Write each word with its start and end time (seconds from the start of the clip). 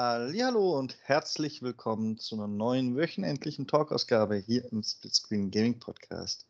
Hallo 0.00 0.78
und 0.78 0.96
herzlich 1.02 1.60
willkommen 1.60 2.18
zu 2.18 2.36
einer 2.36 2.46
neuen 2.46 2.96
wöchentlichen 2.96 3.66
Talkausgabe 3.66 4.36
hier 4.36 4.64
im 4.70 4.84
Splitscreen 4.84 5.50
Gaming 5.50 5.80
Podcast. 5.80 6.46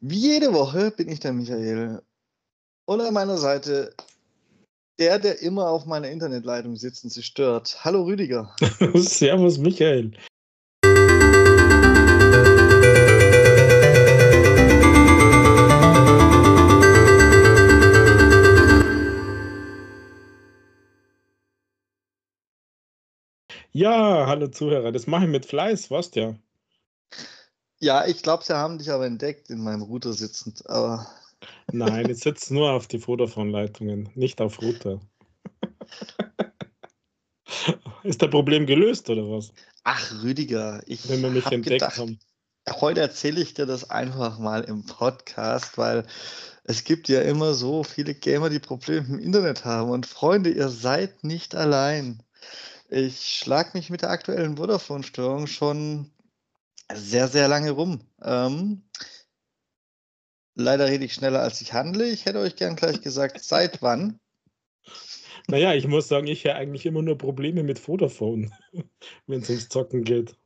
Wie 0.00 0.18
jede 0.18 0.52
Woche 0.52 0.90
bin 0.90 1.08
ich 1.08 1.20
der 1.20 1.34
Michael 1.34 2.02
und 2.84 3.00
an 3.00 3.14
meiner 3.14 3.38
Seite 3.38 3.94
der, 4.98 5.20
der 5.20 5.40
immer 5.40 5.68
auf 5.68 5.86
meiner 5.86 6.10
Internetleitung 6.10 6.74
sitzt 6.74 7.04
und 7.04 7.10
sie 7.10 7.22
stört. 7.22 7.84
Hallo 7.84 8.02
Rüdiger. 8.02 8.56
Servus 8.94 9.58
Michael. 9.58 10.10
Ja, 23.74 24.26
hallo 24.26 24.48
Zuhörer, 24.48 24.92
das 24.92 25.06
mache 25.06 25.24
ich 25.24 25.30
mit 25.30 25.46
Fleiß, 25.46 25.90
weißt 25.90 26.16
ja. 26.16 26.34
Ja, 27.80 28.06
ich 28.06 28.22
glaube, 28.22 28.44
sie 28.44 28.54
haben 28.54 28.76
dich 28.78 28.90
aber 28.90 29.06
entdeckt 29.06 29.48
in 29.48 29.62
meinem 29.62 29.80
Router 29.82 30.12
sitzend, 30.12 30.68
aber. 30.68 31.06
Nein, 31.72 32.10
ich 32.10 32.18
sitze 32.18 32.52
nur 32.52 32.70
auf 32.70 32.86
die 32.86 32.98
Vodafone-Leitungen, 32.98 34.10
nicht 34.14 34.40
auf 34.42 34.60
Router. 34.60 35.00
Ist 38.02 38.20
das 38.20 38.30
Problem 38.30 38.66
gelöst 38.66 39.08
oder 39.08 39.22
was? 39.30 39.52
Ach, 39.84 40.22
Rüdiger, 40.22 40.82
ich 40.86 41.08
Wenn 41.08 41.22
wir 41.22 41.30
mich 41.30 41.46
hab 41.46 41.52
entdeckt 41.52 41.80
gedacht, 41.80 41.98
haben. 41.98 42.18
heute 42.68 43.00
erzähle 43.00 43.40
ich 43.40 43.54
dir 43.54 43.64
das 43.64 43.88
einfach 43.88 44.38
mal 44.38 44.64
im 44.64 44.84
Podcast, 44.84 45.78
weil 45.78 46.06
es 46.64 46.84
gibt 46.84 47.08
ja 47.08 47.22
immer 47.22 47.54
so 47.54 47.84
viele 47.84 48.14
Gamer, 48.14 48.50
die 48.50 48.58
Probleme 48.58 49.06
im 49.08 49.18
Internet 49.18 49.64
haben. 49.64 49.90
Und 49.90 50.06
Freunde, 50.06 50.50
ihr 50.50 50.68
seid 50.68 51.24
nicht 51.24 51.54
allein. 51.54 52.22
Ich 52.94 53.38
schlage 53.38 53.70
mich 53.72 53.88
mit 53.88 54.02
der 54.02 54.10
aktuellen 54.10 54.58
Vodafone-Störung 54.58 55.46
schon 55.46 56.10
sehr, 56.92 57.26
sehr 57.26 57.48
lange 57.48 57.70
rum. 57.70 58.02
Ähm, 58.22 58.82
leider 60.54 60.88
rede 60.88 61.06
ich 61.06 61.14
schneller, 61.14 61.40
als 61.40 61.62
ich 61.62 61.72
handle. 61.72 62.06
Ich 62.10 62.26
hätte 62.26 62.40
euch 62.40 62.54
gern 62.54 62.76
gleich 62.76 63.00
gesagt, 63.00 63.40
seit 63.42 63.80
wann. 63.80 64.20
Naja, 65.48 65.72
ich 65.72 65.86
muss 65.86 66.08
sagen, 66.08 66.26
ich 66.26 66.44
habe 66.44 66.56
eigentlich 66.56 66.84
immer 66.84 67.00
nur 67.00 67.16
Probleme 67.16 67.62
mit 67.62 67.78
Vodafone, 67.78 68.50
wenn 69.26 69.40
es 69.40 69.48
ums 69.48 69.70
Zocken 69.70 70.04
geht. 70.04 70.36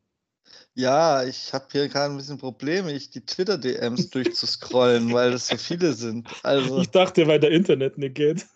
Ja, 0.74 1.24
ich 1.24 1.52
habe 1.52 1.66
hier 1.72 1.88
gerade 1.88 2.14
ein 2.14 2.16
bisschen 2.16 2.38
Probleme, 2.38 2.92
ich 2.92 3.10
die 3.10 3.26
Twitter-DMs 3.26 4.10
durchzuscrollen, 4.10 5.12
weil 5.12 5.32
das 5.32 5.48
so 5.48 5.56
viele 5.56 5.94
sind. 5.94 6.28
Also, 6.44 6.78
Ich 6.80 6.90
dachte, 6.90 7.26
weil 7.26 7.40
der 7.40 7.50
Internet 7.50 7.98
nicht 7.98 8.14
geht. 8.14 8.46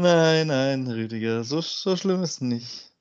Nein, 0.00 0.46
nein, 0.46 0.86
Rüdiger, 0.86 1.44
so, 1.44 1.60
so 1.60 1.96
schlimm 1.96 2.22
ist 2.22 2.40
nicht. 2.40 2.92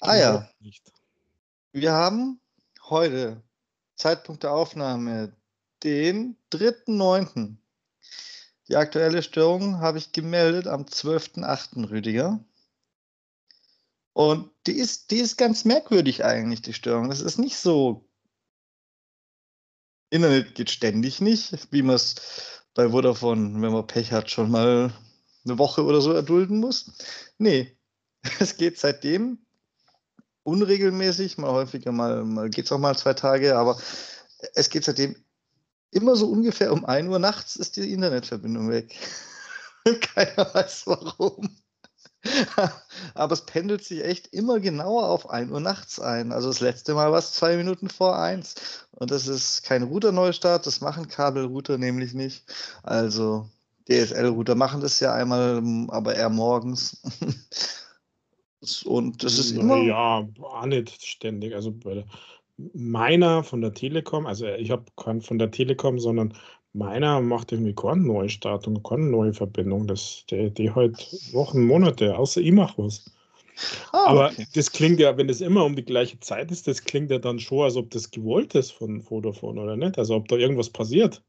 Ah 0.00 0.16
ja, 0.16 0.48
Nicht. 0.60 0.92
wir 1.72 1.92
haben 1.92 2.40
heute, 2.88 3.42
Zeitpunkt 3.96 4.42
der 4.42 4.52
Aufnahme, 4.52 5.34
den 5.82 6.36
3.9. 6.52 7.56
Die 8.68 8.76
aktuelle 8.76 9.22
Störung 9.22 9.80
habe 9.80 9.98
ich 9.98 10.12
gemeldet 10.12 10.66
am 10.66 10.82
12.8. 10.82 11.90
Rüdiger. 11.90 12.44
Und 14.12 14.50
die 14.66 14.72
ist, 14.72 15.10
die 15.10 15.18
ist 15.18 15.36
ganz 15.36 15.64
merkwürdig 15.64 16.24
eigentlich, 16.24 16.62
die 16.62 16.72
Störung. 16.72 17.08
Das 17.08 17.20
ist 17.20 17.38
nicht 17.38 17.56
so. 17.56 18.08
Internet 20.10 20.54
geht 20.54 20.70
ständig 20.70 21.20
nicht, 21.20 21.72
wie 21.72 21.82
man 21.82 21.96
es 21.96 22.14
bei 22.74 22.90
Vodafone, 22.90 23.60
wenn 23.60 23.72
man 23.72 23.86
Pech 23.86 24.12
hat, 24.12 24.30
schon 24.30 24.50
mal 24.50 24.92
eine 25.44 25.58
Woche 25.58 25.84
oder 25.84 26.00
so 26.00 26.12
erdulden 26.12 26.58
muss. 26.58 26.92
Nee, 27.38 27.76
es 28.38 28.56
geht 28.56 28.78
seitdem 28.78 29.38
unregelmäßig, 30.42 31.38
mal 31.38 31.52
häufiger, 31.52 31.92
mal, 31.92 32.24
mal 32.24 32.50
geht 32.50 32.66
es 32.66 32.72
auch 32.72 32.78
mal 32.78 32.96
zwei 32.96 33.14
Tage, 33.14 33.56
aber 33.56 33.78
es 34.54 34.68
geht 34.68 34.84
seitdem 34.84 35.16
immer 35.90 36.16
so 36.16 36.28
ungefähr 36.28 36.72
um 36.72 36.84
1 36.84 37.08
Uhr 37.08 37.18
nachts 37.18 37.56
ist 37.56 37.76
die 37.76 37.92
Internetverbindung 37.92 38.68
weg. 38.70 38.94
Keiner 40.14 40.52
weiß 40.54 40.86
warum. 40.86 41.56
Aber 43.14 43.32
es 43.32 43.44
pendelt 43.44 43.84
sich 43.84 44.04
echt 44.04 44.28
immer 44.28 44.60
genauer 44.60 45.08
auf 45.08 45.30
1 45.30 45.50
Uhr 45.50 45.60
nachts 45.60 46.00
ein. 46.00 46.32
Also 46.32 46.48
das 46.48 46.60
letzte 46.60 46.94
Mal 46.94 47.12
war 47.12 47.18
es 47.18 47.32
zwei 47.32 47.56
Minuten 47.56 47.88
vor 47.88 48.18
1. 48.18 48.54
Und 48.92 49.10
das 49.10 49.26
ist 49.26 49.62
kein 49.62 49.82
Router-Neustart, 49.82 50.66
das 50.66 50.80
machen 50.80 51.08
Kabelrouter 51.08 51.78
nämlich 51.78 52.14
nicht. 52.14 52.44
Also 52.82 53.48
DSL-Router 53.88 54.54
machen 54.54 54.80
das 54.80 55.00
ja 55.00 55.14
einmal, 55.14 55.62
aber 55.88 56.14
eher 56.14 56.30
morgens. 56.30 57.02
Und 58.84 59.22
das 59.22 59.38
ist 59.38 59.52
immer. 59.52 59.76
Ja, 59.82 60.26
auch 60.40 60.66
nicht 60.66 61.04
ständig. 61.04 61.54
Also 61.54 61.74
meiner 62.72 63.42
von 63.42 63.60
der 63.60 63.74
Telekom, 63.74 64.26
also 64.26 64.46
ich 64.46 64.70
habe 64.70 64.84
keinen 64.96 65.20
von 65.20 65.38
der 65.38 65.50
Telekom, 65.50 65.98
sondern 65.98 66.34
meiner 66.72 67.20
macht 67.20 67.52
irgendwie 67.52 67.74
keine 67.74 68.02
Neustart 68.02 68.66
und 68.66 68.82
keine 68.82 69.04
neue 69.04 69.34
Verbindung. 69.34 69.86
Das, 69.86 70.24
die, 70.30 70.50
die 70.50 70.70
halt 70.70 70.96
Wochen, 71.32 71.66
Monate, 71.66 72.16
außer 72.16 72.40
ich 72.40 72.52
mache 72.52 72.84
was. 72.84 73.10
Ah, 73.92 74.06
Aber 74.06 74.30
okay. 74.30 74.46
das 74.54 74.72
klingt 74.72 74.98
ja, 74.98 75.16
wenn 75.16 75.28
das 75.28 75.40
immer 75.40 75.64
um 75.64 75.76
die 75.76 75.84
gleiche 75.84 76.18
Zeit 76.20 76.50
ist, 76.50 76.66
das 76.66 76.82
klingt 76.82 77.10
ja 77.10 77.18
dann 77.18 77.38
schon, 77.38 77.62
als 77.62 77.76
ob 77.76 77.90
das 77.90 78.10
gewollt 78.10 78.54
ist 78.54 78.72
von 78.72 79.02
Vodafone 79.02 79.60
oder 79.60 79.76
nicht. 79.76 79.98
Also 79.98 80.16
ob 80.16 80.28
da 80.28 80.36
irgendwas 80.36 80.70
passiert. 80.70 81.22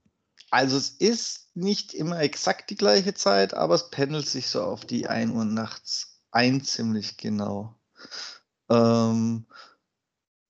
Also 0.52 0.78
es 0.78 0.90
ist 0.90 1.50
nicht 1.56 1.94
immer 1.94 2.20
exakt 2.20 2.70
die 2.70 2.76
gleiche 2.76 3.14
Zeit, 3.14 3.54
aber 3.54 3.76
es 3.76 3.90
pendelt 3.90 4.28
sich 4.28 4.48
so 4.48 4.62
auf 4.64 4.86
die 4.86 5.08
1 5.08 5.32
Uhr 5.32 5.46
nachts 5.46 6.20
ein, 6.32 6.64
ziemlich 6.64 7.18
genau. 7.18 7.76
Ähm, 8.70 9.46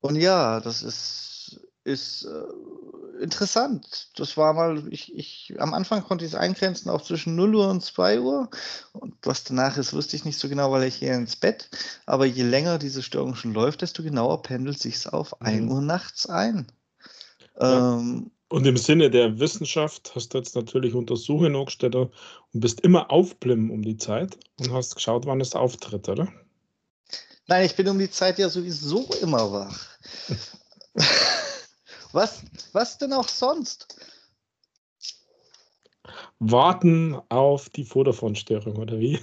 und 0.01 0.15
ja, 0.15 0.59
das 0.59 0.83
ist, 0.83 1.59
ist 1.83 2.25
äh, 2.25 3.23
interessant. 3.23 4.11
Das 4.15 4.35
war 4.37 4.53
mal, 4.53 4.83
ich, 4.91 5.15
ich, 5.15 5.55
am 5.59 5.73
Anfang 5.73 6.03
konnte 6.03 6.25
ich 6.25 6.31
es 6.31 6.37
eingrenzen 6.37 6.89
auch 6.89 7.01
zwischen 7.01 7.35
0 7.35 7.55
Uhr 7.55 7.69
und 7.69 7.83
2 7.83 8.19
Uhr. 8.19 8.49
Und 8.93 9.15
was 9.23 9.43
danach 9.43 9.77
ist, 9.77 9.93
wusste 9.93 10.15
ich 10.15 10.25
nicht 10.25 10.39
so 10.39 10.49
genau, 10.49 10.71
weil 10.71 10.83
ich 10.83 10.99
gehe 10.99 11.15
ins 11.15 11.35
Bett. 11.35 11.69
Aber 12.05 12.25
je 12.25 12.43
länger 12.43 12.77
diese 12.77 13.03
Störung 13.03 13.35
schon 13.35 13.53
läuft, 13.53 13.81
desto 13.81 14.03
genauer 14.03 14.41
pendelt 14.41 14.79
sich 14.79 14.95
es 14.95 15.07
auf 15.07 15.41
1 15.41 15.61
Mhm. 15.63 15.71
Uhr 15.71 15.81
nachts 15.81 16.27
ein. 16.27 16.67
Ja. 17.59 17.95
Ähm, 17.97 18.31
Und 18.55 18.65
im 18.65 18.77
Sinne 18.77 19.09
der 19.09 19.37
Wissenschaft 19.37 20.13
hast 20.15 20.33
du 20.33 20.37
jetzt 20.37 20.55
natürlich 20.55 20.93
Untersuchungen 20.93 21.57
angestellt 21.57 21.93
und 21.93 22.09
bist 22.53 22.79
immer 22.79 23.11
aufblimmen 23.11 23.69
um 23.69 23.81
die 23.81 23.97
Zeit 23.97 24.37
und 24.61 24.71
hast 24.71 24.95
geschaut, 24.95 25.25
wann 25.25 25.41
es 25.41 25.55
auftritt, 25.55 26.07
oder? 26.07 26.31
Nein, 27.47 27.65
ich 27.65 27.75
bin 27.75 27.89
um 27.89 27.99
die 27.99 28.09
Zeit 28.09 28.39
ja 28.39 28.47
sowieso 28.47 29.09
immer 29.21 29.51
wach. 29.51 29.77
was, 32.13 32.43
was 32.71 32.97
denn 32.97 33.11
auch 33.11 33.27
sonst? 33.27 33.93
Warten 36.39 37.19
auf 37.27 37.67
die 37.67 37.83
Vodafone-Störung, 37.83 38.77
oder 38.77 38.97
wie? 38.97 39.19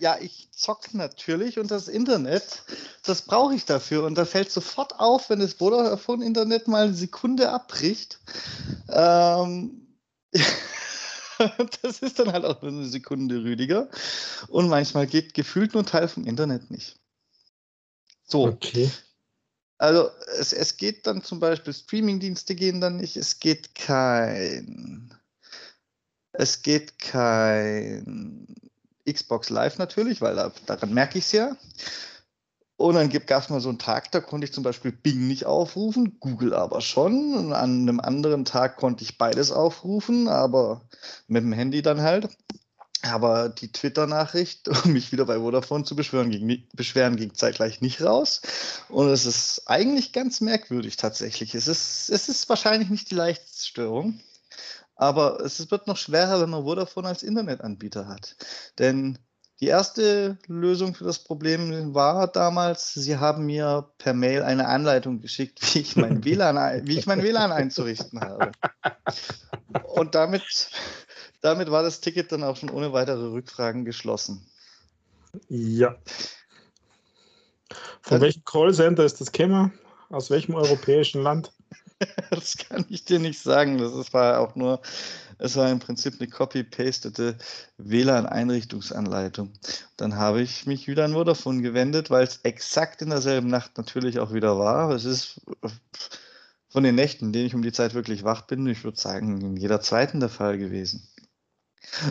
Ja, 0.00 0.16
ich 0.18 0.48
zock 0.52 0.94
natürlich 0.94 1.58
und 1.58 1.70
das 1.70 1.86
Internet, 1.86 2.62
das 3.04 3.20
brauche 3.22 3.54
ich 3.54 3.66
dafür. 3.66 4.04
Und 4.04 4.14
da 4.14 4.24
fällt 4.24 4.50
sofort 4.50 4.98
auf, 4.98 5.28
wenn 5.28 5.40
das 5.40 5.52
Vodafone-Internet 5.54 6.68
mal 6.68 6.84
eine 6.84 6.94
Sekunde 6.94 7.50
abbricht. 7.50 8.18
Ähm, 8.88 9.86
das 11.82 11.98
ist 11.98 12.18
dann 12.18 12.32
halt 12.32 12.46
auch 12.46 12.62
nur 12.62 12.72
eine 12.72 12.88
Sekunde 12.88 13.44
Rüdiger. 13.44 13.90
Und 14.48 14.68
manchmal 14.68 15.06
geht 15.06 15.34
gefühlt 15.34 15.74
nur 15.74 15.84
Teil 15.84 16.08
vom 16.08 16.24
Internet 16.24 16.70
nicht. 16.70 16.98
So. 18.26 18.46
Okay. 18.46 18.90
Also 19.76 20.10
es, 20.38 20.54
es 20.54 20.78
geht 20.78 21.06
dann 21.06 21.22
zum 21.22 21.40
Beispiel, 21.40 21.74
Streamingdienste 21.74 22.54
gehen 22.54 22.80
dann 22.80 22.96
nicht, 22.96 23.16
es 23.16 23.38
geht 23.38 23.74
kein, 23.74 25.14
es 26.32 26.62
geht 26.62 26.98
kein 26.98 28.54
Xbox 29.08 29.50
Live 29.50 29.78
natürlich, 29.78 30.20
weil 30.20 30.36
da, 30.36 30.52
daran 30.66 30.92
merke 30.94 31.18
ich 31.18 31.24
es 31.24 31.32
ja. 31.32 31.56
Und 32.80 32.94
dann 32.94 33.10
gab 33.10 33.42
es 33.42 33.50
mal 33.50 33.60
so 33.60 33.68
einen 33.68 33.78
Tag, 33.78 34.10
da 34.10 34.20
konnte 34.20 34.46
ich 34.46 34.54
zum 34.54 34.64
Beispiel 34.64 34.90
Bing 34.90 35.26
nicht 35.26 35.44
aufrufen, 35.44 36.18
Google 36.18 36.54
aber 36.54 36.80
schon. 36.80 37.34
Und 37.34 37.52
an 37.52 37.82
einem 37.82 38.00
anderen 38.00 38.46
Tag 38.46 38.78
konnte 38.78 39.04
ich 39.04 39.18
beides 39.18 39.52
aufrufen, 39.52 40.28
aber 40.28 40.80
mit 41.28 41.42
dem 41.42 41.52
Handy 41.52 41.82
dann 41.82 42.00
halt. 42.00 42.28
Aber 43.02 43.50
die 43.50 43.70
Twitter-Nachricht, 43.70 44.68
um 44.84 44.94
mich 44.94 45.12
wieder 45.12 45.26
bei 45.26 45.38
Vodafone 45.38 45.84
zu 45.84 45.94
beschweren, 45.94 46.30
ging, 46.30 46.64
beschweren, 46.72 47.16
ging 47.16 47.34
zeitgleich 47.34 47.82
nicht 47.82 48.00
raus. 48.00 48.40
Und 48.88 49.08
es 49.08 49.26
ist 49.26 49.64
eigentlich 49.66 50.14
ganz 50.14 50.40
merkwürdig 50.40 50.96
tatsächlich. 50.96 51.54
Es 51.54 51.68
ist, 51.68 52.08
es 52.08 52.30
ist 52.30 52.48
wahrscheinlich 52.48 52.88
nicht 52.88 53.10
die 53.10 53.14
leichteste 53.14 53.66
Störung, 53.66 54.18
aber 55.00 55.40
es 55.40 55.70
wird 55.70 55.86
noch 55.86 55.96
schwerer, 55.96 56.42
wenn 56.42 56.50
man 56.50 56.64
Vodafone 56.64 57.08
als 57.08 57.22
Internetanbieter 57.22 58.06
hat. 58.06 58.36
Denn 58.78 59.18
die 59.60 59.68
erste 59.68 60.36
Lösung 60.46 60.94
für 60.94 61.04
das 61.04 61.20
Problem 61.20 61.94
war 61.94 62.28
damals, 62.28 62.92
sie 62.92 63.16
haben 63.16 63.46
mir 63.46 63.90
per 63.96 64.12
Mail 64.12 64.42
eine 64.42 64.68
Anleitung 64.68 65.22
geschickt, 65.22 65.58
wie 65.62 65.78
ich 65.80 65.96
mein 65.96 66.22
WLAN, 66.26 66.86
wie 66.86 66.98
ich 66.98 67.06
mein 67.06 67.22
WLAN 67.22 67.50
einzurichten 67.50 68.20
habe. 68.20 68.52
Und 69.84 70.14
damit, 70.14 70.70
damit 71.40 71.70
war 71.70 71.82
das 71.82 72.02
Ticket 72.02 72.30
dann 72.30 72.44
auch 72.44 72.58
schon 72.58 72.68
ohne 72.68 72.92
weitere 72.92 73.24
Rückfragen 73.24 73.86
geschlossen. 73.86 74.46
Ja. 75.48 75.96
Von 78.02 78.16
also, 78.16 78.20
welchem 78.20 78.44
Callcenter 78.44 79.04
ist 79.04 79.18
das 79.22 79.32
Kämmer? 79.32 79.70
Aus 80.10 80.28
welchem 80.28 80.56
europäischen 80.56 81.22
Land? 81.22 81.54
das 82.30 82.56
kann 82.56 82.84
ich 82.88 83.04
dir 83.04 83.18
nicht 83.18 83.40
sagen. 83.40 83.78
Das 83.78 84.12
war 84.12 84.40
auch 84.40 84.54
nur, 84.56 84.80
es 85.38 85.56
war 85.56 85.70
im 85.70 85.78
Prinzip 85.78 86.14
eine 86.18 86.28
copy-pastete 86.28 87.36
WLAN-Einrichtungsanleitung. 87.78 89.52
Dann 89.96 90.16
habe 90.16 90.42
ich 90.42 90.66
mich 90.66 90.88
wieder 90.88 91.04
an 91.04 91.12
Vodafone 91.12 91.62
gewendet, 91.62 92.10
weil 92.10 92.24
es 92.24 92.40
exakt 92.42 93.02
in 93.02 93.10
derselben 93.10 93.48
Nacht 93.48 93.76
natürlich 93.76 94.18
auch 94.18 94.32
wieder 94.32 94.58
war. 94.58 94.90
Es 94.90 95.04
ist 95.04 95.40
von 96.68 96.84
den 96.84 96.94
Nächten, 96.94 97.26
in 97.26 97.32
denen 97.32 97.46
ich 97.46 97.54
um 97.54 97.62
die 97.62 97.72
Zeit 97.72 97.94
wirklich 97.94 98.24
wach 98.24 98.42
bin, 98.42 98.66
ich 98.66 98.84
würde 98.84 98.98
sagen, 98.98 99.40
in 99.40 99.56
jeder 99.56 99.80
zweiten 99.80 100.20
der 100.20 100.28
Fall 100.28 100.56
gewesen. 100.56 101.08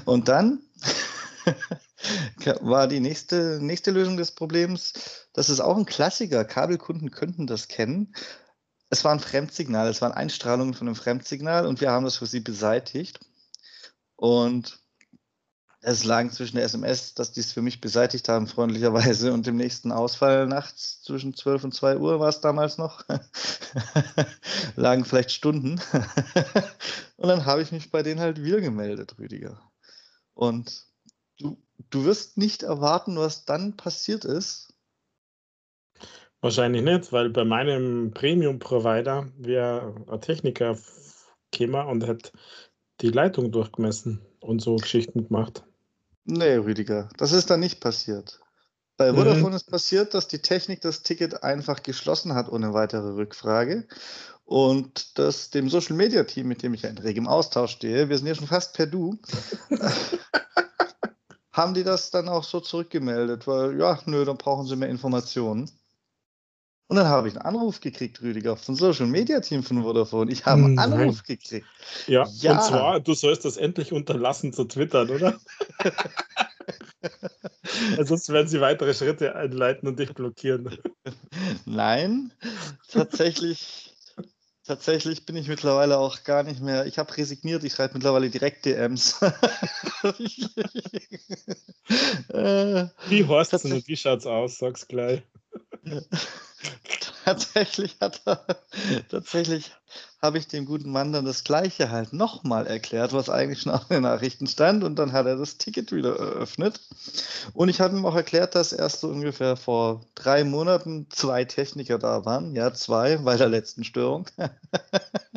Und 0.06 0.28
dann 0.28 0.62
war 2.62 2.88
die 2.88 3.00
nächste, 3.00 3.60
nächste 3.62 3.92
Lösung 3.92 4.18
des 4.18 4.32
Problems, 4.32 5.28
das 5.34 5.50
ist 5.50 5.62
auch 5.62 5.78
ein 5.78 5.86
Klassiker, 5.86 6.44
Kabelkunden 6.44 7.12
könnten 7.12 7.48
das 7.48 7.68
kennen. 7.68 8.14
Es 8.90 9.04
war 9.04 9.12
ein 9.12 9.20
Fremdsignal, 9.20 9.88
es 9.88 10.02
waren 10.02 10.12
Einstrahlungen 10.12 10.74
von 10.74 10.88
einem 10.88 10.96
Fremdsignal 10.96 11.66
und 11.68 11.82
wir 11.82 11.92
haben 11.92 12.06
das 12.06 12.18
für 12.18 12.26
sie 12.26 12.40
beseitigt. 12.40 13.20
Und 14.16 14.80
es 15.82 16.04
lag 16.04 16.30
zwischen 16.32 16.58
der 16.58 16.66
SMS, 16.66 17.14
dass 17.14 17.32
die 17.32 17.40
es 17.40 17.54
für 17.54 17.62
mich 17.62 17.80
beseitigt 17.80 18.28
haben, 18.28 18.48
freundlicherweise, 18.48 19.32
und 19.32 19.46
dem 19.48 19.56
nächsten 19.56 19.92
Ausfall 19.92 20.46
nachts 20.46 21.02
zwischen 21.04 21.34
12 21.34 21.64
und 21.66 21.74
2 21.74 21.98
Uhr 21.98 22.20
war 22.20 22.30
es 22.30 22.42
damals 22.42 22.78
noch. 22.78 23.06
lagen 24.76 25.06
vielleicht 25.06 25.32
Stunden. 25.32 25.80
und 27.18 27.30
dann 27.30 27.46
habe 27.46 27.62
ich 27.62 27.72
mich 27.72 27.92
bei 27.92 28.04
denen 28.04 28.20
halt 28.20 28.44
wieder 28.44 28.60
gemeldet, 28.60 29.16
Rüdiger. 29.20 29.62
Und 30.34 30.86
du, 31.38 31.58
du 31.90 32.04
wirst 32.04 32.38
nicht 32.38 32.64
erwarten, 32.64 33.18
was 33.18 33.46
dann 33.46 33.78
passiert 33.78 34.26
ist. 34.26 34.69
Wahrscheinlich 36.42 36.84
nicht, 36.84 37.12
weil 37.12 37.30
bei 37.30 37.44
meinem 37.44 38.12
Premium-Provider 38.12 39.28
wäre 39.38 39.96
ein 40.08 40.22
Techniker 40.22 40.78
gekommen 41.52 41.88
und 41.88 42.08
hat 42.08 42.32
die 43.02 43.10
Leitung 43.10 43.52
durchgemessen 43.52 44.22
und 44.40 44.62
so 44.62 44.78
Geschichten 44.78 45.28
gemacht. 45.28 45.64
Nee, 46.26 46.56
Rüdiger, 46.56 47.10
das 47.18 47.32
ist 47.32 47.50
dann 47.50 47.60
nicht 47.60 47.82
passiert. 47.82 48.40
Bei 48.98 49.12
mhm. 49.12 49.18
Vodafone 49.18 49.50
mhm. 49.50 49.56
ist 49.56 49.72
passiert, 49.72 50.14
dass 50.14 50.28
die 50.28 50.42
Technik 50.42 50.82
das 50.82 51.04
Ticket 51.04 51.44
einfach 51.44 51.84
geschlossen 51.84 52.36
hat 52.36 52.50
ohne 52.50 52.74
weitere 52.74 53.12
Rückfrage. 53.12 53.88
Und 54.46 55.18
das 55.18 55.52
dem 55.52 55.70
Social 55.70 55.96
Media 55.96 56.24
Team, 56.24 56.48
mit 56.48 56.64
dem 56.64 56.74
ich 56.74 56.82
ja 56.82 56.90
in 56.90 56.98
regem 56.98 57.28
Austausch 57.28 57.72
stehe, 57.72 58.10
wir 58.10 58.18
sind 58.18 58.28
ja 58.28 58.36
schon 58.36 58.48
fast 58.48 58.74
per 58.76 58.88
Du, 58.88 59.18
haben 61.54 61.74
die 61.74 61.84
das 61.84 62.12
dann 62.12 62.28
auch 62.28 62.44
so 62.44 62.60
zurückgemeldet, 62.60 63.48
weil 63.48 63.80
ja, 63.80 64.00
nö, 64.06 64.26
dann 64.26 64.38
brauchen 64.38 64.66
sie 64.66 64.76
mehr 64.76 64.90
Informationen. 64.90 65.70
Und 66.90 66.96
dann 66.96 67.08
habe 67.08 67.28
ich 67.28 67.36
einen 67.36 67.46
Anruf 67.46 67.82
gekriegt, 67.82 68.20
Rüdiger, 68.24 68.58
vom 68.58 68.74
Social 68.74 69.06
Media 69.06 69.40
Team 69.42 69.62
von 69.62 69.84
Vodafone. 69.84 70.32
Ich 70.32 70.44
habe 70.48 70.66
einen 70.66 70.74
Nein. 70.74 70.94
Anruf 70.94 71.22
gekriegt. 71.22 71.64
Ja, 72.08 72.28
ja, 72.40 72.54
und 72.54 72.64
zwar, 72.64 73.00
du 73.00 73.14
sollst 73.14 73.46
das 73.46 73.58
endlich 73.58 73.94
unterlassen 73.94 74.54
zu 74.54 74.66
twittern, 74.66 75.12
oder? 75.12 75.40
also 77.92 78.04
sonst 78.06 78.30
werden 78.30 78.48
sie 78.48 78.60
weitere 78.60 78.96
Schritte 78.96 79.36
einleiten 79.36 79.88
und 79.88 80.00
dich 80.00 80.16
blockieren. 80.16 80.80
Nein, 81.66 82.34
tatsächlich, 82.92 83.96
tatsächlich 84.66 85.28
bin 85.28 85.36
ich 85.36 85.48
mittlerweile 85.48 86.00
auch 86.00 86.24
gar 86.24 86.42
nicht 86.42 86.60
mehr. 86.60 86.88
Ich 86.88 86.98
habe 86.98 87.16
resigniert, 87.16 87.64
ich 87.64 87.74
schreibe 87.74 87.94
mittlerweile 87.94 88.32
direkt 88.32 88.66
DMs. 88.66 89.22
wie 93.10 93.24
horst 93.28 93.54
du 93.54 93.76
und 93.76 93.88
wie 93.88 93.96
schaut's 93.96 94.26
aus? 94.26 94.58
Sag's 94.58 94.88
gleich. 94.88 95.22
tatsächlich 97.26 97.98
hat 98.02 98.22
er, 98.26 98.46
tatsächlich 99.10 99.72
habe 100.22 100.38
ich 100.38 100.48
dem 100.48 100.66
guten 100.66 100.92
Mann 100.92 101.14
dann 101.14 101.26
das 101.26 101.44
Gleiche 101.44 101.90
halt 101.90 102.12
nochmal 102.14 102.68
erklärt, 102.68 103.14
was 103.14 103.30
eigentlich 103.30 103.62
schon 103.62 103.72
auf 103.72 103.88
den 103.88 104.04
Nachrichten 104.04 104.48
stand. 104.48 104.84
Und 104.84 104.98
dann 104.98 105.14
hat 105.14 105.26
er 105.26 105.38
das 105.38 105.58
Ticket 105.58 105.92
wieder 105.92 106.18
eröffnet. 106.18 106.82
Und 107.54 107.70
ich 107.70 107.80
habe 107.80 107.96
ihm 107.98 108.06
auch 108.06 108.16
erklärt, 108.16 108.56
dass 108.56 108.74
erst 108.74 109.00
so 109.02 109.08
ungefähr 109.08 109.56
vor 109.56 110.02
drei 110.16 110.44
Monaten 110.44 111.08
zwei 111.10 111.46
Techniker 111.46 111.98
da 112.00 112.26
waren. 112.26 112.54
Ja, 112.56 112.74
zwei 112.74 113.18
bei 113.18 113.38
der 113.38 113.50
letzten 113.50 113.84
Störung. 113.84 114.26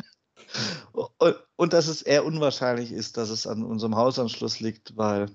Und, 1.63 1.71
dass 1.71 1.87
es 1.87 2.01
eher 2.01 2.25
unwahrscheinlich 2.25 2.91
ist, 2.91 3.15
dass 3.15 3.29
es 3.29 3.47
an 3.47 3.63
unserem 3.63 3.95
Hausanschluss 3.95 4.59
liegt, 4.59 4.97
weil, 4.97 5.27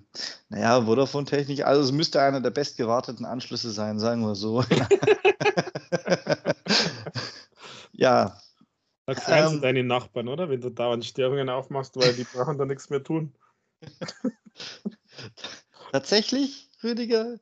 naja, 0.51 0.85
Vodafone-Technik, 0.85 1.65
also 1.65 1.81
es 1.81 1.91
müsste 1.91 2.21
einer 2.21 2.43
der 2.43 2.51
bestgewarteten 2.51 3.25
Anschlüsse 3.25 3.71
sein, 3.71 3.99
sagen 3.99 4.21
wir 4.21 4.35
so. 4.35 4.63
ja. 7.93 8.39
Da 9.07 9.15
freuen 9.15 9.55
ähm, 9.55 9.63
deine 9.63 9.85
Nachbarn, 9.85 10.29
oder? 10.29 10.51
Wenn 10.51 10.61
du 10.61 10.69
dauernd 10.69 11.07
Störungen 11.07 11.49
aufmachst, 11.49 11.97
weil 11.97 12.13
die 12.13 12.25
brauchen 12.25 12.59
da 12.59 12.67
nichts 12.67 12.91
mehr 12.91 13.03
tun. 13.03 13.35
Tatsächlich, 15.93 16.69
Rüdiger, 16.85 17.39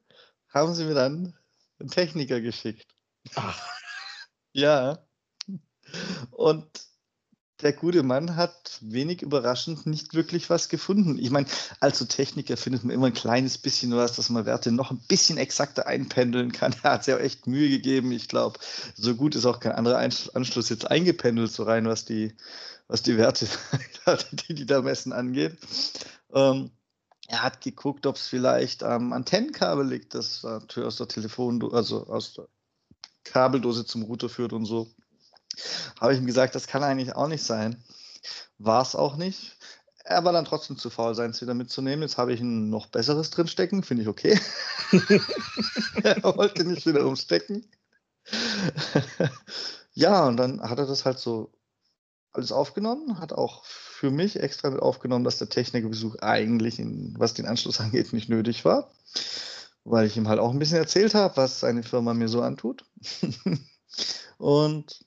haben 0.50 0.74
sie 0.74 0.84
mir 0.84 0.94
dann 0.94 1.36
einen 1.80 1.90
Techniker 1.90 2.40
geschickt. 2.40 2.86
Ach. 3.34 3.60
Ja. 4.52 5.04
Und 6.30 6.85
der 7.62 7.72
gute 7.72 8.02
Mann 8.02 8.36
hat 8.36 8.78
wenig 8.82 9.22
überraschend 9.22 9.86
nicht 9.86 10.12
wirklich 10.14 10.50
was 10.50 10.68
gefunden. 10.68 11.18
Ich 11.18 11.30
meine, 11.30 11.46
als 11.80 12.06
Techniker 12.06 12.56
findet 12.56 12.84
man 12.84 12.94
immer 12.94 13.06
ein 13.06 13.14
kleines 13.14 13.56
bisschen 13.56 13.94
was, 13.96 14.14
dass 14.16 14.28
man 14.28 14.44
Werte 14.44 14.72
noch 14.72 14.90
ein 14.90 15.00
bisschen 15.08 15.38
exakter 15.38 15.86
einpendeln 15.86 16.52
kann. 16.52 16.74
Er 16.82 16.92
hat 16.92 17.04
sich 17.04 17.14
auch 17.14 17.18
echt 17.18 17.46
Mühe 17.46 17.70
gegeben. 17.70 18.12
Ich 18.12 18.28
glaube, 18.28 18.58
so 18.94 19.14
gut 19.14 19.34
ist 19.34 19.46
auch 19.46 19.60
kein 19.60 19.72
anderer 19.72 19.98
Anschluss 19.98 20.68
jetzt 20.68 20.90
eingependelt, 20.90 21.50
so 21.50 21.62
rein, 21.62 21.86
was 21.86 22.04
die, 22.04 22.34
was 22.88 23.02
die 23.02 23.16
Werte, 23.16 23.48
die 24.48 24.54
die 24.54 24.66
da 24.66 24.82
messen, 24.82 25.12
angeht. 25.12 25.56
Ähm, 26.34 26.70
er 27.28 27.42
hat 27.42 27.62
geguckt, 27.62 28.06
ob 28.06 28.16
es 28.16 28.28
vielleicht 28.28 28.82
am 28.82 29.12
Antennenkabel 29.12 29.86
liegt, 29.86 30.14
das 30.14 30.42
natürlich 30.42 30.86
aus 30.86 30.96
der 30.96 31.08
Telefon, 31.08 31.72
also 31.72 32.06
aus 32.06 32.34
der 32.34 32.48
Kabeldose 33.24 33.84
zum 33.84 34.02
Router 34.02 34.28
führt 34.28 34.52
und 34.52 34.66
so. 34.66 34.88
Habe 36.00 36.14
ich 36.14 36.20
ihm 36.20 36.26
gesagt, 36.26 36.54
das 36.54 36.66
kann 36.66 36.82
eigentlich 36.82 37.14
auch 37.14 37.28
nicht 37.28 37.44
sein. 37.44 37.82
War 38.58 38.82
es 38.82 38.94
auch 38.94 39.16
nicht. 39.16 39.56
Er 40.04 40.24
war 40.24 40.32
dann 40.32 40.44
trotzdem 40.44 40.78
zu 40.78 40.88
faul, 40.88 41.14
seins 41.14 41.40
wieder 41.40 41.54
mitzunehmen. 41.54 42.02
Jetzt 42.02 42.16
habe 42.16 42.32
ich 42.32 42.40
ein 42.40 42.70
noch 42.70 42.86
besseres 42.86 43.30
drinstecken, 43.30 43.82
finde 43.82 44.04
ich 44.04 44.08
okay. 44.08 44.38
er 46.02 46.22
wollte 46.22 46.64
nicht 46.64 46.86
wieder 46.86 47.04
umstecken. 47.04 47.68
ja, 49.94 50.26
und 50.26 50.36
dann 50.36 50.62
hat 50.62 50.78
er 50.78 50.86
das 50.86 51.04
halt 51.04 51.18
so 51.18 51.52
alles 52.36 52.52
aufgenommen, 52.52 53.18
hat 53.18 53.32
auch 53.32 53.64
für 53.64 54.10
mich 54.10 54.38
extra 54.38 54.70
mit 54.70 54.80
aufgenommen, 54.80 55.24
dass 55.24 55.38
der 55.38 55.48
Technikerbesuch 55.48 56.16
eigentlich, 56.20 56.78
in, 56.78 57.14
was 57.18 57.34
den 57.34 57.46
Anschluss 57.46 57.80
angeht, 57.80 58.12
nicht 58.12 58.28
nötig 58.28 58.64
war, 58.64 58.90
weil 59.84 60.06
ich 60.06 60.16
ihm 60.16 60.28
halt 60.28 60.38
auch 60.38 60.52
ein 60.52 60.58
bisschen 60.58 60.78
erzählt 60.78 61.14
habe, 61.14 61.36
was 61.36 61.60
seine 61.60 61.82
Firma 61.82 62.14
mir 62.14 62.28
so 62.28 62.42
antut. 62.42 62.84
und 64.38 65.00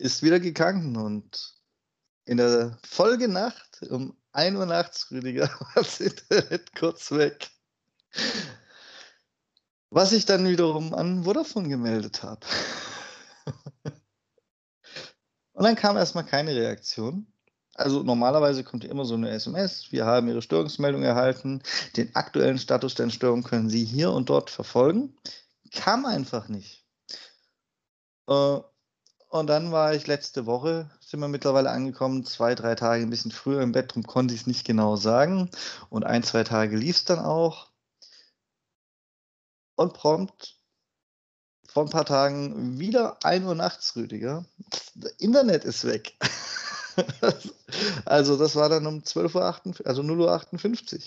ist 0.00 0.22
wieder 0.22 0.40
gegangen 0.40 0.96
und 0.96 1.54
in 2.24 2.38
der 2.38 2.78
Folgenacht 2.84 3.82
um 3.90 4.16
1 4.32 4.56
Uhr 4.56 4.66
nachts, 4.66 5.10
Rüdiger, 5.10 5.48
war 5.60 5.72
das 5.74 6.00
Internet 6.00 6.74
kurz 6.74 7.10
weg. 7.10 7.50
Was 9.90 10.12
ich 10.12 10.24
dann 10.24 10.46
wiederum 10.46 10.94
an 10.94 11.24
Vodafone 11.24 11.68
gemeldet 11.68 12.22
habe. 12.22 12.46
Und 15.52 15.64
dann 15.64 15.76
kam 15.76 15.96
erstmal 15.96 16.24
keine 16.24 16.54
Reaktion. 16.54 17.26
Also 17.74 18.02
normalerweise 18.02 18.64
kommt 18.64 18.84
immer 18.84 19.04
so 19.04 19.14
eine 19.14 19.30
SMS. 19.30 19.90
Wir 19.90 20.06
haben 20.06 20.28
Ihre 20.28 20.42
Störungsmeldung 20.42 21.02
erhalten. 21.02 21.62
Den 21.96 22.14
aktuellen 22.14 22.58
Status 22.58 22.94
der 22.94 23.10
Störung 23.10 23.42
können 23.42 23.68
Sie 23.68 23.84
hier 23.84 24.12
und 24.12 24.30
dort 24.30 24.48
verfolgen. 24.48 25.16
Kam 25.72 26.06
einfach 26.06 26.48
nicht. 26.48 26.86
Äh, 28.28 28.60
und 29.30 29.46
dann 29.46 29.72
war 29.72 29.94
ich 29.94 30.06
letzte 30.06 30.44
Woche, 30.46 30.90
sind 31.00 31.20
wir 31.20 31.28
mittlerweile 31.28 31.70
angekommen, 31.70 32.24
zwei, 32.24 32.54
drei 32.54 32.74
Tage 32.74 33.02
ein 33.02 33.10
bisschen 33.10 33.30
früher 33.30 33.62
im 33.62 33.72
Bett, 33.72 33.92
darum 33.92 34.02
konnte 34.02 34.34
ich 34.34 34.42
es 34.42 34.46
nicht 34.46 34.66
genau 34.66 34.96
sagen. 34.96 35.50
Und 35.88 36.04
ein, 36.04 36.22
zwei 36.24 36.44
Tage 36.44 36.76
lief 36.76 36.96
es 36.96 37.04
dann 37.04 37.20
auch. 37.20 37.70
Und 39.76 39.94
prompt 39.94 40.60
vor 41.68 41.84
ein 41.84 41.90
paar 41.90 42.04
Tagen 42.04 42.80
wieder 42.80 43.24
1 43.24 43.46
Uhr 43.46 43.54
nachts, 43.54 43.94
Rüdiger. 43.94 44.44
Das 44.96 45.12
Internet 45.12 45.64
ist 45.64 45.84
weg. 45.84 46.14
also 48.04 48.36
das 48.36 48.56
war 48.56 48.68
dann 48.68 48.86
um 48.86 48.98
12.58 48.98 49.80
Uhr, 49.80 49.86
also 49.86 50.02
0.58 50.02 50.94
Uhr. 50.94 51.00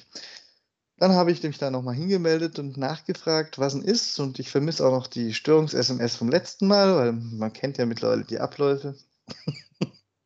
Dann 0.97 1.13
habe 1.13 1.31
ich 1.31 1.41
mich 1.43 1.57
da 1.57 1.71
nochmal 1.71 1.95
hingemeldet 1.95 2.59
und 2.59 2.77
nachgefragt, 2.77 3.59
was 3.59 3.73
denn 3.73 3.81
ist. 3.81 4.19
Und 4.19 4.39
ich 4.39 4.49
vermisse 4.49 4.85
auch 4.85 4.91
noch 4.91 5.07
die 5.07 5.33
Störungs-SMS 5.33 6.15
vom 6.15 6.29
letzten 6.29 6.67
Mal, 6.67 6.95
weil 6.95 7.11
man 7.13 7.51
kennt 7.51 7.77
ja 7.77 7.85
mittlerweile 7.85 8.23
die 8.23 8.39
Abläufe. 8.39 8.95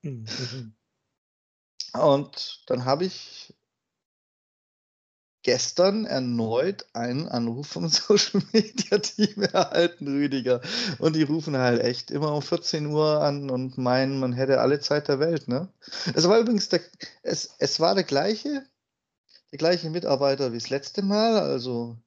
Mhm. 0.04 0.26
Und 1.94 2.64
dann 2.68 2.86
habe 2.86 3.06
ich 3.06 3.54
gestern 5.48 6.06
erneut 6.06 6.86
einen 6.92 7.30
Anruf 7.30 7.68
vom 7.68 7.88
Social 7.90 8.42
Media 8.52 8.98
Team 8.98 9.44
erhalten, 9.44 10.08
Rüdiger. 10.08 10.62
Und 11.00 11.16
die 11.16 11.24
rufen 11.24 11.56
halt 11.56 11.82
echt 11.82 12.12
immer 12.12 12.34
um 12.34 12.42
14 12.42 12.86
Uhr 12.88 13.22
an 13.22 13.50
und 13.50 13.78
meinen, 13.78 14.20
man 14.20 14.34
hätte 14.34 14.60
alle 14.60 14.82
Zeit 14.82 15.08
der 15.08 15.20
Welt. 15.20 15.48
Ne? 15.48 15.70
Es 16.14 16.28
war 16.28 16.40
übrigens 16.40 16.68
der, 16.68 16.82
es, 17.24 17.56
es 17.60 17.80
war 17.80 17.96
der 17.96 18.04
gleiche, 18.04 18.66
der 19.52 19.58
gleiche 19.58 19.90
Mitarbeiter 19.90 20.52
wie 20.52 20.58
das 20.58 20.70
letzte 20.70 21.02
Mal. 21.02 21.40
Also 21.40 21.98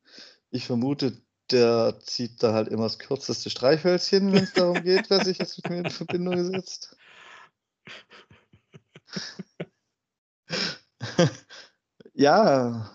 ich 0.50 0.66
vermute, 0.66 1.20
der 1.50 1.98
zieht 2.00 2.42
da 2.42 2.52
halt 2.52 2.68
immer 2.68 2.84
das 2.84 2.98
kürzeste 2.98 3.50
Streichhölzchen, 3.50 4.32
wenn 4.32 4.44
es 4.44 4.52
darum 4.52 4.82
geht, 4.82 5.10
wer 5.10 5.24
sich 5.24 5.38
jetzt 5.38 5.56
mit 5.58 5.70
mir 5.70 5.78
in 5.78 5.90
Verbindung 5.90 6.52
setzt. 6.52 6.96
ja, 12.14 12.90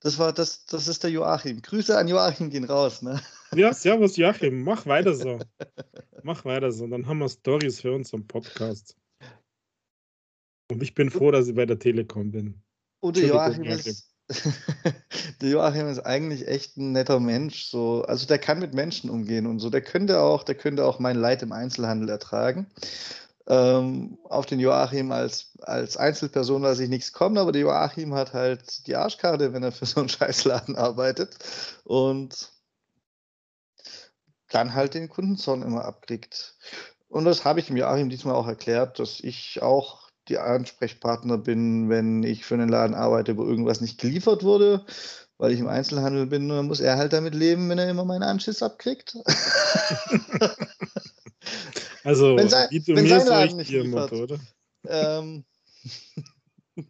das 0.00 0.18
war 0.18 0.32
das, 0.32 0.66
das 0.66 0.88
ist 0.88 1.02
der 1.04 1.10
Joachim. 1.10 1.62
Grüße 1.62 1.96
an 1.96 2.08
Joachim 2.08 2.50
gehen 2.50 2.64
raus, 2.64 3.02
ne? 3.02 3.20
Ja, 3.54 3.72
servus 3.72 4.16
Joachim, 4.16 4.62
mach 4.62 4.86
weiter 4.86 5.14
so. 5.14 5.38
mach 6.22 6.44
weiter 6.44 6.70
so. 6.70 6.86
Dann 6.86 7.06
haben 7.06 7.18
wir 7.18 7.28
Stories 7.28 7.80
für 7.80 7.92
unseren 7.92 8.26
Podcast. 8.26 8.96
Und 10.70 10.82
ich 10.82 10.94
bin 10.94 11.10
froh, 11.10 11.30
dass 11.30 11.48
ich 11.48 11.54
bei 11.54 11.64
der 11.64 11.78
Telekom 11.78 12.30
bin. 12.30 12.62
Oder 13.00 13.20
Joachim, 13.20 13.64
Joachim. 13.64 13.92
Ist, 13.92 14.08
der 15.40 15.48
Joachim 15.48 15.88
ist 15.88 16.00
eigentlich 16.00 16.46
echt 16.48 16.76
ein 16.76 16.92
netter 16.92 17.20
Mensch. 17.20 17.66
So, 17.66 18.02
also 18.02 18.26
der 18.26 18.38
kann 18.38 18.58
mit 18.58 18.74
Menschen 18.74 19.10
umgehen 19.10 19.46
und 19.46 19.58
so. 19.58 19.70
Der 19.70 19.80
könnte 19.80 20.20
auch, 20.20 20.42
der 20.42 20.54
könnte 20.54 20.84
auch 20.84 20.98
mein 20.98 21.16
Leid 21.16 21.42
im 21.42 21.52
Einzelhandel 21.52 22.08
ertragen 22.08 22.66
ähm, 23.48 24.18
auf 24.24 24.44
den 24.46 24.60
Joachim 24.60 25.10
als, 25.10 25.52
als 25.62 25.96
Einzelperson 25.96 26.62
lasse 26.62 26.84
ich 26.84 26.90
nichts 26.90 27.12
kommen, 27.12 27.38
aber 27.38 27.50
der 27.50 27.62
Joachim 27.62 28.14
hat 28.14 28.34
halt 28.34 28.86
die 28.86 28.94
Arschkarte, 28.94 29.52
wenn 29.52 29.62
er 29.62 29.72
für 29.72 29.86
so 29.86 30.00
einen 30.00 30.08
Scheißladen 30.10 30.76
arbeitet 30.76 31.38
und 31.84 32.52
dann 34.50 34.74
halt 34.74 34.94
den 34.94 35.08
Kundenzorn 35.08 35.62
immer 35.62 35.84
abkriegt. 35.84 36.56
Und 37.08 37.24
das 37.24 37.44
habe 37.44 37.60
ich 37.60 37.66
dem 37.66 37.76
Joachim 37.76 38.10
diesmal 38.10 38.34
auch 38.34 38.46
erklärt, 38.46 38.98
dass 38.98 39.20
ich 39.20 39.62
auch 39.62 40.07
die 40.28 40.38
Ansprechpartner 40.38 41.38
bin, 41.38 41.88
wenn 41.88 42.22
ich 42.22 42.44
für 42.44 42.54
einen 42.54 42.68
Laden 42.68 42.94
arbeite, 42.94 43.36
wo 43.36 43.44
irgendwas 43.44 43.80
nicht 43.80 44.00
geliefert 44.00 44.44
wurde, 44.44 44.84
weil 45.38 45.52
ich 45.52 45.60
im 45.60 45.68
Einzelhandel 45.68 46.26
bin. 46.26 46.48
Dann 46.48 46.66
muss 46.66 46.80
er 46.80 46.96
halt 46.96 47.12
damit 47.12 47.34
leben, 47.34 47.68
wenn 47.68 47.78
er 47.78 47.88
immer 47.88 48.04
meinen 48.04 48.22
Anschiss 48.22 48.62
abkriegt. 48.62 49.16
Also, 52.04 52.36
wenn 52.36 52.48
sein, 52.48 52.68
wie 52.70 52.80
du 52.80 52.96
wenn 52.96 53.04
mir 53.04 53.20
sein 53.20 53.26
Laden 53.26 53.48
ich 53.48 53.54
nicht 53.54 53.70
liefert. 53.70 54.12
Motto, 54.12 54.22
oder? 54.22 54.40
Ähm, 54.86 55.44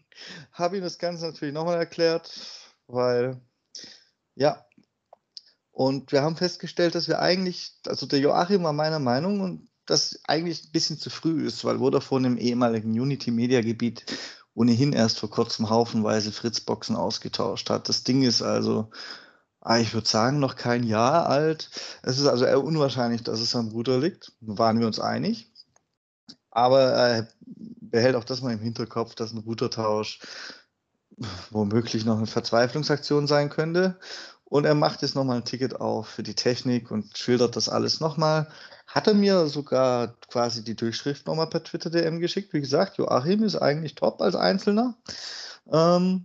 habe 0.52 0.76
ihm 0.76 0.83
das 0.83 0.99
Ganze 0.99 1.26
natürlich 1.26 1.54
nochmal 1.54 1.78
erklärt, 1.78 2.30
weil, 2.87 3.40
ja, 4.37 4.64
und 5.73 6.12
wir 6.12 6.23
haben 6.23 6.37
festgestellt, 6.37 6.95
dass 6.95 7.09
wir 7.09 7.21
eigentlich, 7.21 7.73
also 7.87 8.07
der 8.07 8.18
Joachim 8.18 8.62
war 8.64 8.73
meiner 8.73 8.99
Meinung 8.99 9.40
und 9.40 9.67
das 9.88 10.21
eigentlich 10.26 10.64
ein 10.64 10.73
bisschen 10.73 10.99
zu 10.99 11.11
früh 11.11 11.47
ist, 11.47 11.64
weil 11.64 11.78
Vodafone 11.78 12.28
im 12.28 12.37
ehemaligen 12.37 12.92
Unity-Media-Gebiet 12.92 14.04
ohnehin 14.54 14.92
erst 14.92 15.18
vor 15.18 15.30
kurzem 15.30 15.71
haufenweise 15.71 16.30
Fritzboxen 16.30 16.95
ausgetauscht 16.95 17.71
hat. 17.71 17.88
Das 17.88 18.04
Ding 18.04 18.23
ist 18.23 18.42
also, 18.42 18.90
ah, 19.61 19.78
ich 19.78 19.95
würde 19.95 20.09
sagen, 20.09 20.40
noch 20.40 20.57
kein 20.57 20.85
Jahr 20.85 21.26
alt. 21.26 21.71
Es 22.02 22.18
ist 22.18 22.26
also 22.26 22.45
eher 22.45 22.62
unwahrscheinlich, 22.62 23.23
dass 23.23 23.40
es 23.40 23.57
am 23.57 23.68
Router 23.68 23.99
liegt. 23.99 24.33
Waren 24.40 24.78
wir 24.78 24.87
uns 24.87 25.00
einig. 25.00 25.50
Aber 26.50 26.80
er 26.80 27.28
behält 27.47 28.14
auch 28.16 28.25
das 28.25 28.42
mal 28.42 28.52
im 28.52 28.61
Hinterkopf, 28.61 29.14
dass 29.14 29.33
ein 29.33 29.38
Routertausch 29.38 30.21
womöglich 31.50 32.04
noch 32.04 32.18
eine 32.18 32.26
Verzweiflungsaktion 32.26 33.26
sein 33.26 33.49
könnte. 33.49 33.99
Und 34.45 34.64
er 34.64 34.75
macht 34.75 35.02
jetzt 35.02 35.14
nochmal 35.14 35.38
ein 35.38 35.45
Ticket 35.45 35.80
auf 35.80 36.09
für 36.09 36.23
die 36.23 36.35
Technik 36.35 36.90
und 36.90 37.16
schildert 37.16 37.57
das 37.57 37.68
alles 37.68 38.00
nochmal. 38.00 38.49
Hat 38.88 39.07
er 39.07 39.12
mir 39.12 39.47
sogar 39.49 40.16
quasi 40.30 40.64
die 40.64 40.75
Durchschrift 40.75 41.26
nochmal 41.26 41.50
per 41.50 41.62
Twitter 41.62 41.90
DM 41.90 42.21
geschickt. 42.21 42.54
Wie 42.54 42.61
gesagt, 42.61 42.97
Joachim 42.97 43.42
ist 43.42 43.57
eigentlich 43.57 43.95
top 43.95 44.23
als 44.23 44.35
Einzelner. 44.35 44.97
Ähm, 45.71 46.25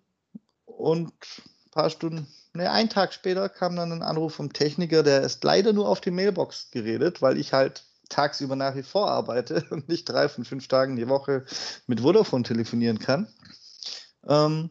und 0.66 1.12
ein 1.12 1.72
paar 1.72 1.90
Stunden, 1.90 2.26
ne, 2.54 2.72
einen 2.72 2.90
Tag 2.90 3.14
später 3.14 3.50
kam 3.50 3.76
dann 3.76 3.92
ein 3.92 4.02
Anruf 4.02 4.36
vom 4.36 4.54
Techniker, 4.54 5.04
der 5.04 5.22
ist 5.24 5.44
leider 5.44 5.74
nur 5.74 5.90
auf 5.90 6.00
die 6.00 6.12
Mailbox 6.12 6.72
geredet, 6.72 7.22
weil 7.22 7.38
ich 7.38 7.52
halt 7.52 7.84
tagsüber 8.08 8.56
nach 8.56 8.76
wie 8.76 8.84
vor 8.84 9.12
arbeite 9.12 9.66
und 9.70 9.90
nicht 9.90 10.06
drei 10.06 10.30
von 10.30 10.46
fünf 10.46 10.70
Tagen 10.70 10.96
die 10.96 11.10
Woche 11.10 11.46
mit 11.86 12.00
Vodafone 12.00 12.44
telefonieren 12.44 13.00
kann. 13.00 13.28
Ähm, 14.26 14.70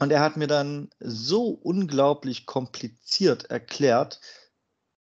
und 0.00 0.10
er 0.10 0.20
hat 0.20 0.36
mir 0.36 0.48
dann 0.48 0.88
so 0.98 1.48
unglaublich 1.48 2.46
kompliziert 2.46 3.50
erklärt, 3.50 4.20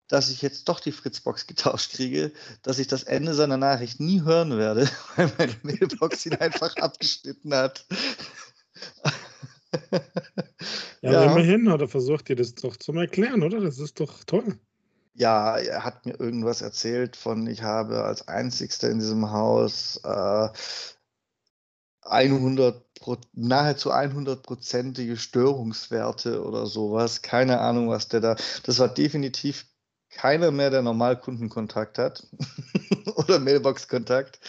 dass 0.07 0.29
ich 0.29 0.41
jetzt 0.41 0.69
doch 0.69 0.79
die 0.79 0.91
Fritzbox 0.91 1.47
getauscht 1.47 1.93
kriege, 1.93 2.31
dass 2.61 2.79
ich 2.79 2.87
das 2.87 3.03
Ende 3.03 3.33
seiner 3.33 3.57
Nachricht 3.57 3.99
nie 3.99 4.21
hören 4.21 4.57
werde, 4.57 4.89
weil 5.15 5.31
meine 5.37 5.55
Mailbox 5.63 6.25
ihn 6.25 6.35
einfach 6.35 6.75
abgeschnitten 6.77 7.53
hat. 7.53 7.85
Ja, 11.01 11.11
ja, 11.11 11.23
immerhin 11.25 11.69
hat 11.69 11.81
er 11.81 11.87
versucht, 11.87 12.29
dir 12.29 12.35
das 12.35 12.55
doch 12.55 12.77
zu 12.77 12.91
erklären, 12.93 13.43
oder? 13.43 13.59
Das 13.61 13.77
ist 13.77 13.99
doch 13.99 14.23
toll. 14.23 14.57
Ja, 15.13 15.55
er 15.57 15.83
hat 15.83 16.05
mir 16.05 16.19
irgendwas 16.19 16.61
erzählt 16.61 17.15
von, 17.15 17.45
ich 17.45 17.61
habe 17.61 18.03
als 18.03 18.27
einzigster 18.27 18.89
in 18.89 18.99
diesem 18.99 19.29
Haus 19.29 19.99
äh, 20.03 20.49
100, 22.01 22.83
nahezu 23.33 23.91
100-prozentige 23.91 25.17
Störungswerte 25.17 26.43
oder 26.43 26.65
sowas. 26.65 27.21
Keine 27.21 27.59
Ahnung, 27.59 27.89
was 27.89 28.07
der 28.07 28.21
da. 28.21 28.35
Das 28.63 28.79
war 28.79 28.87
definitiv 28.87 29.65
keiner 30.15 30.51
mehr, 30.51 30.69
der 30.69 30.81
normal 30.81 31.19
Kundenkontakt 31.19 31.97
hat 31.97 32.25
oder 33.15 33.39
Mailbox-Kontakt. 33.39 34.39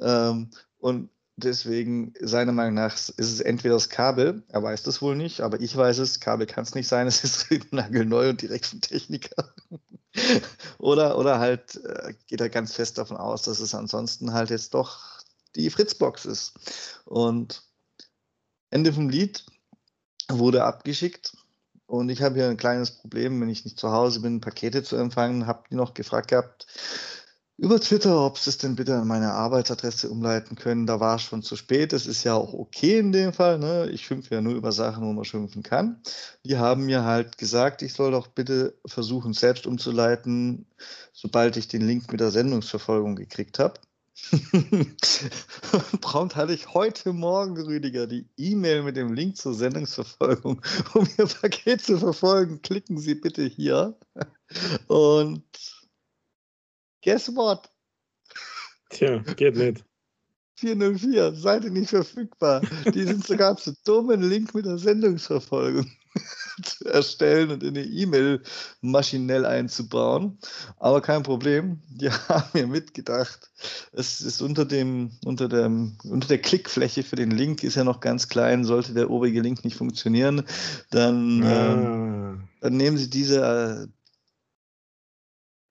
Ähm, 0.00 0.50
und 0.78 1.10
deswegen, 1.36 2.12
seiner 2.20 2.52
Meinung 2.52 2.74
nach, 2.74 2.94
ist 2.94 3.18
es 3.18 3.40
entweder 3.40 3.74
das 3.74 3.88
Kabel, 3.88 4.42
er 4.48 4.62
weiß 4.62 4.82
das 4.82 5.00
wohl 5.00 5.16
nicht, 5.16 5.40
aber 5.40 5.60
ich 5.60 5.76
weiß 5.76 5.98
es, 5.98 6.20
Kabel 6.20 6.46
kann 6.46 6.64
es 6.64 6.74
nicht 6.74 6.88
sein, 6.88 7.06
es 7.08 7.22
ist 7.24 7.46
nagelneu 7.72 8.30
und 8.30 8.42
direkt 8.42 8.66
vom 8.66 8.80
Techniker. 8.80 9.54
oder, 10.78 11.16
oder 11.18 11.38
halt 11.38 11.76
äh, 11.84 12.14
geht 12.26 12.40
er 12.40 12.50
ganz 12.50 12.74
fest 12.74 12.98
davon 12.98 13.16
aus, 13.16 13.42
dass 13.42 13.60
es 13.60 13.74
ansonsten 13.74 14.32
halt 14.32 14.50
jetzt 14.50 14.74
doch 14.74 15.20
die 15.54 15.70
Fritzbox 15.70 16.26
ist. 16.26 16.52
Und 17.04 17.62
Ende 18.70 18.92
vom 18.92 19.08
Lied 19.08 19.44
wurde 20.28 20.64
abgeschickt 20.64 21.36
und 21.92 22.08
ich 22.08 22.22
habe 22.22 22.36
hier 22.36 22.48
ein 22.48 22.56
kleines 22.56 22.90
Problem, 22.90 23.38
wenn 23.40 23.50
ich 23.50 23.66
nicht 23.66 23.78
zu 23.78 23.92
Hause 23.92 24.20
bin, 24.20 24.40
Pakete 24.40 24.82
zu 24.82 24.96
empfangen, 24.96 25.46
habe 25.46 25.64
die 25.70 25.74
noch 25.74 25.92
gefragt 25.92 26.28
gehabt 26.28 26.66
über 27.58 27.78
Twitter, 27.78 28.24
ob 28.24 28.38
sie 28.38 28.48
es 28.48 28.56
denn 28.56 28.76
bitte 28.76 28.96
an 28.96 29.06
meine 29.06 29.32
Arbeitsadresse 29.32 30.08
umleiten 30.08 30.56
können. 30.56 30.86
Da 30.86 31.00
war 31.00 31.16
es 31.16 31.22
schon 31.22 31.42
zu 31.42 31.54
spät. 31.54 31.92
Das 31.92 32.06
ist 32.06 32.24
ja 32.24 32.34
auch 32.34 32.54
okay 32.54 32.98
in 32.98 33.12
dem 33.12 33.34
Fall. 33.34 33.58
Ne? 33.58 33.90
Ich 33.90 34.06
schimpfe 34.06 34.34
ja 34.34 34.40
nur 34.40 34.54
über 34.54 34.72
Sachen, 34.72 35.04
wo 35.04 35.12
man 35.12 35.26
schimpfen 35.26 35.62
kann. 35.62 36.00
Die 36.46 36.56
haben 36.56 36.86
mir 36.86 37.04
halt 37.04 37.36
gesagt, 37.36 37.82
ich 37.82 37.92
soll 37.92 38.12
doch 38.12 38.28
bitte 38.28 38.74
versuchen, 38.86 39.34
selbst 39.34 39.66
umzuleiten, 39.66 40.66
sobald 41.12 41.58
ich 41.58 41.68
den 41.68 41.86
Link 41.86 42.10
mit 42.10 42.20
der 42.20 42.30
Sendungsverfolgung 42.30 43.16
gekriegt 43.16 43.58
habe. 43.58 43.74
Prompt 46.00 46.36
hatte 46.36 46.52
ich 46.52 46.74
heute 46.74 47.12
Morgen, 47.12 47.56
Rüdiger, 47.56 48.06
die 48.06 48.28
E-Mail 48.36 48.82
mit 48.82 48.96
dem 48.96 49.12
Link 49.14 49.36
zur 49.36 49.54
Sendungsverfolgung. 49.54 50.60
Um 50.94 51.08
Ihr 51.18 51.26
Paket 51.26 51.82
zu 51.82 51.98
verfolgen, 51.98 52.60
klicken 52.62 52.98
Sie 52.98 53.14
bitte 53.14 53.44
hier. 53.44 53.98
Und 54.86 55.44
guess 57.02 57.34
what? 57.34 57.70
Tja, 58.90 59.18
geht 59.18 59.56
nicht. 59.56 59.84
404, 60.56 61.34
Seite 61.34 61.70
nicht 61.70 61.90
verfügbar. 61.90 62.60
Die 62.94 63.04
sind 63.04 63.26
sogar 63.26 63.56
zu 63.56 63.74
dumm, 63.84 64.10
einen 64.10 64.22
Link 64.22 64.54
mit 64.54 64.66
der 64.66 64.78
Sendungsverfolgung 64.78 65.90
erstellen 66.84 67.50
und 67.50 67.62
in 67.62 67.76
eine 67.76 67.84
E-Mail 67.86 68.42
maschinell 68.80 69.44
einzubauen. 69.46 70.38
Aber 70.78 71.00
kein 71.00 71.22
Problem, 71.22 71.80
die 71.88 72.10
haben 72.28 72.48
mir 72.52 72.66
mitgedacht. 72.66 73.50
Es 73.92 74.20
ist 74.20 74.40
unter 74.40 74.64
dem, 74.64 75.12
unter 75.24 75.48
dem, 75.48 75.96
unter 76.04 76.28
der 76.28 76.40
Klickfläche 76.40 77.02
für 77.02 77.16
den 77.16 77.30
Link 77.30 77.62
ist 77.62 77.76
ja 77.76 77.84
noch 77.84 78.00
ganz 78.00 78.28
klein. 78.28 78.64
Sollte 78.64 78.94
der 78.94 79.10
obige 79.10 79.40
Link 79.40 79.64
nicht 79.64 79.76
funktionieren, 79.76 80.44
dann, 80.90 81.42
Ah. 81.44 81.72
ähm, 81.72 82.48
dann 82.60 82.76
nehmen 82.76 82.96
Sie 82.96 83.10
diese, 83.10 83.40
äh, 83.40 83.88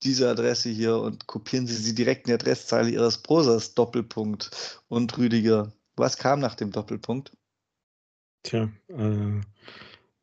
diese 0.04 0.30
Adresse 0.30 0.70
hier 0.70 0.98
und 0.98 1.28
kopieren 1.28 1.68
Sie 1.68 1.76
sie 1.76 1.94
direkt 1.94 2.26
in 2.26 2.32
die 2.32 2.34
Adresszeile 2.34 2.90
Ihres 2.90 3.20
Browsers. 3.20 3.76
Doppelpunkt. 3.76 4.82
Und 4.88 5.18
Rüdiger, 5.18 5.72
was 5.96 6.18
kam 6.18 6.40
nach 6.40 6.56
dem 6.56 6.72
Doppelpunkt? 6.72 7.32
Tja, 8.44 8.70
äh, 8.88 9.42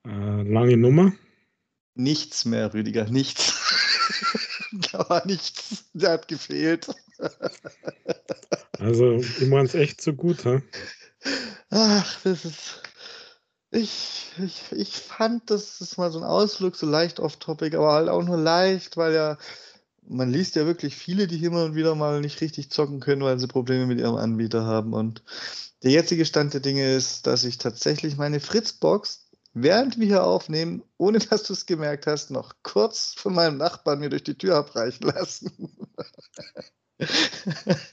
äh, 0.09 0.43
lange 0.43 0.77
Nummer. 0.77 1.13
Nichts 1.95 2.45
mehr, 2.45 2.73
Rüdiger, 2.73 3.05
nichts. 3.11 3.53
da 4.93 5.09
war 5.09 5.27
nichts. 5.27 5.85
Der 5.93 6.13
hat 6.13 6.29
gefehlt. 6.29 6.89
Also, 8.79 9.17
ich 9.17 9.47
meine 9.47 9.67
es 9.67 9.75
echt 9.75 10.01
so 10.01 10.13
gut, 10.13 10.45
ha? 10.45 10.63
Ach, 11.71 12.21
das 12.23 12.45
ist. 12.45 12.83
Ich, 13.71 14.33
ich, 14.43 14.63
ich 14.73 14.97
fand, 14.97 15.51
das 15.51 15.81
ist 15.83 15.99
mal 15.99 16.11
so 16.11 16.19
ein 16.19 16.25
Ausflug, 16.25 16.75
so 16.77 16.87
leicht 16.87 17.21
off-topic, 17.21 17.77
aber 17.77 17.93
halt 17.93 18.09
auch 18.09 18.23
nur 18.23 18.39
leicht, 18.39 18.97
weil 18.97 19.13
ja, 19.13 19.37
man 20.09 20.31
liest 20.31 20.57
ja 20.57 20.65
wirklich 20.65 20.97
viele, 20.97 21.27
die 21.27 21.45
immer 21.45 21.65
und 21.65 21.75
wieder 21.75 21.95
mal 21.95 22.21
nicht 22.21 22.41
richtig 22.41 22.71
zocken 22.71 23.01
können, 23.01 23.23
weil 23.23 23.39
sie 23.39 23.47
Probleme 23.47 23.87
mit 23.87 23.99
ihrem 23.99 24.17
Anbieter 24.17 24.65
haben. 24.65 24.95
Und 24.95 25.23
der 25.83 25.91
jetzige 25.91 26.25
Stand 26.25 26.55
der 26.55 26.61
Dinge 26.61 26.95
ist, 26.95 27.27
dass 27.27 27.45
ich 27.45 27.59
tatsächlich 27.59 28.17
meine 28.17 28.41
Fritzbox, 28.41 29.28
während 29.63 29.99
wir 29.99 30.07
hier 30.07 30.25
aufnehmen, 30.25 30.83
ohne 30.97 31.19
dass 31.19 31.45
du 31.45 31.53
es 31.53 31.67
gemerkt 31.67 32.07
hast, 32.07 32.31
noch 32.31 32.55
kurz 32.63 33.15
von 33.17 33.35
meinem 33.35 33.57
Nachbarn 33.57 34.01
mir 34.01 34.09
durch 34.09 34.25
die 34.25 34.37
Tür 34.37 34.57
abreichen 34.57 35.07
lassen. 35.07 35.77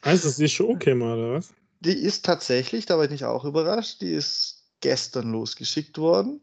Heißt 0.04 0.26
das, 0.26 0.38
die 0.38 0.50
schon 0.50 0.76
okay 0.76 0.96
mal, 0.96 1.18
oder 1.18 1.34
was? 1.34 1.54
Die 1.82 1.94
ist 1.94 2.26
tatsächlich, 2.26 2.86
da 2.86 2.98
bin 2.98 3.12
ich 3.12 3.26
auch 3.26 3.46
überrascht, 3.46 4.02
die 4.02 4.12
ist 4.12 4.64
gestern 4.82 5.32
losgeschickt 5.32 5.98
worden. 5.98 6.42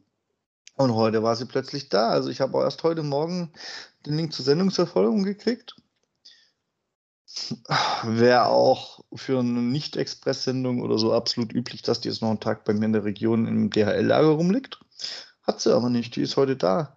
Und 0.76 0.95
heute 0.95 1.23
war 1.23 1.37
sie 1.37 1.47
plötzlich 1.47 1.88
da. 1.88 2.09
Also 2.09 2.31
ich 2.31 2.41
habe 2.41 2.57
auch 2.57 2.62
erst 2.62 2.83
heute 2.83 3.02
Morgen 3.02 3.52
den 4.07 4.17
Link 4.17 4.33
zur 4.33 4.45
Sendungsverfolgung 4.45 5.23
gekriegt. 5.23 5.76
Wäre 8.05 8.47
auch 8.47 9.00
für 9.14 9.41
eine 9.41 9.62
Nicht-Express-Sendung 9.62 10.83
oder 10.83 10.99
so 10.99 11.12
absolut 11.12 11.52
üblich, 11.52 11.83
dass 11.83 12.00
die 12.00 12.09
jetzt 12.09 12.21
noch 12.21 12.29
einen 12.29 12.41
Tag 12.41 12.64
bei 12.64 12.75
mir 12.75 12.85
in 12.85 12.93
der 12.93 13.05
Region 13.05 13.47
im 13.47 13.71
DHL-Lager 13.71 14.29
rumliegt. 14.29 14.81
Hat 15.43 15.61
sie 15.61 15.75
aber 15.75 15.91
nicht. 15.91 16.17
Die 16.17 16.23
ist 16.23 16.37
heute 16.37 16.57
da. 16.57 16.97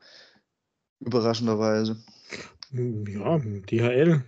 Überraschenderweise. 1.00 1.98
Ja, 2.72 3.38
DHL. 3.40 4.24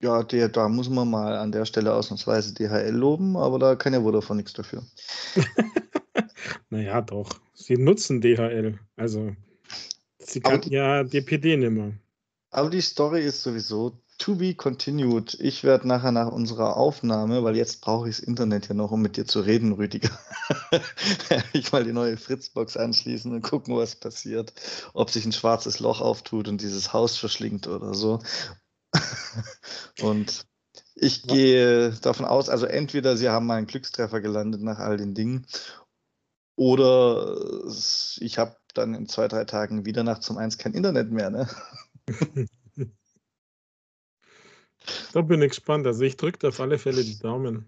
Ja, 0.00 0.22
der, 0.22 0.48
da 0.48 0.68
muss 0.68 0.88
man 0.88 1.10
mal 1.10 1.36
an 1.36 1.50
der 1.50 1.64
Stelle 1.64 1.92
ausnahmsweise 1.92 2.54
DHL 2.54 2.94
loben, 2.94 3.36
aber 3.36 3.58
da 3.58 3.74
kann 3.74 3.92
ja 3.92 4.00
Vodafone 4.00 4.38
nichts 4.38 4.52
dafür. 4.52 4.84
naja, 6.70 7.00
doch. 7.00 7.28
Sie 7.54 7.76
nutzen 7.76 8.20
DHL. 8.20 8.78
Also, 8.96 9.34
sie 10.18 10.40
kann 10.40 10.60
die, 10.60 10.70
ja 10.70 11.02
DPD 11.02 11.56
nimmer. 11.56 11.94
Aber 12.50 12.70
die 12.70 12.80
Story 12.80 13.24
ist 13.24 13.42
sowieso 13.42 14.00
to 14.18 14.34
be 14.34 14.54
continued. 14.54 15.34
Ich 15.40 15.64
werde 15.64 15.88
nachher 15.88 16.12
nach 16.12 16.30
unserer 16.30 16.76
Aufnahme, 16.76 17.42
weil 17.44 17.56
jetzt 17.56 17.80
brauche 17.80 18.08
ich 18.08 18.16
das 18.16 18.24
Internet 18.24 18.68
ja 18.68 18.74
noch, 18.74 18.90
um 18.90 19.00
mit 19.00 19.16
dir 19.16 19.26
zu 19.26 19.40
reden, 19.40 19.72
Rüdiger. 19.72 20.10
ich 21.52 21.72
mal 21.72 21.84
die 21.84 21.92
neue 21.92 22.16
Fritzbox 22.16 22.76
anschließen 22.76 23.32
und 23.32 23.42
gucken, 23.42 23.76
was 23.76 23.96
passiert. 23.96 24.52
Ob 24.92 25.10
sich 25.10 25.24
ein 25.24 25.32
schwarzes 25.32 25.78
Loch 25.80 26.00
auftut 26.00 26.48
und 26.48 26.60
dieses 26.60 26.92
Haus 26.92 27.16
verschlingt 27.16 27.68
oder 27.68 27.94
so. 27.94 28.20
und 30.02 30.44
ich 30.94 31.22
gehe 31.22 31.92
davon 32.02 32.26
aus, 32.26 32.48
also 32.48 32.66
entweder 32.66 33.16
sie 33.16 33.28
haben 33.28 33.46
mal 33.46 33.56
einen 33.56 33.66
Glückstreffer 33.66 34.20
gelandet 34.20 34.62
nach 34.62 34.78
all 34.78 34.96
den 34.96 35.14
Dingen, 35.14 35.46
oder 36.58 37.36
ich 38.18 38.36
habe 38.36 38.56
dann 38.74 38.92
in 38.94 39.08
zwei, 39.08 39.28
drei 39.28 39.44
Tagen 39.44 39.84
wieder 39.86 40.02
nachts 40.02 40.28
um 40.28 40.38
eins 40.38 40.58
kein 40.58 40.74
Internet 40.74 41.12
mehr. 41.12 41.30
Ne? 41.30 41.48
da 45.12 45.20
bin 45.22 45.42
ich 45.42 45.50
gespannt. 45.50 45.86
Also 45.86 46.02
ich 46.02 46.16
drücke 46.16 46.48
auf 46.48 46.60
alle 46.60 46.78
Fälle 46.78 47.02
die 47.02 47.18
Daumen. 47.18 47.66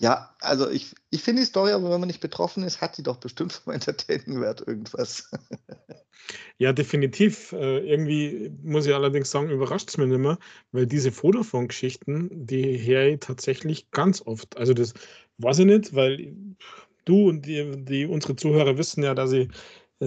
Ja, 0.00 0.34
also 0.40 0.70
ich, 0.70 0.94
ich 1.10 1.22
finde 1.22 1.42
die 1.42 1.46
Story, 1.46 1.72
aber 1.72 1.90
wenn 1.90 2.00
man 2.00 2.06
nicht 2.06 2.22
betroffen 2.22 2.62
ist, 2.62 2.80
hat 2.80 2.96
die 2.96 3.02
doch 3.02 3.18
bestimmt 3.18 3.52
vom 3.52 3.74
Entertaining-Wert 3.74 4.66
irgendwas. 4.66 5.30
ja, 6.58 6.72
definitiv. 6.72 7.52
Äh, 7.52 7.80
irgendwie 7.80 8.50
muss 8.62 8.86
ich 8.86 8.94
allerdings 8.94 9.30
sagen, 9.30 9.50
überrascht 9.50 9.90
es 9.90 9.98
mich 9.98 10.08
nicht 10.08 10.18
mehr, 10.18 10.38
weil 10.72 10.86
diese 10.86 11.12
Vodafone-Geschichten, 11.12 12.30
die 12.46 12.78
her 12.78 13.20
tatsächlich 13.20 13.90
ganz 13.90 14.22
oft. 14.24 14.56
Also 14.56 14.72
das 14.72 14.94
weiß 15.36 15.58
ich 15.60 15.66
nicht, 15.66 15.94
weil 15.94 16.34
du 17.04 17.28
und 17.28 17.44
die, 17.44 17.84
die 17.84 18.06
unsere 18.06 18.36
Zuhörer 18.36 18.78
wissen 18.78 19.02
ja, 19.02 19.14
dass 19.14 19.32
ich 19.32 19.48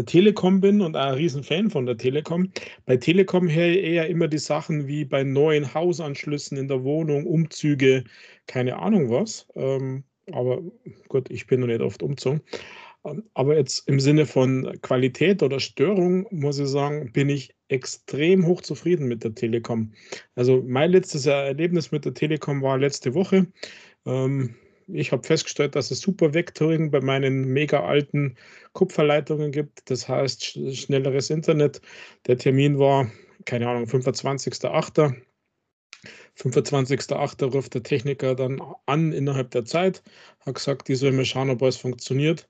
Telekom 0.01 0.59
bin 0.59 0.81
und 0.81 0.95
ein 0.95 1.13
Riesenfan 1.13 1.69
von 1.69 1.85
der 1.85 1.97
Telekom. 1.97 2.51
Bei 2.85 2.97
Telekom 2.97 3.47
her 3.47 3.79
eher 3.79 4.09
immer 4.09 4.27
die 4.27 4.39
Sachen 4.39 4.87
wie 4.87 5.05
bei 5.05 5.23
neuen 5.23 5.73
Hausanschlüssen 5.73 6.57
in 6.57 6.67
der 6.67 6.83
Wohnung, 6.83 7.27
Umzüge, 7.27 8.03
keine 8.47 8.79
Ahnung 8.79 9.11
was. 9.11 9.47
Ähm, 9.55 10.03
aber 10.31 10.61
gut, 11.09 11.29
ich 11.29 11.45
bin 11.45 11.59
noch 11.59 11.67
nicht 11.67 11.81
oft 11.81 12.01
umzogen. 12.01 12.41
Ähm, 13.05 13.23
aber 13.33 13.55
jetzt 13.55 13.87
im 13.87 13.99
Sinne 13.99 14.25
von 14.25 14.79
Qualität 14.81 15.43
oder 15.43 15.59
Störung, 15.59 16.25
muss 16.31 16.59
ich 16.59 16.67
sagen, 16.67 17.11
bin 17.11 17.29
ich 17.29 17.55
extrem 17.67 18.47
hochzufrieden 18.47 19.07
mit 19.07 19.23
der 19.23 19.35
Telekom. 19.35 19.93
Also 20.35 20.63
mein 20.65 20.91
letztes 20.91 21.25
Erlebnis 21.25 21.91
mit 21.91 22.05
der 22.05 22.13
Telekom 22.13 22.61
war 22.61 22.77
letzte 22.77 23.13
Woche. 23.13 23.47
Ähm, 24.05 24.55
ich 24.87 25.11
habe 25.11 25.23
festgestellt, 25.23 25.75
dass 25.75 25.91
es 25.91 26.01
super 26.01 26.33
Vectoring 26.33 26.91
bei 26.91 27.01
meinen 27.01 27.45
mega 27.45 27.83
alten 27.83 28.35
Kupferleitungen 28.73 29.51
gibt. 29.51 29.89
Das 29.89 30.07
heißt, 30.07 30.75
schnelleres 30.75 31.29
Internet. 31.29 31.81
Der 32.27 32.37
Termin 32.37 32.79
war, 32.79 33.09
keine 33.45 33.67
Ahnung, 33.67 33.85
25.08. 33.85 35.15
25.08. 36.37 37.45
ruft 37.45 37.73
der 37.75 37.83
Techniker 37.83 38.35
dann 38.35 38.61
an 38.85 39.11
innerhalb 39.11 39.51
der 39.51 39.65
Zeit, 39.65 40.03
hat 40.39 40.55
gesagt, 40.55 40.87
die 40.87 40.95
soll 40.95 41.11
mir 41.11 41.25
schauen, 41.25 41.49
ob 41.49 41.61
alles 41.61 41.77
funktioniert. 41.77 42.49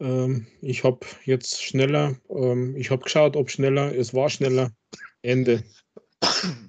Ähm, 0.00 0.46
ich 0.60 0.84
habe 0.84 1.06
jetzt 1.24 1.62
schneller, 1.62 2.16
ähm, 2.28 2.76
ich 2.76 2.90
habe 2.90 3.02
geschaut, 3.02 3.36
ob 3.36 3.50
schneller, 3.50 3.94
es 3.94 4.12
war 4.12 4.28
schneller. 4.28 4.72
Ende. 5.22 5.62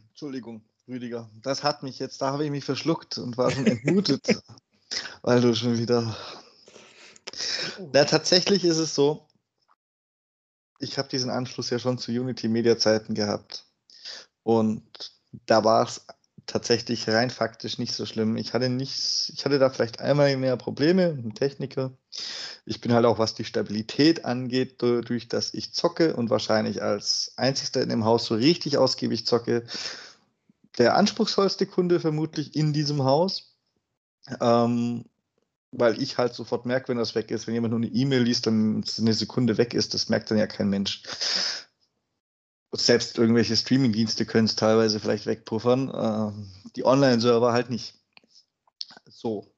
Entschuldigung, 0.09 0.63
Rüdiger, 0.87 1.29
das 1.41 1.63
hat 1.63 1.81
mich 1.81 1.97
jetzt, 1.97 2.21
da 2.21 2.31
habe 2.31 2.45
ich 2.45 2.51
mich 2.51 2.63
verschluckt 2.63 3.17
und 3.17 3.35
war 3.37 3.49
schon 3.49 3.65
entmutet, 3.65 4.27
weil 5.21 5.41
du 5.41 5.55
schon 5.55 5.77
wieder. 5.77 6.15
Na, 7.93 8.05
tatsächlich 8.05 8.63
ist 8.63 8.77
es 8.77 8.93
so, 8.95 9.27
ich 10.79 10.97
habe 10.97 11.07
diesen 11.09 11.29
Anschluss 11.29 11.69
ja 11.69 11.79
schon 11.79 11.97
zu 11.97 12.11
Unity 12.11 12.47
Media 12.47 12.77
Zeiten 12.77 13.13
gehabt. 13.13 13.65
Und 14.43 14.83
da 15.45 15.63
war 15.63 15.87
es 15.87 16.05
tatsächlich 16.45 17.07
rein 17.07 17.29
faktisch 17.29 17.77
nicht 17.77 17.93
so 17.93 18.05
schlimm. 18.05 18.35
Ich 18.35 18.53
hatte 18.53 18.69
nicht, 18.69 19.31
ich 19.33 19.45
hatte 19.45 19.59
da 19.59 19.69
vielleicht 19.69 19.99
einmal 19.99 20.35
mehr 20.37 20.57
Probleme 20.57 21.13
mit 21.13 21.23
dem 21.23 21.33
Techniker. 21.33 21.97
Ich 22.65 22.81
bin 22.81 22.93
halt 22.93 23.05
auch, 23.05 23.17
was 23.17 23.33
die 23.33 23.45
Stabilität 23.45 24.25
angeht, 24.25 24.81
durch 24.81 25.27
dass 25.27 25.53
ich 25.53 25.73
zocke 25.73 26.15
und 26.15 26.29
wahrscheinlich 26.29 26.83
als 26.83 27.33
einzigster 27.37 27.81
in 27.81 27.89
dem 27.89 28.05
Haus 28.05 28.25
so 28.25 28.35
richtig 28.35 28.77
ausgiebig 28.77 29.25
zocke, 29.25 29.63
der 30.77 30.95
anspruchsvollste 30.95 31.65
Kunde 31.65 31.99
vermutlich 31.99 32.55
in 32.55 32.73
diesem 32.73 33.03
Haus. 33.03 33.52
Ähm, 34.39 35.05
weil 35.71 36.01
ich 36.01 36.17
halt 36.17 36.33
sofort 36.33 36.65
merke, 36.65 36.89
wenn 36.89 36.97
das 36.97 37.15
weg 37.15 37.31
ist. 37.31 37.47
Wenn 37.47 37.55
jemand 37.55 37.71
nur 37.71 37.81
eine 37.81 37.91
E-Mail 37.91 38.21
liest, 38.21 38.45
dann 38.47 38.83
eine 38.99 39.13
Sekunde 39.13 39.57
weg 39.57 39.73
ist, 39.73 39.93
das 39.93 40.09
merkt 40.09 40.29
dann 40.29 40.37
ja 40.37 40.47
kein 40.47 40.69
Mensch 40.69 41.01
selbst 42.75 43.17
irgendwelche 43.17 43.55
Streaming-Dienste 43.55 44.25
können 44.25 44.45
es 44.45 44.55
teilweise 44.55 44.99
vielleicht 44.99 45.25
wegpuffern. 45.25 45.89
Äh, 45.89 46.71
die 46.75 46.85
Online-Server 46.85 47.53
halt 47.53 47.69
nicht. 47.69 47.93
So. 49.05 49.53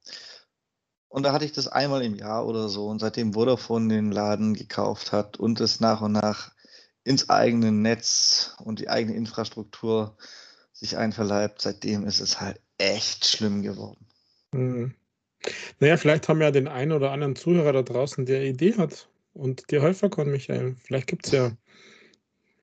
Und 1.07 1.23
da 1.23 1.31
hatte 1.31 1.45
ich 1.45 1.53
das 1.53 1.67
einmal 1.67 2.03
im 2.03 2.15
Jahr 2.15 2.45
oder 2.45 2.67
so. 2.67 2.87
Und 2.87 2.99
seitdem 2.99 3.33
Vodafone 3.33 3.93
den 3.93 4.11
Laden 4.11 4.53
gekauft 4.53 5.13
hat 5.13 5.37
und 5.37 5.61
es 5.61 5.79
nach 5.79 6.01
und 6.01 6.11
nach 6.11 6.51
ins 7.03 7.29
eigene 7.29 7.71
Netz 7.71 8.55
und 8.63 8.79
die 8.79 8.89
eigene 8.89 9.15
Infrastruktur 9.15 10.17
sich 10.73 10.97
einverleibt, 10.97 11.61
seitdem 11.61 12.05
ist 12.05 12.19
es 12.19 12.41
halt 12.41 12.59
echt 12.77 13.25
schlimm 13.25 13.61
geworden. 13.61 14.04
Mhm. 14.51 14.93
Naja, 15.79 15.97
vielleicht 15.97 16.27
haben 16.27 16.39
wir 16.39 16.47
ja 16.47 16.51
den 16.51 16.67
einen 16.67 16.91
oder 16.91 17.11
anderen 17.11 17.35
Zuhörer 17.35 17.71
da 17.73 17.83
draußen, 17.83 18.25
der 18.25 18.45
Idee 18.45 18.73
hat 18.75 19.07
und 19.33 19.69
dir 19.71 19.81
helfen 19.81 20.09
kann, 20.09 20.31
Michael. 20.31 20.75
Vielleicht 20.83 21.07
gibt 21.07 21.27
es 21.27 21.33
ja 21.33 21.51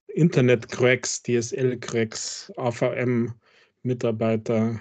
Internet-Cracks, 0.08 1.22
DSL-Cracks, 1.22 2.52
AVM-Mitarbeiter, 2.56 4.80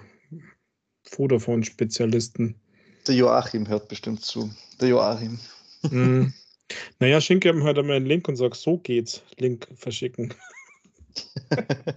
Vodafone-Spezialisten. 1.04 2.56
Der 3.08 3.16
Joachim 3.16 3.68
hört 3.68 3.88
bestimmt 3.88 4.24
zu. 4.24 4.54
Der 4.80 4.90
Joachim. 4.90 5.40
Mm. 5.90 6.28
Naja, 7.00 7.20
schenke 7.20 7.50
ihm 7.50 7.66
halt 7.66 7.78
einmal 7.78 7.98
einen 7.98 8.06
Link 8.06 8.30
und 8.30 8.38
sag, 8.38 8.56
so 8.56 8.78
geht's. 8.78 9.22
Link 9.38 9.68
verschicken. 9.76 10.34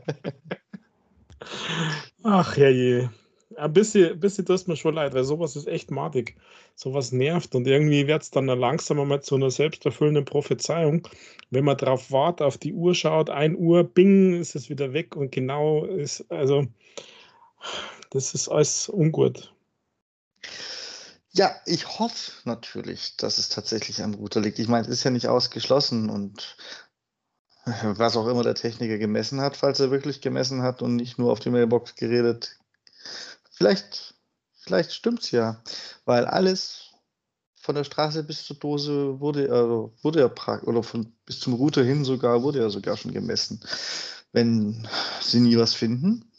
Ach 2.25 2.57
herrje. 2.57 3.13
Ein 3.57 3.73
bisschen, 3.73 4.19
bisschen 4.21 4.47
tut 4.47 4.69
mir 4.69 4.77
schon 4.77 4.95
leid, 4.95 5.15
weil 5.15 5.25
sowas 5.25 5.57
ist 5.57 5.67
echt 5.67 5.91
madig. 5.91 6.37
Sowas 6.75 7.13
nervt 7.13 7.55
und 7.55 7.67
irgendwie 7.67 8.07
wird 8.07 8.23
es 8.23 8.31
dann 8.31 8.47
langsam 8.47 9.07
mal 9.07 9.23
zu 9.23 9.37
einer 9.37 9.51
selbsterfüllenden 9.51 10.25
Prophezeiung. 10.25 11.07
Wenn 11.51 11.65
man 11.65 11.77
drauf 11.77 12.11
wartet, 12.11 12.47
auf 12.47 12.59
die 12.59 12.73
Uhr 12.73 12.95
schaut, 12.95 13.31
1 13.31 13.57
Uhr, 13.59 13.85
bing, 13.85 14.41
ist 14.41 14.55
es 14.57 14.69
wieder 14.71 14.93
weg 14.93 15.17
und 15.17 15.33
genau 15.33 15.85
ist, 15.85 16.31
also, 16.31 16.67
das 18.11 18.35
ist 18.35 18.49
alles 18.49 18.89
ungut. 18.89 19.55
Ja, 21.33 21.51
ich 21.67 21.99
hoffe 21.99 22.33
natürlich, 22.45 23.17
dass 23.17 23.39
es 23.39 23.49
tatsächlich 23.49 24.03
am 24.03 24.15
Router 24.15 24.41
liegt. 24.41 24.61
Ich 24.61 24.69
meine, 24.69 24.83
es 24.85 24.89
ist 24.89 25.05
ja 25.05 25.11
nicht 25.11 25.27
ausgeschlossen 25.27 26.09
und 26.09 26.57
was 27.83 28.17
auch 28.17 28.29
immer 28.29 28.43
der 28.43 28.55
Techniker 28.55 28.99
gemessen 28.99 29.41
hat, 29.41 29.57
falls 29.57 29.81
er 29.81 29.91
wirklich 29.91 30.21
gemessen 30.21 30.63
hat 30.63 30.83
und 30.83 30.97
nicht 30.97 31.19
nur 31.19 31.33
auf 31.33 31.41
die 31.41 31.51
Mailbox 31.51 31.97
geredet, 31.97 32.59
vielleicht, 33.55 34.15
vielleicht 34.53 34.93
stimmt 34.93 35.23
es 35.23 35.31
ja, 35.31 35.63
weil 36.05 36.27
alles 36.27 36.93
von 37.65 37.75
der 37.75 37.85
Straße 37.85 38.23
bis 38.25 38.45
zur 38.45 38.57
Dose 38.57 39.19
wurde, 39.21 39.47
äh, 39.47 40.05
wurde 40.05 40.21
ja 40.21 40.29
praktisch, 40.29 40.69
oder 40.69 40.83
von, 40.83 41.13
bis 41.25 41.41
zum 41.41 41.55
Router 41.55 41.83
hin 41.83 42.05
sogar, 42.05 42.43
wurde 42.43 42.59
ja 42.59 42.69
sogar 42.69 42.97
schon 42.97 43.13
gemessen. 43.13 43.61
Wenn 44.33 44.87
sie 45.21 45.41
nie 45.41 45.57
was 45.57 45.75
finden. 45.75 46.31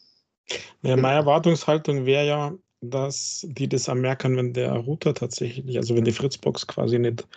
Ja, 0.84 0.96
meine 0.96 1.16
Erwartungshaltung 1.16 2.06
wäre 2.06 2.28
ja, 2.28 2.54
dass 2.82 3.46
die 3.50 3.68
das 3.68 3.88
merken, 3.88 4.38
wenn 4.38 4.54
der 4.54 4.74
Router 4.74 5.16
tatsächlich, 5.16 5.78
also 5.78 5.96
wenn 5.96 6.04
die 6.04 6.12
Fritzbox 6.12 6.68
quasi 6.68 7.00
nicht, 7.00 7.28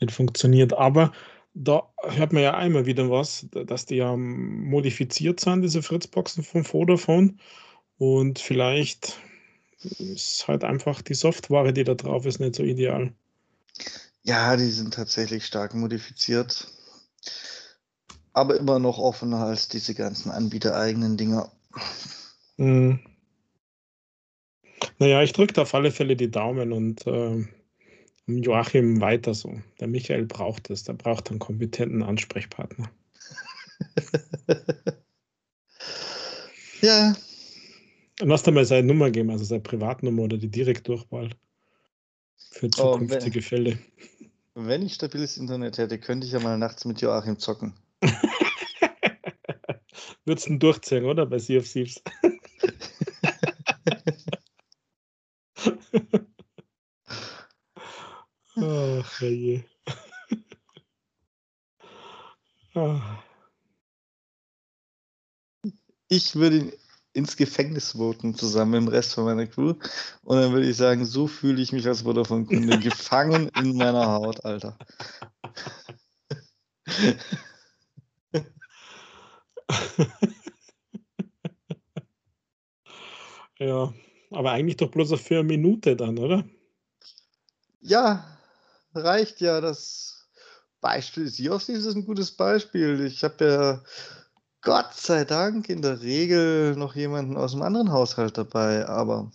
nicht 0.00 0.12
funktioniert. 0.12 0.72
Aber 0.72 1.12
da 1.54 1.88
hört 2.02 2.32
man 2.32 2.42
ja 2.42 2.54
einmal 2.54 2.86
wieder 2.86 3.08
was, 3.10 3.46
dass 3.52 3.86
die 3.86 3.96
ja 3.96 4.16
modifiziert 4.16 5.40
sind, 5.40 5.62
diese 5.62 5.82
Fritzboxen 5.82 6.42
vom 6.42 6.64
Vodafone. 6.64 7.34
Und 7.98 8.38
vielleicht 8.38 9.18
ist 9.98 10.46
halt 10.48 10.64
einfach 10.64 11.02
die 11.02 11.14
Software, 11.14 11.72
die 11.72 11.84
da 11.84 11.94
drauf 11.94 12.26
ist, 12.26 12.40
nicht 12.40 12.54
so 12.54 12.62
ideal. 12.62 13.12
Ja, 14.22 14.56
die 14.56 14.70
sind 14.70 14.94
tatsächlich 14.94 15.44
stark 15.44 15.74
modifiziert. 15.74 16.68
Aber 18.32 18.56
immer 18.56 18.78
noch 18.78 18.98
offener 18.98 19.46
als 19.46 19.68
diese 19.68 19.94
ganzen 19.94 20.30
anbietereigenen 20.30 21.16
Dinger. 21.16 21.50
Mhm. 22.56 23.00
Naja, 24.98 25.22
ich 25.22 25.32
drücke 25.32 25.60
auf 25.60 25.74
alle 25.74 25.90
Fälle 25.90 26.16
die 26.16 26.30
Daumen 26.30 26.72
und 26.72 27.06
äh, 27.06 27.44
Joachim 28.26 29.00
weiter 29.00 29.34
so. 29.34 29.60
Der 29.80 29.88
Michael 29.88 30.26
braucht 30.26 30.70
es, 30.70 30.84
der 30.84 30.92
braucht 30.92 31.30
einen 31.30 31.38
kompetenten 31.38 32.02
Ansprechpartner. 32.02 32.90
ja. 36.82 37.14
Lass 38.20 38.42
da 38.42 38.50
mal 38.50 38.64
seine 38.64 38.86
Nummer 38.86 39.10
geben, 39.10 39.30
also 39.30 39.44
seine 39.44 39.60
Privatnummer 39.60 40.22
oder 40.22 40.38
die 40.38 40.50
Direktdurchwahl 40.50 41.30
für 42.36 42.66
oh, 42.66 42.70
zukünftige 42.70 43.30
oh, 43.30 43.34
wenn, 43.34 43.42
Fälle. 43.42 43.78
Wenn 44.54 44.82
ich 44.82 44.94
stabiles 44.94 45.36
Internet 45.36 45.78
hätte, 45.78 45.98
könnte 45.98 46.26
ich 46.26 46.32
ja 46.32 46.40
mal 46.40 46.58
nachts 46.58 46.84
mit 46.84 47.00
Joachim 47.00 47.38
zocken. 47.38 47.74
Würdest 50.24 50.48
du 50.48 50.58
durchziehen, 50.58 51.04
oder? 51.04 51.26
Bei 51.26 51.38
Sea 51.38 51.60
of 51.60 51.68
Thieves. 51.70 52.02
Ach, 58.60 59.20
je. 59.22 59.62
Ah. 62.74 63.22
Ich 66.08 66.34
würde 66.34 66.56
ihn 66.56 66.72
ins 67.18 67.36
Gefängnis 67.36 67.96
voten, 67.96 68.34
zusammen 68.34 68.70
mit 68.70 68.80
dem 68.80 68.88
Rest 68.88 69.14
von 69.14 69.24
meiner 69.24 69.46
Crew. 69.46 69.74
Und 70.22 70.38
dann 70.38 70.52
würde 70.52 70.68
ich 70.68 70.76
sagen, 70.76 71.04
so 71.04 71.26
fühle 71.26 71.60
ich 71.60 71.72
mich 71.72 71.86
als 71.86 72.02
Vodafone-Kunde 72.02 72.78
gefangen 72.82 73.50
in 73.60 73.76
meiner 73.76 74.06
Haut, 74.06 74.44
Alter. 74.44 74.78
ja, 83.58 83.92
aber 84.30 84.52
eigentlich 84.52 84.76
doch 84.76 84.90
bloß 84.90 85.20
für 85.20 85.40
eine 85.40 85.44
Minute 85.44 85.96
dann, 85.96 86.18
oder? 86.18 86.44
Ja, 87.80 88.38
reicht 88.94 89.40
ja. 89.40 89.60
Das 89.60 90.28
Beispiel 90.80 91.26
Sios 91.26 91.68
ist 91.68 91.92
ein 91.94 92.04
gutes 92.04 92.30
Beispiel. 92.30 93.04
Ich 93.04 93.24
habe 93.24 93.44
ja 93.44 93.82
Gott 94.62 94.94
sei 94.94 95.24
Dank 95.24 95.68
in 95.68 95.82
der 95.82 96.02
Regel 96.02 96.74
noch 96.76 96.96
jemanden 96.96 97.36
aus 97.36 97.52
einem 97.52 97.62
anderen 97.62 97.92
Haushalt 97.92 98.36
dabei, 98.36 98.86
aber 98.86 99.30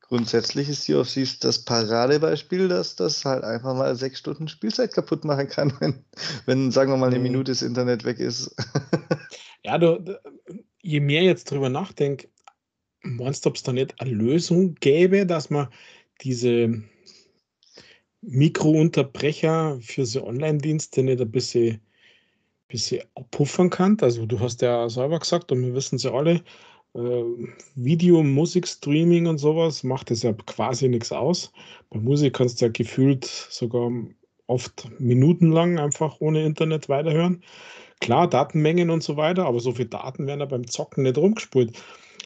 grundsätzlich 0.00 0.68
ist 0.68 0.84
Sea 0.84 1.00
of 1.00 1.08
Thieves 1.08 1.38
das 1.38 1.64
Paradebeispiel, 1.64 2.68
dass 2.68 2.96
das 2.96 3.24
halt 3.24 3.44
einfach 3.44 3.74
mal 3.74 3.94
sechs 3.96 4.18
Stunden 4.18 4.48
Spielzeit 4.48 4.92
kaputt 4.92 5.24
machen 5.24 5.48
kann, 5.48 5.72
wenn, 5.80 6.04
wenn 6.46 6.70
sagen 6.70 6.90
wir 6.90 6.96
mal, 6.96 7.06
eine 7.06 7.18
mhm. 7.18 7.24
Minute 7.24 7.52
das 7.52 7.62
Internet 7.62 8.04
weg 8.04 8.18
ist. 8.18 8.54
ja, 9.64 9.78
du, 9.78 10.20
je 10.82 11.00
mehr 11.00 11.22
jetzt 11.22 11.50
drüber 11.50 11.68
nachdenke, 11.68 12.28
meinst 13.02 13.44
du, 13.44 13.50
ob 13.50 13.56
es 13.56 13.62
da 13.62 13.72
nicht 13.72 14.00
eine 14.00 14.10
Lösung 14.10 14.74
gäbe, 14.74 15.26
dass 15.26 15.48
man 15.48 15.68
diese 16.20 16.82
Mikrounterbrecher 18.20 19.78
für 19.80 20.04
so 20.04 20.26
Online-Dienste 20.26 21.02
nicht 21.02 21.20
ein 21.20 21.30
bisschen, 21.30 21.80
bisschen 22.70 23.02
abpuffern 23.14 23.70
kann. 23.70 23.98
Also 24.00 24.26
du 24.26 24.40
hast 24.40 24.62
ja 24.62 24.88
selber 24.88 25.18
gesagt, 25.18 25.52
und 25.52 25.62
wir 25.62 25.74
wissen 25.74 25.96
es 25.96 26.04
ja 26.04 26.12
alle, 26.12 26.42
äh, 26.94 27.24
Video, 27.74 28.22
Musik, 28.22 28.66
Streaming 28.66 29.26
und 29.26 29.38
sowas 29.38 29.84
macht 29.84 30.10
es 30.10 30.22
ja 30.22 30.32
quasi 30.32 30.88
nichts 30.88 31.12
aus. 31.12 31.52
Bei 31.90 31.98
Musik 31.98 32.34
kannst 32.34 32.60
du 32.60 32.66
ja 32.66 32.70
gefühlt 32.72 33.24
sogar 33.24 33.90
oft 34.46 34.88
minutenlang 34.98 35.78
einfach 35.78 36.20
ohne 36.20 36.44
Internet 36.44 36.88
weiterhören. 36.88 37.42
Klar, 38.00 38.28
Datenmengen 38.28 38.90
und 38.90 39.02
so 39.02 39.16
weiter, 39.16 39.46
aber 39.46 39.60
so 39.60 39.72
viele 39.72 39.88
Daten 39.88 40.26
werden 40.26 40.40
ja 40.40 40.46
beim 40.46 40.66
Zocken 40.66 41.04
nicht 41.04 41.18
rumgespult. 41.18 41.78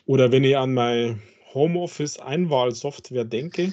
Oder 0.07 0.33
wenn 0.33 0.45
ich 0.45 0.57
an 0.57 0.75
meine 0.75 1.19
Homeoffice-Einwahlsoftware 1.53 3.25
denke, 3.25 3.73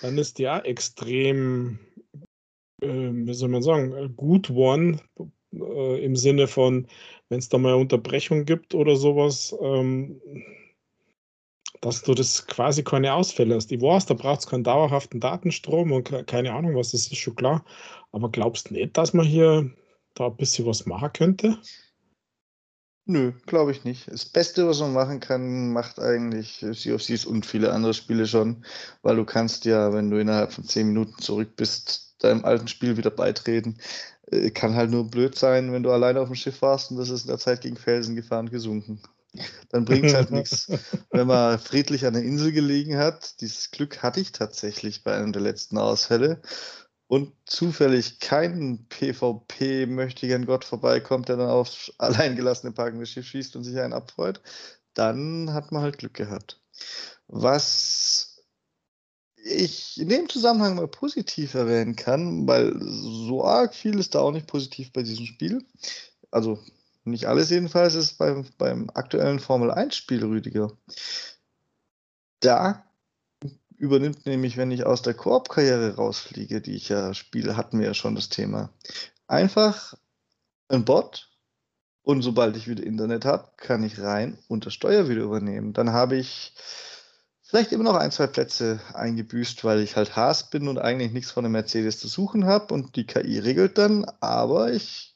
dann 0.00 0.18
ist 0.18 0.38
die 0.38 0.48
auch 0.48 0.64
extrem, 0.64 1.78
äh, 2.80 2.88
wie 2.88 3.34
soll 3.34 3.50
man 3.50 3.62
sagen, 3.62 4.16
gut 4.16 4.50
one 4.50 4.98
äh, 5.52 6.04
im 6.04 6.16
Sinne 6.16 6.46
von, 6.46 6.86
wenn 7.28 7.38
es 7.38 7.48
da 7.48 7.58
mal 7.58 7.74
Unterbrechung 7.74 8.44
gibt 8.44 8.74
oder 8.74 8.96
sowas, 8.96 9.54
ähm, 9.60 10.20
dass 11.80 12.02
du 12.02 12.14
das 12.14 12.46
quasi 12.46 12.84
keine 12.84 13.12
Ausfälle 13.14 13.54
hast. 13.56 13.72
Ich 13.72 13.80
weiß, 13.82 14.06
da 14.06 14.14
braucht 14.14 14.40
es 14.40 14.46
keinen 14.46 14.64
dauerhaften 14.64 15.20
Datenstrom 15.20 15.92
und 15.92 16.26
keine 16.26 16.52
Ahnung 16.52 16.76
was, 16.76 16.92
das 16.92 17.08
ist 17.08 17.16
schon 17.16 17.34
klar. 17.34 17.64
Aber 18.12 18.30
glaubst 18.30 18.70
du 18.70 18.74
nicht, 18.74 18.96
dass 18.96 19.14
man 19.14 19.26
hier 19.26 19.70
da 20.14 20.26
ein 20.26 20.36
bisschen 20.36 20.66
was 20.66 20.86
machen 20.86 21.12
könnte? 21.12 21.58
Nö, 23.04 23.32
glaube 23.46 23.72
ich 23.72 23.82
nicht. 23.82 24.06
Das 24.12 24.26
Beste, 24.26 24.68
was 24.68 24.78
man 24.78 24.92
machen 24.92 25.18
kann, 25.18 25.72
macht 25.72 25.98
eigentlich 25.98 26.64
Sea 26.70 26.94
of 26.94 27.02
Thieves 27.02 27.24
und 27.24 27.44
viele 27.44 27.72
andere 27.72 27.94
Spiele 27.94 28.28
schon, 28.28 28.64
weil 29.02 29.16
du 29.16 29.24
kannst 29.24 29.64
ja, 29.64 29.92
wenn 29.92 30.08
du 30.08 30.20
innerhalb 30.20 30.52
von 30.52 30.64
zehn 30.64 30.86
Minuten 30.86 31.20
zurück 31.20 31.56
bist, 31.56 32.14
deinem 32.22 32.44
alten 32.44 32.68
Spiel 32.68 32.96
wieder 32.96 33.10
beitreten. 33.10 33.78
Äh, 34.32 34.50
kann 34.50 34.74
halt 34.74 34.90
nur 34.90 35.08
blöd 35.08 35.36
sein, 35.36 35.72
wenn 35.72 35.82
du 35.82 35.90
alleine 35.90 36.20
auf 36.20 36.28
dem 36.28 36.34
Schiff 36.34 36.62
warst 36.62 36.90
und 36.90 36.96
das 36.96 37.10
ist 37.10 37.22
in 37.22 37.28
der 37.28 37.38
Zeit 37.38 37.60
gegen 37.60 37.76
Felsen 37.76 38.16
gefahren 38.16 38.50
gesunken. 38.50 39.00
Dann 39.70 39.84
bringt 39.84 40.06
es 40.06 40.14
halt 40.14 40.30
nichts. 40.30 40.68
Wenn 41.10 41.26
man 41.26 41.58
friedlich 41.58 42.04
an 42.04 42.12
der 42.12 42.22
Insel 42.22 42.52
gelegen 42.52 42.98
hat, 42.98 43.40
dieses 43.40 43.70
Glück 43.70 44.02
hatte 44.02 44.20
ich 44.20 44.32
tatsächlich 44.32 45.04
bei 45.04 45.14
einem 45.14 45.32
der 45.32 45.40
letzten 45.40 45.78
Ausfälle 45.78 46.42
und 47.06 47.32
zufällig 47.46 48.20
kein 48.20 48.86
PvP 48.88 49.86
möchte 49.86 50.26
gern 50.26 50.44
Gott 50.44 50.64
vorbeikommt, 50.64 51.28
der 51.28 51.36
dann 51.36 51.48
aufs 51.48 51.92
alleingelassene 51.98 52.72
parkende 52.72 53.06
Schiff 53.06 53.26
schießt 53.26 53.56
und 53.56 53.64
sich 53.64 53.78
einen 53.78 53.94
abfreut, 53.94 54.42
dann 54.94 55.54
hat 55.54 55.72
man 55.72 55.82
halt 55.82 55.98
Glück 55.98 56.14
gehabt. 56.14 56.60
Was 57.26 58.31
ich 59.44 60.00
in 60.00 60.08
dem 60.08 60.28
Zusammenhang 60.28 60.76
mal 60.76 60.88
positiv 60.88 61.54
erwähnen 61.54 61.96
kann, 61.96 62.46
weil 62.46 62.74
so 62.80 63.44
arg 63.44 63.74
viel 63.74 63.98
ist 63.98 64.14
da 64.14 64.20
auch 64.20 64.32
nicht 64.32 64.46
positiv 64.46 64.92
bei 64.92 65.02
diesem 65.02 65.26
Spiel. 65.26 65.64
Also 66.30 66.58
nicht 67.04 67.26
alles 67.26 67.50
jedenfalls 67.50 67.94
ist 67.94 68.18
beim, 68.18 68.44
beim 68.58 68.90
aktuellen 68.94 69.40
Formel 69.40 69.70
1-Spiel, 69.72 70.24
Rüdiger. 70.24 70.72
Da 72.40 72.84
übernimmt 73.76 74.26
nämlich, 74.26 74.56
wenn 74.56 74.70
ich 74.70 74.86
aus 74.86 75.02
der 75.02 75.14
Koop-Karriere 75.14 75.96
rausfliege, 75.96 76.60
die 76.60 76.76
ich 76.76 76.88
ja 76.88 77.14
spiele, 77.14 77.56
hatten 77.56 77.80
wir 77.80 77.86
ja 77.86 77.94
schon 77.94 78.14
das 78.14 78.28
Thema. 78.28 78.70
Einfach 79.26 79.94
ein 80.68 80.84
Bot 80.84 81.28
und 82.02 82.22
sobald 82.22 82.56
ich 82.56 82.68
wieder 82.68 82.84
Internet 82.84 83.24
habe, 83.24 83.48
kann 83.56 83.82
ich 83.82 84.00
rein 84.00 84.38
und 84.48 84.66
das 84.66 84.74
Steuer 84.74 85.08
wieder 85.08 85.22
übernehmen. 85.22 85.72
Dann 85.72 85.92
habe 85.92 86.16
ich 86.16 86.54
vielleicht 87.52 87.72
immer 87.72 87.84
noch 87.84 87.96
ein, 87.96 88.10
zwei 88.10 88.28
Plätze 88.28 88.80
eingebüßt, 88.94 89.62
weil 89.62 89.80
ich 89.80 89.94
halt 89.94 90.16
Haas 90.16 90.48
bin 90.48 90.68
und 90.68 90.78
eigentlich 90.78 91.12
nichts 91.12 91.32
von 91.32 91.44
der 91.44 91.50
Mercedes 91.50 92.00
zu 92.00 92.08
suchen 92.08 92.46
habe 92.46 92.72
und 92.72 92.96
die 92.96 93.04
KI 93.04 93.38
regelt 93.40 93.76
dann, 93.76 94.06
aber 94.20 94.72
ich 94.72 95.14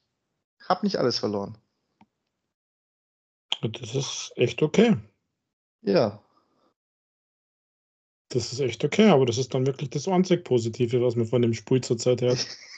habe 0.68 0.84
nicht 0.84 0.98
alles 0.98 1.18
verloren. 1.18 1.56
Das 3.62 3.94
ist 3.94 4.32
echt 4.36 4.62
okay. 4.62 4.98
Ja, 5.80 6.22
das 8.28 8.52
ist 8.52 8.60
echt 8.60 8.84
okay, 8.84 9.08
aber 9.08 9.24
das 9.24 9.38
ist 9.38 9.54
dann 9.54 9.66
wirklich 9.66 9.88
das 9.88 10.06
einzig 10.06 10.44
Positive, 10.44 11.00
was 11.00 11.16
man 11.16 11.26
von 11.26 11.40
dem 11.40 11.54
Spiel 11.54 11.80
zurzeit 11.80 12.20
hört. 12.20 12.46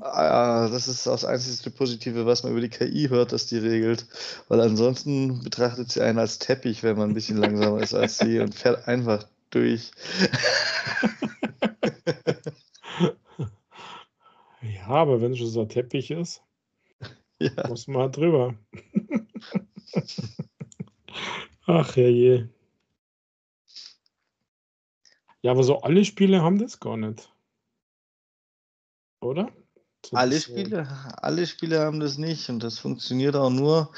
ah, 0.00 0.68
das 0.68 0.88
ist 0.88 1.06
das 1.06 1.24
einzige 1.24 1.70
Positive, 1.70 2.26
was 2.26 2.42
man 2.42 2.52
über 2.52 2.60
die 2.60 2.68
KI 2.68 3.08
hört, 3.08 3.32
dass 3.32 3.46
die 3.46 3.58
regelt. 3.58 4.06
Weil 4.48 4.60
ansonsten 4.60 5.42
betrachtet 5.42 5.90
sie 5.90 6.02
einen 6.02 6.18
als 6.18 6.38
Teppich, 6.38 6.82
wenn 6.82 6.96
man 6.96 7.10
ein 7.10 7.14
bisschen 7.14 7.38
langsamer 7.38 7.80
ist 7.80 7.94
als 7.94 8.18
sie 8.18 8.40
und 8.40 8.54
fährt 8.54 8.88
einfach 8.88 9.26
durch. 9.50 9.90
ja, 14.62 14.86
aber 14.86 15.20
wenn 15.20 15.32
es 15.32 15.38
schon 15.38 15.48
so 15.48 15.62
ein 15.62 15.68
Teppich 15.68 16.10
ist, 16.10 16.42
ja. 17.38 17.50
muss 17.68 17.86
man 17.86 18.02
halt 18.02 18.16
drüber. 18.16 18.54
Ach 21.66 21.96
ja 21.96 22.08
je. 22.08 22.46
Ja, 25.42 25.52
aber 25.52 25.62
so 25.62 25.82
alle 25.82 26.04
Spiele 26.04 26.42
haben 26.42 26.58
das 26.58 26.80
gar 26.80 26.96
nicht. 26.96 27.33
Oder? 29.24 29.50
So 30.04 30.16
alle 30.16 30.40
Spiele, 30.40 30.86
alle 31.22 31.46
Spiele 31.46 31.80
haben 31.80 32.00
das 32.00 32.18
nicht 32.18 32.48
und 32.50 32.62
das 32.62 32.78
funktioniert 32.78 33.36
auch 33.36 33.50
nur, 33.50 33.92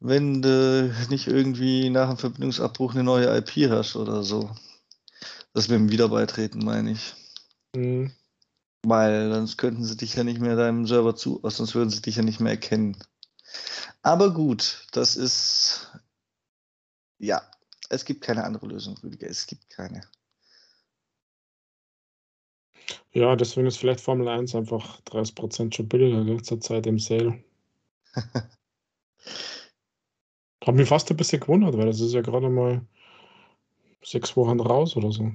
wenn 0.00 0.40
du 0.40 0.94
nicht 1.10 1.26
irgendwie 1.26 1.90
nach 1.90 2.08
dem 2.08 2.16
Verbindungsabbruch 2.16 2.94
eine 2.94 3.04
neue 3.04 3.36
IP 3.36 3.70
hast 3.70 3.96
oder 3.96 4.22
so. 4.22 4.50
Das 5.52 5.68
mit 5.68 5.78
dem 5.78 5.90
Wiederbeitreten 5.90 6.64
meine 6.64 6.92
ich. 6.92 7.14
Mhm. 7.74 8.12
Weil 8.84 9.32
sonst 9.32 9.58
könnten 9.58 9.84
sie 9.84 9.96
dich 9.96 10.14
ja 10.14 10.24
nicht 10.24 10.40
mehr 10.40 10.56
deinem 10.56 10.86
Server 10.86 11.14
zu, 11.16 11.40
sonst 11.42 11.74
würden 11.74 11.90
sie 11.90 12.00
dich 12.00 12.16
ja 12.16 12.22
nicht 12.22 12.40
mehr 12.40 12.52
erkennen. 12.52 12.96
Aber 14.02 14.32
gut, 14.32 14.86
das 14.92 15.16
ist 15.16 15.90
ja, 17.18 17.42
es 17.90 18.04
gibt 18.04 18.22
keine 18.22 18.44
andere 18.44 18.66
Lösung, 18.66 18.96
Rüdiger. 18.98 19.28
Es 19.28 19.46
gibt 19.46 19.68
keine. 19.70 20.02
Ja, 23.12 23.36
deswegen 23.36 23.66
ist 23.66 23.78
vielleicht 23.78 24.00
Formel 24.00 24.28
1 24.28 24.54
einfach 24.54 25.00
30% 25.02 25.74
schon 25.74 25.88
billiger 25.88 26.42
zur 26.42 26.60
Zeit 26.60 26.86
im 26.86 26.98
Sale. 26.98 27.42
Hat 30.64 30.74
mich 30.74 30.88
fast 30.88 31.10
ein 31.10 31.16
bisschen 31.16 31.40
gewundert, 31.40 31.76
weil 31.76 31.86
das 31.86 32.00
ist 32.00 32.12
ja 32.12 32.20
gerade 32.20 32.48
mal 32.48 32.82
sechs 34.02 34.36
Wochen 34.36 34.60
raus 34.60 34.96
oder 34.96 35.10
so. 35.12 35.32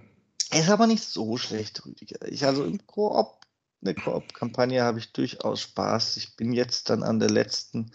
Ist 0.51 0.69
aber 0.69 0.87
nicht 0.87 1.03
so 1.03 1.37
schlecht, 1.37 1.85
Rüdiger. 1.85 2.27
Ich 2.27 2.45
also 2.45 2.63
im 2.63 2.85
Koop, 2.85 3.39
eine 3.81 3.95
Koop-Kampagne 3.95 4.83
habe 4.83 4.99
ich 4.99 5.11
durchaus 5.11 5.61
Spaß. 5.61 6.17
Ich 6.17 6.35
bin 6.35 6.53
jetzt 6.53 6.89
dann 6.89 7.03
an 7.03 7.19
der 7.19 7.29
letzten, 7.29 7.91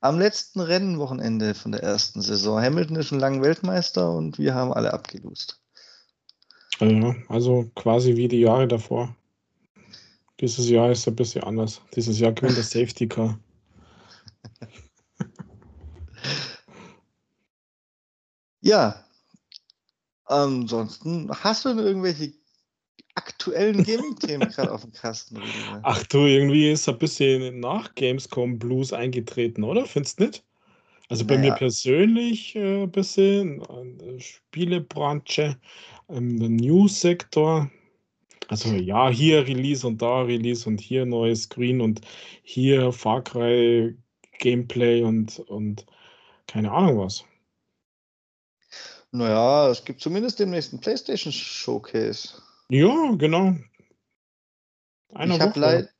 am 0.00 0.18
letzten 0.18 0.60
Rennenwochenende 0.60 1.54
von 1.54 1.72
der 1.72 1.82
ersten 1.82 2.20
Saison. 2.20 2.60
Hamilton 2.60 2.96
ist 2.96 3.06
schon 3.06 3.20
lange 3.20 3.42
Weltmeister 3.42 4.10
und 4.12 4.38
wir 4.38 4.54
haben 4.54 4.72
alle 4.72 4.92
abgelost. 4.92 5.61
Ja, 6.82 7.14
also 7.28 7.70
quasi 7.76 8.16
wie 8.16 8.26
die 8.26 8.40
Jahre 8.40 8.66
davor. 8.66 9.14
Dieses 10.40 10.68
Jahr 10.68 10.90
ist 10.90 11.06
ein 11.06 11.14
bisschen 11.14 11.44
anders. 11.44 11.80
Dieses 11.94 12.18
Jahr 12.18 12.32
gewinnt 12.32 12.56
der 12.56 12.64
Safety 12.64 13.06
Car. 13.06 13.38
Ja. 18.60 19.04
Ansonsten, 20.24 21.30
hast 21.30 21.64
du 21.64 21.70
irgendwelche 21.70 22.32
aktuellen 23.14 23.84
Gaming-Themen 23.84 24.48
gerade 24.48 24.72
auf 24.72 24.82
dem 24.82 24.92
Kasten? 24.92 25.40
Ach 25.82 26.02
du, 26.06 26.18
irgendwie 26.26 26.72
ist 26.72 26.88
ein 26.88 26.98
bisschen 26.98 27.60
nach 27.60 27.94
Gamescom 27.94 28.58
Blues 28.58 28.92
eingetreten, 28.92 29.62
oder? 29.62 29.86
Findest 29.86 30.18
du 30.18 30.24
nicht? 30.24 30.44
Also 31.12 31.26
bei 31.26 31.36
naja. 31.36 31.50
mir 31.50 31.58
persönlich 31.58 32.56
äh, 32.56 32.84
ein 32.84 32.90
bisschen, 32.90 33.60
äh, 33.60 34.18
Spielebranche, 34.18 35.60
ähm, 36.08 36.40
der 36.40 36.48
News-Sektor. 36.48 37.70
Also 38.48 38.70
ja, 38.70 39.10
hier 39.10 39.46
Release 39.46 39.86
und 39.86 40.00
da 40.00 40.22
Release 40.22 40.66
und 40.66 40.80
hier 40.80 41.04
neues 41.04 41.42
Screen 41.42 41.82
und 41.82 42.00
hier 42.42 42.92
Far 42.92 43.22
Cry 43.22 43.94
Gameplay 44.38 45.02
und, 45.02 45.38
und 45.40 45.84
keine 46.46 46.72
Ahnung 46.72 47.00
was. 47.00 47.26
Naja, 49.10 49.68
es 49.68 49.84
gibt 49.84 50.00
zumindest 50.00 50.38
den 50.38 50.48
nächsten 50.48 50.80
PlayStation 50.80 51.30
Showcase. 51.30 52.40
Ja, 52.70 53.12
genau. 53.18 53.54
Einer 55.12 55.34
ich 55.34 55.40
habe 55.42 55.60
leid, 55.60 55.94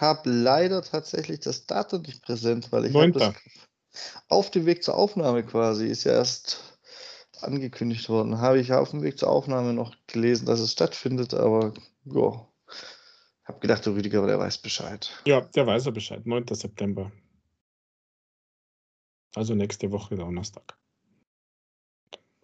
hab 0.00 0.22
leider 0.26 0.80
tatsächlich 0.80 1.40
das 1.40 1.66
Datum 1.66 2.02
nicht 2.02 2.22
präsent, 2.22 2.70
weil 2.70 2.84
ich 2.84 2.94
habe 2.94 3.34
auf 4.28 4.50
dem 4.50 4.66
Weg 4.66 4.82
zur 4.82 4.96
Aufnahme 4.96 5.44
quasi 5.44 5.86
ist 5.86 6.04
ja 6.04 6.12
erst 6.12 6.78
angekündigt 7.40 8.08
worden. 8.08 8.40
Habe 8.40 8.60
ich 8.60 8.72
auf 8.72 8.90
dem 8.90 9.02
Weg 9.02 9.18
zur 9.18 9.30
Aufnahme 9.30 9.72
noch 9.72 9.94
gelesen, 10.06 10.46
dass 10.46 10.60
es 10.60 10.72
stattfindet, 10.72 11.34
aber 11.34 11.74
ja. 12.04 12.46
Habe 13.44 13.60
gedacht, 13.60 13.84
der 13.84 13.94
Rüdiger, 13.94 14.26
der 14.26 14.38
weiß 14.38 14.58
Bescheid. 14.58 15.10
Ja, 15.26 15.40
der 15.40 15.66
weiß 15.66 15.86
er 15.86 15.92
Bescheid. 15.92 16.24
9. 16.24 16.46
September. 16.52 17.10
Also 19.34 19.54
nächste 19.54 19.90
Woche 19.90 20.16
Donnerstag 20.16 20.80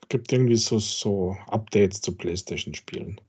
gibt 0.09 0.33
irgendwie 0.33 0.57
so, 0.57 0.79
so 0.79 1.37
Updates 1.49 2.01
zu 2.01 2.17
PlayStation-Spielen. 2.17 3.21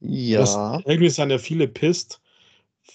Ja. 0.00 0.40
Das, 0.40 0.84
irgendwie 0.86 1.10
sind 1.10 1.30
ja 1.30 1.38
viele 1.38 1.68
pisst, 1.68 2.20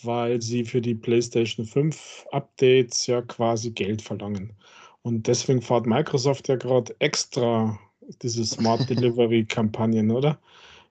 weil 0.03 0.41
sie 0.41 0.65
für 0.65 0.81
die 0.81 0.95
PlayStation 0.95 1.65
5 1.65 2.25
Updates 2.31 3.07
ja 3.07 3.21
quasi 3.21 3.71
Geld 3.71 4.01
verlangen. 4.01 4.53
Und 5.01 5.27
deswegen 5.27 5.61
fährt 5.61 5.85
Microsoft 5.85 6.47
ja 6.47 6.55
gerade 6.55 6.95
extra 6.99 7.79
diese 8.21 8.45
Smart 8.45 8.89
Delivery 8.89 9.45
Kampagnen, 9.45 10.11
oder? 10.11 10.39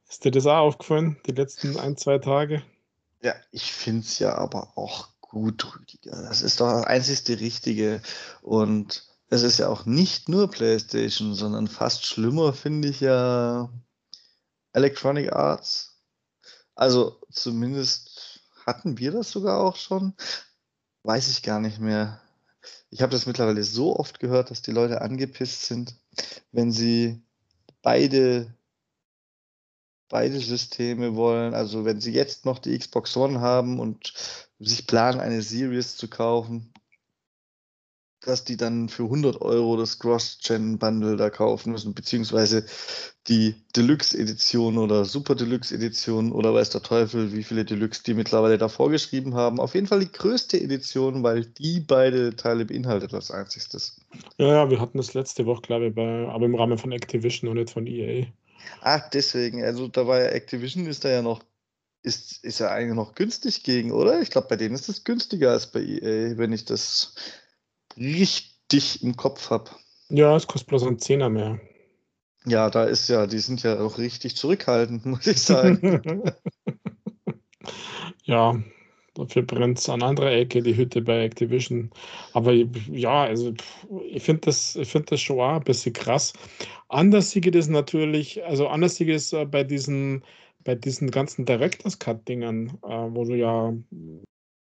Ist 0.09 0.25
dir 0.25 0.31
das 0.31 0.47
auch 0.47 0.59
aufgefallen, 0.59 1.17
die 1.27 1.33
letzten 1.33 1.77
ein, 1.79 1.97
zwei 1.97 2.19
Tage? 2.19 2.63
Ja, 3.23 3.35
ich 3.51 3.73
finde 3.73 4.03
es 4.03 4.19
ja 4.19 4.37
aber 4.37 4.77
auch 4.77 5.09
gut, 5.21 5.75
Rüdiger. 5.75 6.23
Das 6.23 6.43
ist 6.43 6.61
doch 6.61 6.71
das 6.71 6.85
einzigste 6.85 7.41
Richtige. 7.41 8.01
Und 8.43 9.05
es 9.29 9.43
ist 9.43 9.59
ja 9.59 9.69
auch 9.69 9.85
nicht 9.85 10.29
nur 10.29 10.51
PlayStation, 10.51 11.35
sondern 11.35 11.67
fast 11.67 12.07
schlimmer 12.07 12.53
finde 12.53 12.89
ich 12.89 13.01
ja 13.01 13.69
Electronic 14.73 15.33
Arts. 15.33 15.99
Also 16.75 17.21
zumindest 17.33 18.36
hatten 18.67 18.99
wir 18.99 19.13
das 19.13 19.31
sogar 19.31 19.61
auch 19.61 19.77
schon. 19.77 20.15
Weiß 21.05 21.29
ich 21.29 21.43
gar 21.43 21.61
nicht 21.61 21.79
mehr. 21.79 22.21
Ich 22.91 23.01
habe 23.01 23.13
das 23.13 23.27
mittlerweile 23.27 23.63
so 23.63 23.97
oft 23.97 24.19
gehört, 24.19 24.51
dass 24.51 24.61
die 24.61 24.73
Leute 24.73 25.01
angepisst 25.01 25.67
sind, 25.67 25.95
wenn 26.51 26.73
sie 26.73 27.23
beide, 27.83 28.53
beide 30.09 30.41
Systeme 30.41 31.15
wollen. 31.15 31.55
Also 31.55 31.85
wenn 31.85 32.01
sie 32.01 32.13
jetzt 32.13 32.45
noch 32.45 32.59
die 32.59 32.77
Xbox 32.77 33.17
One 33.17 33.41
haben 33.41 33.79
und 33.79 34.13
sich 34.59 34.87
planen, 34.87 35.21
eine 35.21 35.43
Series 35.43 35.97
zu 35.97 36.09
kaufen, 36.09 36.73
dass 38.27 38.45
die 38.45 38.57
dann 38.57 38.89
für 38.89 39.05
100 39.05 39.41
Euro 39.41 39.77
das 39.77 39.99
Cross-Gen-Bundle 39.99 41.17
da 41.17 41.31
kaufen 41.31 41.73
müssen, 41.73 41.95
beziehungsweise 41.95 42.67
die 43.29 43.55
Deluxe-Edition 43.75 44.79
oder 44.79 45.05
Super 45.05 45.35
Deluxe-Edition 45.35 46.33
oder 46.33 46.53
weiß 46.53 46.71
der 46.71 46.83
Teufel, 46.83 47.33
wie 47.33 47.45
viele 47.45 47.65
Deluxe 47.65 48.03
die 48.05 48.15
mittlerweile 48.15 48.59
da 48.59 48.69
vorgeschrieben 48.69 49.35
haben. 49.35 49.61
Auf 49.61 49.75
jeden 49.75 49.87
Fall 49.87 50.01
die 50.01 50.13
größte 50.13 50.61
Edition, 50.61 51.23
weil 51.23 51.45
die 51.45 51.81
beide 51.81 52.35
Teile 52.37 52.65
beinhaltet 52.65 53.15
als 53.15 53.31
einziges. 53.31 54.01
Ja, 54.39 54.49
ja, 54.49 54.71
wir 54.71 54.81
hatten 54.81 54.99
das 54.99 55.15
letzte 55.15 55.47
Woche, 55.47 55.63
glaube 55.63 55.87
ich, 55.89 55.95
bei, 55.95 56.29
aber 56.29 56.47
im 56.47 56.55
Rahmen 56.55 56.79
von 56.79 56.93
Activision 56.93 57.51
und 57.51 57.57
nicht 57.57 57.71
von 57.71 57.87
EA. 57.87 58.27
Ach, 58.81 59.09
deswegen, 59.11 59.63
also 59.63 59.89
da 59.89 60.07
war 60.07 60.21
ja 60.21 60.27
Activision, 60.27 60.87
ist 60.87 61.05
da 61.05 61.11
ja 61.11 61.23
noch 61.23 61.43
ist, 62.03 62.45
ist 62.45 62.61
ja 62.61 62.71
eigentlich 62.71 62.95
noch 62.95 63.17
günstig 63.17 63.65
gegen, 63.65 63.91
oder? 63.91 64.21
Ich 64.21 64.31
glaube, 64.31 64.47
bei 64.47 64.57
denen 64.57 64.77
ist 64.77 64.89
es 64.89 65.03
günstiger 65.03 65.51
als 65.51 65.73
bei 65.73 65.81
EA, 65.81 66.39
wenn 66.39 66.53
ich 66.53 66.65
das 66.65 67.15
richtig 67.97 69.03
im 69.03 69.17
Kopf 69.17 69.51
habe. 69.51 69.71
Ja, 70.09 70.37
es 70.37 70.47
kostet 70.47 70.69
bloß 70.69 70.85
ein 70.85 70.99
Zehner 70.99 71.29
mehr. 71.29 71.61
Ja, 72.47 72.71
da 72.71 72.85
ist 72.85 73.09
ja, 73.09 73.27
die 73.27 73.41
sind 73.41 73.63
ja 73.65 73.81
auch 73.81 73.99
richtig 73.99 74.37
zurückhaltend, 74.37 75.05
muss 75.07 75.27
ich 75.27 75.43
sagen. 75.43 76.23
ja, 78.25 78.63
dafür 79.15 79.43
brennt 79.43 79.79
es 79.79 79.89
an 79.89 80.03
anderer 80.03 80.31
Ecke 80.31 80.63
die 80.63 80.77
Hütte 80.77 81.03
bei 81.03 81.25
Activision. 81.25 81.91
Aber 82.33 82.53
ja, 82.53 83.25
also 83.25 83.53
ich 84.11 84.23
finde 84.23 84.43
das, 84.43 84.79
find 84.85 85.11
das 85.11 85.21
schon 85.21 85.41
auch 85.41 85.57
ein 85.57 85.65
bisschen 85.65 85.93
krass. 85.93 86.33
Anders 86.89 87.33
geht 87.33 87.57
es 87.57 87.69
natürlich, 87.69 88.45
also 88.45 88.69
anders 88.69 88.97
geht 88.99 89.09
es 89.09 89.35
bei 89.51 89.65
diesen, 89.65 90.23
bei 90.63 90.77
diesen 90.77 91.11
ganzen 91.11 91.45
Directors 91.47 91.99
Cut-Dingern, 91.99 92.79
äh, 92.85 92.89
wo 93.11 93.25
du 93.25 93.35
ja 93.35 93.75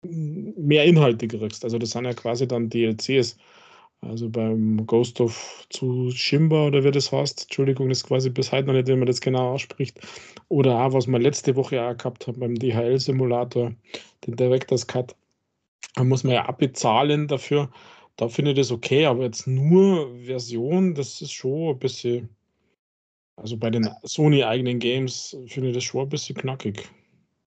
mehr 0.04 0.84
Inhalte 0.84 1.28
kriegst. 1.28 1.64
Also 1.64 1.78
das 1.78 1.90
sind 1.90 2.04
ja 2.04 2.14
quasi 2.14 2.46
dann 2.46 2.70
DLCs. 2.70 3.36
Also 4.00 4.28
beim 4.28 4.86
Ghost 4.86 5.20
of 5.20 5.66
Tsushima 5.70 6.66
oder 6.66 6.84
wie 6.84 6.90
das 6.90 7.10
heißt, 7.10 7.44
Entschuldigung, 7.44 7.90
ist 7.90 8.04
quasi 8.04 8.28
bis 8.28 8.52
heute 8.52 8.66
noch 8.66 8.74
nicht, 8.74 8.88
wie 8.88 8.96
man 8.96 9.06
das 9.06 9.20
genau 9.20 9.54
ausspricht. 9.54 9.98
Oder 10.48 10.78
auch, 10.78 10.92
was 10.92 11.06
wir 11.06 11.18
letzte 11.18 11.56
Woche 11.56 11.82
auch 11.82 11.96
gehabt 11.96 12.26
haben 12.26 12.40
beim 12.40 12.54
DHL-Simulator, 12.54 13.72
den 14.26 14.36
Director's 14.36 14.86
Cut. 14.86 15.14
Da 15.94 16.04
muss 16.04 16.24
man 16.24 16.34
ja 16.34 16.44
abbezahlen 16.46 17.28
dafür. 17.28 17.70
Da 18.16 18.28
finde 18.28 18.50
ich 18.52 18.58
das 18.58 18.70
okay, 18.70 19.06
aber 19.06 19.24
jetzt 19.24 19.46
nur 19.46 20.14
Version, 20.18 20.94
das 20.94 21.20
ist 21.22 21.32
schon 21.32 21.70
ein 21.70 21.78
bisschen. 21.78 22.28
Also 23.36 23.56
bei 23.56 23.70
den 23.70 23.88
Sony-eigenen 24.04 24.78
Games 24.78 25.36
finde 25.46 25.70
ich 25.70 25.74
das 25.74 25.84
schon 25.84 26.02
ein 26.02 26.08
bisschen 26.08 26.36
knackig. 26.36 26.88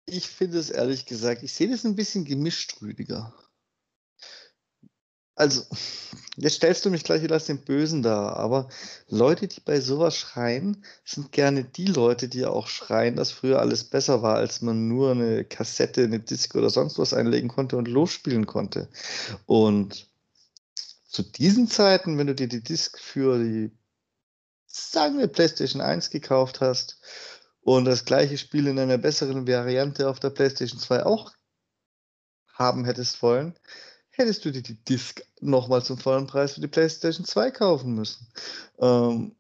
Ich 0.08 0.28
finde 0.28 0.60
es 0.60 0.70
ehrlich 0.70 1.06
gesagt, 1.06 1.44
ich 1.44 1.54
sehe 1.54 1.70
das 1.70 1.84
ein 1.84 1.96
bisschen 1.96 2.26
gemischt, 2.26 2.82
Rüdiger. 2.82 3.34
Also, 5.36 5.64
jetzt 6.38 6.56
stellst 6.56 6.86
du 6.86 6.90
mich 6.90 7.04
gleich 7.04 7.22
wieder 7.22 7.36
als 7.36 7.46
den 7.46 7.64
Bösen 7.66 8.04
da, 8.04 8.30
aber 8.30 8.70
Leute, 9.10 9.48
die 9.48 9.60
bei 9.60 9.82
sowas 9.82 10.16
schreien, 10.16 10.86
sind 11.04 11.32
gerne 11.32 11.64
die 11.64 11.88
Leute, 11.88 12.30
die 12.30 12.46
auch 12.46 12.68
schreien, 12.68 13.16
dass 13.16 13.32
früher 13.32 13.60
alles 13.60 13.84
besser 13.84 14.22
war, 14.22 14.36
als 14.36 14.62
man 14.62 14.88
nur 14.88 15.12
eine 15.12 15.44
Kassette, 15.44 16.04
eine 16.04 16.20
Disc 16.20 16.56
oder 16.56 16.70
sonst 16.70 16.98
was 17.00 17.14
einlegen 17.14 17.50
konnte 17.50 17.76
und 17.76 17.88
losspielen 17.88 18.46
konnte. 18.46 18.88
Und 19.46 20.08
zu 21.10 21.24
diesen 21.24 21.68
Zeiten, 21.68 22.18
wenn 22.18 22.28
du 22.28 22.36
dir 22.36 22.48
die 22.48 22.64
Disc 22.64 23.00
für 23.00 23.40
die, 23.40 23.72
sagen 24.68 25.18
wir, 25.18 25.28
PlayStation 25.28 25.82
1 25.82 26.10
gekauft 26.12 26.62
hast 26.62 27.00
und 27.66 27.86
das 27.86 28.06
gleiche 28.06 28.38
Spiel 28.38 28.68
in 28.68 28.78
einer 28.78 29.00
besseren 29.00 29.48
Variante 29.48 30.08
auf 30.08 30.20
der 30.20 30.30
PlayStation 30.30 30.80
2 30.80 31.04
auch 31.04 31.34
haben 32.54 32.86
hättest 32.86 33.24
wollen, 33.24 33.56
hättest 34.12 34.46
du 34.46 34.52
dir 34.52 34.62
die 34.62 34.82
Disc 34.86 35.24
nochmal 35.42 35.84
zum 35.84 35.98
vollen 35.98 36.28
Preis 36.28 36.54
für 36.54 36.62
die 36.62 36.68
PlayStation 36.68 37.26
2 37.26 37.50
kaufen 37.50 37.96
müssen. 37.96 38.28
Ähm, 38.80 39.36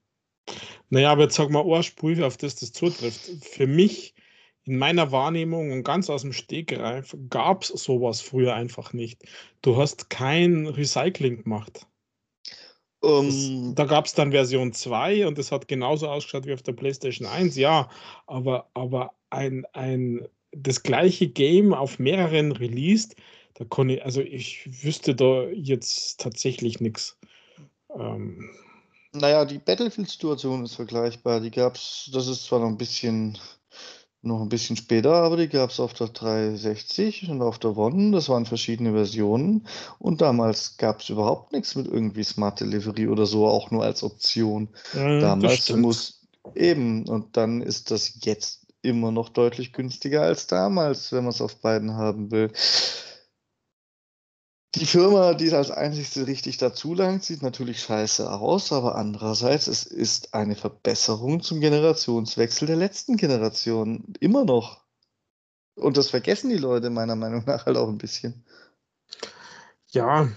naja, 0.89 1.11
aber 1.11 1.23
jetzt 1.23 1.35
sag 1.35 1.51
mal, 1.51 1.63
Ohrspul, 1.63 2.23
auf 2.23 2.37
das 2.37 2.55
das 2.55 2.71
zutrifft. 2.71 3.45
Für 3.45 3.67
mich, 3.67 4.15
in 4.63 4.79
meiner 4.79 5.11
Wahrnehmung 5.11 5.71
und 5.71 5.83
ganz 5.83 6.09
aus 6.09 6.23
dem 6.23 6.33
Stegreif, 6.33 7.15
gab 7.29 7.61
es 7.61 7.69
sowas 7.69 8.21
früher 8.21 8.55
einfach 8.55 8.91
nicht. 8.91 9.21
Du 9.61 9.77
hast 9.77 10.09
kein 10.09 10.65
Recycling 10.65 11.43
gemacht. 11.43 11.85
Um, 13.05 13.29
ähm. 13.29 13.75
da 13.75 13.85
gab 13.85 14.05
es 14.05 14.13
dann 14.13 14.31
Version 14.31 14.73
2 14.73 15.27
und 15.27 15.37
das 15.37 15.51
hat 15.51 15.67
genauso 15.67 16.09
ausgeschaut 16.09 16.47
wie 16.47 16.53
auf 16.53 16.63
der 16.63 16.73
PlayStation 16.73 17.27
1, 17.27 17.55
ja, 17.55 17.87
aber, 18.25 18.67
aber 18.73 19.13
ein, 19.29 19.65
ein, 19.73 20.27
das 20.51 20.81
gleiche 20.81 21.27
Game 21.27 21.73
auf 21.73 21.99
mehreren 21.99 22.51
released, 22.51 23.15
da 23.53 23.65
konnte 23.65 23.95
ich, 23.95 24.05
also 24.05 24.21
ich 24.21 24.83
wüsste 24.83 25.13
da 25.13 25.47
jetzt 25.49 26.19
tatsächlich 26.19 26.79
nichts. 26.79 27.17
Ähm, 27.95 28.49
naja, 29.13 29.45
die 29.45 29.59
Battlefield-Situation 29.59 30.65
ist 30.65 30.75
vergleichbar. 30.75 31.39
Die 31.39 31.51
gab 31.51 31.75
es, 31.75 32.09
das 32.11 32.27
ist 32.27 32.45
zwar 32.45 32.59
noch 32.59 32.67
ein 32.67 32.77
bisschen 32.77 33.37
noch 34.25 34.41
ein 34.41 34.49
bisschen 34.49 34.75
später, 34.75 35.13
aber 35.13 35.37
die 35.37 35.47
gab 35.47 35.69
es 35.69 35.79
auf 35.79 35.93
der 35.93 36.07
360 36.07 37.29
und 37.29 37.41
auf 37.41 37.59
der 37.59 37.77
One. 37.77 38.11
Das 38.11 38.29
waren 38.29 38.45
verschiedene 38.45 38.93
Versionen. 38.93 39.67
Und 39.99 40.21
damals 40.21 40.77
gab 40.77 41.01
es 41.01 41.09
überhaupt 41.09 41.51
nichts 41.51 41.75
mit 41.75 41.87
irgendwie 41.87 42.23
Smart 42.23 42.59
Delivery 42.59 43.07
oder 43.07 43.25
so, 43.25 43.47
auch 43.47 43.71
nur 43.71 43.83
als 43.83 44.03
Option. 44.03 44.69
Ja, 44.93 45.19
damals 45.19 45.69
muss 45.71 46.21
eben, 46.53 47.07
und 47.07 47.37
dann 47.37 47.61
ist 47.61 47.91
das 47.91 48.13
jetzt 48.23 48.61
immer 48.81 49.11
noch 49.11 49.29
deutlich 49.29 49.73
günstiger 49.73 50.21
als 50.21 50.47
damals, 50.47 51.11
wenn 51.11 51.23
man 51.23 51.31
es 51.31 51.41
auf 51.41 51.55
beiden 51.57 51.95
haben 51.95 52.31
will. 52.31 52.51
Die 54.75 54.85
Firma, 54.85 55.33
die 55.33 55.47
es 55.47 55.53
als 55.53 55.71
einzigste 55.71 56.27
richtig 56.27 56.57
dazu 56.57 56.93
langt, 56.93 57.23
sieht 57.23 57.41
natürlich 57.41 57.79
scheiße 57.81 58.29
aus, 58.29 58.73
aber 58.73 58.95
andererseits, 58.95 59.67
es 59.67 59.85
ist 59.85 60.33
eine 60.33 60.55
Verbesserung 60.55 61.41
zum 61.41 61.61
Generationswechsel 61.61 62.67
der 62.67 62.75
letzten 62.75 63.15
Generation. 63.15 64.13
Immer 64.19 64.43
noch. 64.43 64.83
Und 65.75 65.95
das 65.95 66.09
vergessen 66.09 66.49
die 66.49 66.57
Leute 66.57 66.89
meiner 66.89 67.15
Meinung 67.15 67.43
nach 67.45 67.65
halt 67.65 67.77
auch 67.77 67.87
ein 67.87 67.97
bisschen. 67.97 68.43
Ja, 69.91 70.27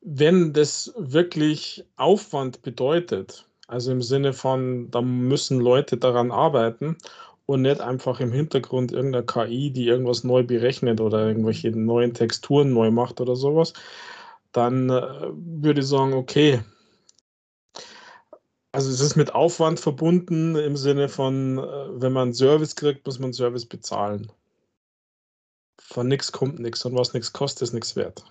wenn 0.00 0.52
das 0.54 0.92
wirklich 0.96 1.84
Aufwand 1.96 2.62
bedeutet, 2.62 3.46
also 3.66 3.92
im 3.92 4.02
Sinne 4.02 4.32
von, 4.32 4.90
da 4.90 5.02
müssen 5.02 5.60
Leute 5.60 5.98
daran 5.98 6.30
arbeiten 6.30 6.96
und 7.46 7.62
nicht 7.62 7.80
einfach 7.80 8.20
im 8.20 8.32
Hintergrund 8.32 8.92
irgendeine 8.92 9.26
KI, 9.26 9.70
die 9.70 9.86
irgendwas 9.86 10.24
neu 10.24 10.42
berechnet 10.42 11.00
oder 11.00 11.26
irgendwelche 11.26 11.70
neuen 11.70 12.14
Texturen 12.14 12.72
neu 12.72 12.90
macht 12.90 13.20
oder 13.20 13.36
sowas, 13.36 13.74
dann 14.52 14.88
äh, 14.90 15.30
würde 15.32 15.80
ich 15.80 15.86
sagen, 15.86 16.14
okay. 16.14 16.60
Also 18.72 18.90
es 18.90 19.00
ist 19.00 19.16
mit 19.16 19.34
Aufwand 19.34 19.78
verbunden 19.78 20.56
im 20.56 20.76
Sinne 20.76 21.08
von, 21.08 21.58
äh, 21.58 21.62
wenn 22.02 22.12
man 22.12 22.32
Service 22.32 22.76
kriegt, 22.76 23.06
muss 23.06 23.18
man 23.18 23.32
Service 23.32 23.66
bezahlen. 23.66 24.32
Von 25.80 26.08
nichts 26.08 26.32
kommt 26.32 26.58
nichts 26.58 26.84
und 26.84 26.96
was 26.96 27.14
nichts 27.14 27.32
kostet, 27.32 27.62
ist 27.62 27.74
nichts 27.74 27.94
wert. 27.94 28.24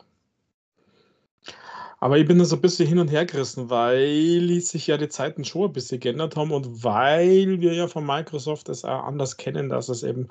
Aber 2.03 2.17
ich 2.17 2.27
bin 2.27 2.37
da 2.37 2.43
so 2.43 2.57
ein 2.57 2.61
bisschen 2.61 2.85
hin 2.85 2.99
und 2.99 3.07
her 3.07 3.25
gerissen, 3.25 3.69
weil 3.69 4.59
sich 4.59 4.87
ja 4.87 4.97
die 4.97 5.07
Zeiten 5.07 5.45
schon 5.45 5.69
ein 5.69 5.71
bisschen 5.71 6.01
geändert 6.01 6.35
haben 6.35 6.51
und 6.51 6.83
weil 6.83 7.61
wir 7.61 7.73
ja 7.73 7.87
von 7.87 8.05
Microsoft 8.05 8.67
es 8.67 8.83
auch 8.83 9.05
anders 9.05 9.37
kennen, 9.37 9.69
dass 9.69 9.87
es 9.87 10.03
eben 10.03 10.27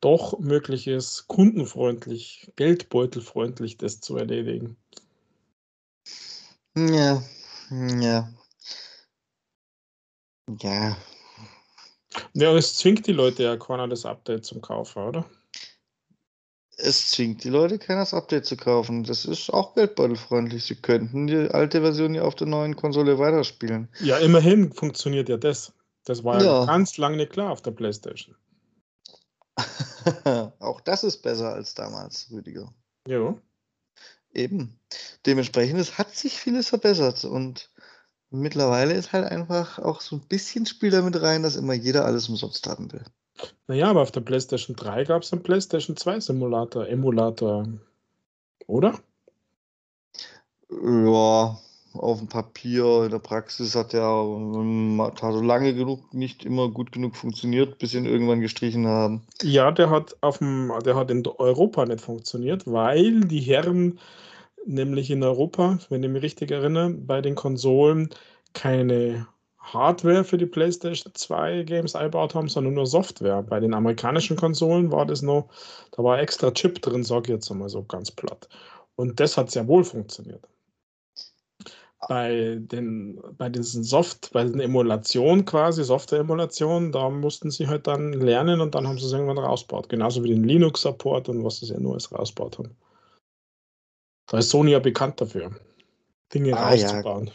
doch 0.00 0.38
möglich 0.38 0.86
ist, 0.86 1.28
kundenfreundlich, 1.28 2.50
geldbeutelfreundlich 2.56 3.76
das 3.76 4.00
zu 4.00 4.16
erledigen. 4.16 4.78
Ja, 6.74 7.22
ja. 7.70 8.32
Ja. 10.62 10.96
Ja, 12.32 12.56
es 12.56 12.78
zwingt 12.78 13.06
die 13.06 13.12
Leute 13.12 13.42
ja 13.42 13.58
keiner 13.58 13.86
das 13.86 14.06
Update 14.06 14.46
zum 14.46 14.62
Kaufen, 14.62 15.02
oder? 15.02 15.26
Es 16.82 17.10
zwingt 17.12 17.44
die 17.44 17.48
Leute, 17.48 17.78
keines 17.78 18.12
Update 18.12 18.44
zu 18.44 18.56
kaufen. 18.56 19.04
Das 19.04 19.24
ist 19.24 19.50
auch 19.50 19.74
geldbeutelfreundlich. 19.74 20.64
Sie 20.64 20.74
könnten 20.74 21.26
die 21.26 21.48
alte 21.50 21.80
Version 21.80 22.14
ja 22.14 22.22
auf 22.22 22.34
der 22.34 22.48
neuen 22.48 22.76
Konsole 22.76 23.18
weiterspielen. 23.18 23.88
Ja, 24.00 24.18
immerhin 24.18 24.72
funktioniert 24.72 25.28
ja 25.28 25.36
das. 25.36 25.72
Das 26.04 26.24
war 26.24 26.42
ja, 26.42 26.60
ja 26.60 26.66
ganz 26.66 26.96
lange 26.98 27.16
nicht 27.16 27.32
klar 27.32 27.50
auf 27.50 27.62
der 27.62 27.70
PlayStation. 27.70 28.34
auch 30.58 30.80
das 30.80 31.04
ist 31.04 31.22
besser 31.22 31.52
als 31.52 31.74
damals, 31.74 32.28
Rüdiger. 32.32 32.72
Ja. 33.06 33.36
Eben. 34.34 34.78
Dementsprechend, 35.24 35.78
es 35.78 35.98
hat 35.98 36.14
sich 36.16 36.38
vieles 36.38 36.70
verbessert 36.70 37.24
und 37.24 37.70
mittlerweile 38.30 38.94
ist 38.94 39.12
halt 39.12 39.26
einfach 39.26 39.78
auch 39.78 40.00
so 40.00 40.16
ein 40.16 40.26
bisschen 40.26 40.66
Spiel 40.66 40.90
damit 40.90 41.20
rein, 41.20 41.42
dass 41.42 41.54
immer 41.54 41.74
jeder 41.74 42.04
alles 42.04 42.28
umsonst 42.28 42.66
haben 42.66 42.90
will. 42.92 43.04
Naja, 43.66 43.88
aber 43.88 44.02
auf 44.02 44.12
der 44.12 44.20
PlayStation 44.20 44.76
3 44.76 45.04
gab 45.04 45.22
es 45.22 45.32
einen 45.32 45.42
PlayStation 45.42 45.96
2 45.96 46.20
Simulator, 46.20 46.86
Emulator, 46.86 47.66
oder? 48.66 48.98
Ja, 50.70 51.58
auf 51.94 52.18
dem 52.18 52.28
Papier, 52.28 53.04
in 53.04 53.10
der 53.10 53.18
Praxis 53.18 53.74
hat 53.74 53.92
der 53.92 54.02
ähm, 54.02 55.00
hat 55.00 55.22
also 55.22 55.42
lange 55.42 55.74
genug 55.74 56.14
nicht 56.14 56.44
immer 56.44 56.68
gut 56.70 56.92
genug 56.92 57.16
funktioniert, 57.16 57.78
bis 57.78 57.90
sie 57.90 57.98
ihn 57.98 58.06
irgendwann 58.06 58.40
gestrichen 58.40 58.86
haben. 58.86 59.22
Ja, 59.42 59.70
der 59.70 59.90
hat 59.90 60.16
auf 60.20 60.38
dem, 60.38 60.72
der 60.84 60.96
hat 60.96 61.10
in 61.10 61.26
Europa 61.26 61.84
nicht 61.84 62.00
funktioniert, 62.00 62.66
weil 62.66 63.20
die 63.20 63.40
Herren 63.40 63.98
nämlich 64.64 65.10
in 65.10 65.22
Europa, 65.22 65.78
wenn 65.88 66.02
ich 66.02 66.10
mich 66.10 66.22
richtig 66.22 66.50
erinnere, 66.50 66.90
bei 66.90 67.20
den 67.20 67.34
Konsolen 67.34 68.10
keine 68.54 69.26
Hardware 69.62 70.24
für 70.24 70.38
die 70.38 70.46
PlayStation 70.46 71.14
2 71.14 71.62
Games 71.62 71.94
eingebaut 71.94 72.34
haben, 72.34 72.48
sondern 72.48 72.74
nur 72.74 72.86
Software. 72.86 73.42
Bei 73.42 73.60
den 73.60 73.74
amerikanischen 73.74 74.36
Konsolen 74.36 74.90
war 74.90 75.06
das 75.06 75.22
noch, 75.22 75.48
da 75.92 76.02
war 76.02 76.18
extra 76.18 76.50
Chip 76.50 76.82
drin, 76.82 77.04
sag 77.04 77.24
ich 77.24 77.30
jetzt 77.30 77.50
einmal 77.50 77.68
so 77.68 77.82
ganz 77.84 78.10
platt. 78.10 78.48
Und 78.96 79.20
das 79.20 79.36
hat 79.36 79.50
sehr 79.50 79.66
wohl 79.68 79.84
funktioniert. 79.84 80.46
Bei 82.08 82.56
den, 82.58 83.20
bei 83.38 83.48
diesen 83.48 83.84
Soft, 83.84 84.32
bei 84.32 84.42
den 84.42 84.58
Emulationen 84.58 85.44
quasi, 85.44 85.84
Software-Emulationen, 85.84 86.90
da 86.90 87.08
mussten 87.08 87.52
sie 87.52 87.68
halt 87.68 87.86
dann 87.86 88.12
lernen 88.12 88.60
und 88.60 88.74
dann 88.74 88.88
haben 88.88 88.98
sie 88.98 89.06
es 89.06 89.12
irgendwann 89.12 89.38
rausgebaut. 89.38 89.88
Genauso 89.88 90.24
wie 90.24 90.30
den 90.30 90.42
Linux-Support 90.42 91.28
und 91.28 91.44
was 91.44 91.60
sie 91.60 91.66
ja 91.66 91.78
nur 91.78 91.94
als 91.94 92.10
rausgebaut 92.10 92.58
haben. 92.58 92.76
Da 94.26 94.38
ist 94.38 94.50
Sony 94.50 94.72
ja 94.72 94.80
bekannt 94.80 95.20
dafür, 95.20 95.52
Dinge 96.34 96.56
ah, 96.56 96.70
rauszubauen. 96.70 97.26
Ja. 97.26 97.32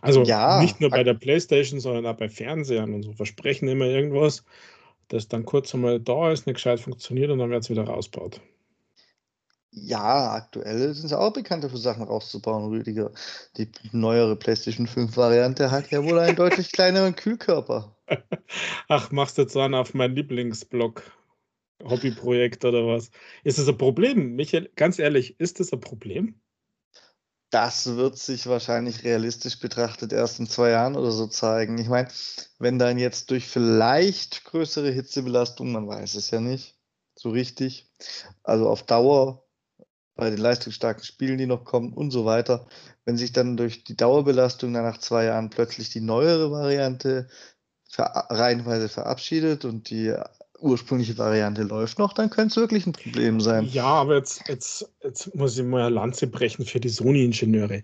Also 0.00 0.24
ja, 0.24 0.60
nicht 0.60 0.80
nur 0.80 0.90
bei 0.90 1.04
der 1.04 1.14
Playstation, 1.14 1.80
sondern 1.80 2.06
auch 2.06 2.16
bei 2.16 2.28
Fernsehern 2.28 2.94
und 2.94 3.02
so 3.02 3.12
versprechen 3.12 3.68
immer 3.68 3.86
irgendwas, 3.86 4.44
das 5.08 5.28
dann 5.28 5.44
kurz 5.44 5.74
einmal 5.74 6.00
da 6.00 6.32
ist, 6.32 6.46
nicht 6.46 6.56
gescheit 6.56 6.80
funktioniert 6.80 7.30
und 7.30 7.38
dann 7.38 7.50
wird 7.50 7.62
es 7.62 7.70
wieder 7.70 7.84
rausgebaut. 7.84 8.40
Ja, 9.74 10.32
aktuell 10.32 10.92
sind 10.92 11.08
sie 11.08 11.18
auch 11.18 11.32
bekannt 11.32 11.64
dafür, 11.64 11.78
Sachen 11.78 12.02
rauszubauen, 12.02 12.68
Rüdiger. 12.68 13.10
Die 13.56 13.70
neuere 13.92 14.36
PlayStation 14.36 14.86
5-Variante 14.86 15.70
hat 15.70 15.90
ja 15.90 16.04
wohl 16.04 16.18
einen 16.18 16.36
deutlich 16.36 16.72
kleineren 16.72 17.16
Kühlkörper. 17.16 17.96
Ach, 18.88 19.10
machst 19.10 19.38
du 19.38 19.42
jetzt 19.42 19.56
an 19.56 19.74
auf 19.74 19.94
mein 19.94 20.14
Lieblingsblog? 20.14 21.02
Hobbyprojekt 21.82 22.64
oder 22.66 22.86
was? 22.86 23.10
Ist 23.44 23.58
das 23.58 23.66
ein 23.66 23.78
Problem? 23.78 24.34
Michael, 24.34 24.70
ganz 24.76 24.98
ehrlich, 24.98 25.40
ist 25.40 25.58
das 25.58 25.72
ein 25.72 25.80
Problem? 25.80 26.41
Das 27.52 27.84
wird 27.96 28.16
sich 28.16 28.46
wahrscheinlich 28.46 29.04
realistisch 29.04 29.58
betrachtet 29.60 30.14
erst 30.14 30.40
in 30.40 30.46
zwei 30.46 30.70
Jahren 30.70 30.96
oder 30.96 31.12
so 31.12 31.26
zeigen. 31.26 31.76
Ich 31.76 31.88
meine, 31.88 32.08
wenn 32.58 32.78
dann 32.78 32.96
jetzt 32.96 33.30
durch 33.30 33.46
vielleicht 33.46 34.44
größere 34.44 34.90
Hitzebelastung, 34.90 35.70
man 35.70 35.86
weiß 35.86 36.14
es 36.14 36.30
ja 36.30 36.40
nicht 36.40 36.78
so 37.14 37.28
richtig, 37.28 37.90
also 38.42 38.70
auf 38.70 38.84
Dauer 38.84 39.44
bei 40.14 40.30
den 40.30 40.38
leistungsstarken 40.38 41.04
Spielen, 41.04 41.36
die 41.36 41.46
noch 41.46 41.64
kommen 41.64 41.92
und 41.92 42.10
so 42.10 42.24
weiter, 42.24 42.66
wenn 43.04 43.18
sich 43.18 43.32
dann 43.32 43.58
durch 43.58 43.84
die 43.84 43.96
Dauerbelastung 43.98 44.72
dann 44.72 44.84
nach 44.84 44.98
zwei 44.98 45.24
Jahren 45.26 45.50
plötzlich 45.50 45.90
die 45.90 46.00
neuere 46.00 46.50
Variante 46.50 47.28
ver 47.86 48.28
reihenweise 48.30 48.88
verabschiedet 48.88 49.66
und 49.66 49.90
die 49.90 50.16
ursprüngliche 50.62 51.16
Variante 51.18 51.62
läuft 51.62 51.98
noch, 51.98 52.12
dann 52.12 52.30
könnte 52.30 52.52
es 52.52 52.56
wirklich 52.56 52.86
ein 52.86 52.92
Problem 52.92 53.40
sein. 53.40 53.66
Ja, 53.66 53.86
aber 53.86 54.16
jetzt, 54.16 54.42
jetzt, 54.48 54.88
jetzt 55.02 55.34
muss 55.34 55.58
ich 55.58 55.64
mal 55.64 55.82
eine 55.82 55.94
Lanze 55.94 56.26
brechen 56.26 56.64
für 56.64 56.80
die 56.80 56.88
Sony-Ingenieure. 56.88 57.82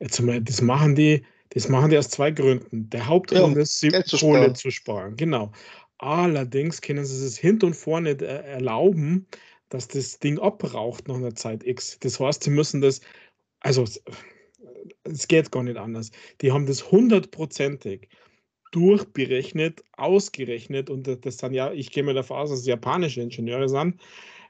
Jetzt 0.00 0.20
mal, 0.20 0.40
das 0.40 0.60
machen 0.60 0.94
die, 0.94 1.24
das 1.50 1.68
machen 1.68 1.90
die 1.90 1.98
aus 1.98 2.08
zwei 2.08 2.30
Gründen. 2.30 2.90
Der 2.90 3.06
Hauptgrund 3.06 3.56
ja, 3.56 3.62
ist, 3.62 3.80
sie 3.80 3.90
Kohle 4.18 4.52
zu 4.52 4.70
sparen. 4.70 5.16
Genau. 5.16 5.52
Allerdings 5.98 6.80
können 6.80 7.04
sie 7.04 7.24
es 7.24 7.38
hinten 7.38 7.66
und 7.66 7.74
vorne 7.74 8.10
äh, 8.10 8.24
erlauben, 8.24 9.26
dass 9.70 9.88
das 9.88 10.18
Ding 10.18 10.38
abbraucht 10.38 11.08
nach 11.08 11.16
einer 11.16 11.34
Zeit 11.34 11.64
X. 11.64 11.98
Das 12.00 12.20
heißt, 12.20 12.44
sie 12.44 12.50
müssen 12.50 12.80
das, 12.80 13.00
also 13.60 13.84
es 15.04 15.28
geht 15.28 15.50
gar 15.50 15.62
nicht 15.62 15.76
anders. 15.76 16.10
Die 16.40 16.52
haben 16.52 16.66
das 16.66 16.90
hundertprozentig 16.90 18.08
durchberechnet, 18.76 19.82
ausgerechnet 19.96 20.90
und 20.90 21.08
das 21.24 21.38
sind 21.38 21.54
ja, 21.54 21.72
ich 21.72 21.90
gehe 21.90 22.02
mal 22.02 22.12
davon 22.12 22.36
aus, 22.36 22.50
dass 22.50 22.60
es 22.60 22.66
japanische 22.66 23.22
Ingenieure 23.22 23.70
sind, 23.70 23.98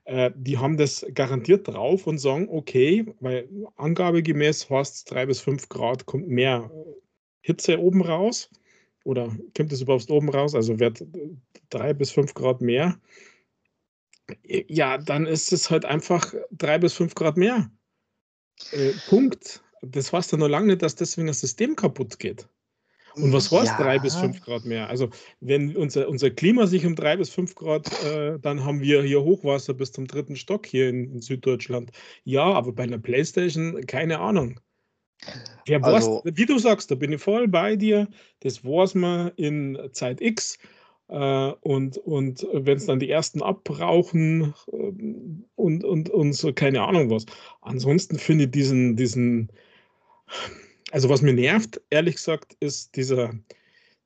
äh, 0.05 0.33
die 0.35 0.59
haben 0.59 0.77
das 0.77 1.07
garantiert 1.15 1.69
drauf 1.69 2.09
und 2.09 2.19
sagen, 2.19 2.49
okay, 2.51 3.07
weil 3.21 3.49
angabegemäß 3.77 4.69
heißt 4.69 4.95
es 4.97 5.05
3 5.05 5.27
bis 5.27 5.41
5 5.41 5.69
Grad 5.69 6.07
kommt 6.07 6.27
mehr 6.27 6.69
Hitze 7.41 7.79
oben 7.79 8.03
raus 8.03 8.51
oder 9.05 9.33
kommt 9.57 9.73
es 9.73 9.81
überhaupt 9.81 10.11
oben 10.11 10.29
raus, 10.29 10.57
also 10.57 10.81
wird 10.81 11.05
3 11.71 11.95
bis 11.95 12.11
5 12.11 12.35
Grad 12.35 12.61
mehr, 12.61 12.99
ja, 14.43 14.99
dann 14.99 15.25
ist 15.25 15.53
es 15.53 15.71
halt 15.71 15.85
einfach 15.85 16.35
3 16.51 16.79
bis 16.79 16.95
5 16.95 17.15
Grad 17.15 17.37
mehr. 17.37 17.71
Äh, 18.73 18.91
Punkt. 19.09 19.63
Das 19.83 20.13
heißt 20.13 20.33
ja 20.33 20.39
noch 20.39 20.49
lange 20.49 20.67
nicht, 20.67 20.83
dass 20.83 20.97
deswegen 20.97 21.29
das 21.29 21.41
System 21.41 21.77
kaputt 21.77 22.19
geht. 22.19 22.49
Und 23.17 23.33
was 23.33 23.51
heißt 23.51 23.79
ja. 23.79 23.85
3 23.85 23.99
bis 24.01 24.15
5 24.17 24.43
Grad 24.43 24.65
mehr? 24.65 24.89
Also, 24.89 25.09
wenn 25.41 25.75
unser, 25.75 26.09
unser 26.09 26.31
Klima 26.31 26.67
sich 26.67 26.85
um 26.85 26.95
3 26.95 27.17
bis 27.17 27.31
5 27.31 27.55
Grad, 27.55 27.91
äh, 28.05 28.39
dann 28.39 28.65
haben 28.65 28.81
wir 28.81 29.03
hier 29.03 29.23
Hochwasser 29.23 29.75
bis 29.75 29.93
zum 29.93 30.07
dritten 30.07 30.37
Stock 30.37 30.67
hier 30.67 30.89
in, 30.89 31.11
in 31.13 31.21
Süddeutschland. 31.23 31.93
Ja, 32.25 32.45
aber 32.45 32.73
bei 32.73 32.83
einer 32.83 32.99
Playstation, 32.99 33.81
keine 33.87 34.21
Ahnung. 34.21 34.61
Ja, 35.67 35.81
also, 35.81 36.23
wie 36.25 36.47
du 36.47 36.59
sagst, 36.59 36.91
da 36.91 36.95
bin 36.95 37.13
ich 37.13 37.23
voll 37.23 37.49
bei 37.49 37.77
dir. 37.77 38.09
Das 38.41 38.65
weiß 38.65 38.95
man 38.95 39.33
in 39.37 39.79
Zeit 39.93 40.21
X. 40.21 40.59
Äh, 41.09 41.53
und 41.61 41.99
und 41.99 42.47
wenn 42.53 42.77
es 42.77 42.87
dann 42.87 42.99
die 42.99 43.11
ersten 43.11 43.41
abrauchen 43.41 44.55
äh, 44.73 44.93
und, 45.55 45.85
und, 45.85 46.11
und 46.11 46.33
so, 46.35 46.53
keine 46.53 46.83
Ahnung 46.83 47.11
was. 47.11 47.27
Ansonsten 47.63 48.19
finde 48.19 48.45
ich 48.45 48.51
diesen, 48.51 48.97
diesen 48.97 49.51
also 50.93 51.09
was 51.09 51.23
mir 51.23 51.33
nervt, 51.33 51.81
ehrlich 51.91 52.17
gesagt, 52.17 52.57
ist 52.61 52.97
dieser, 52.97 53.35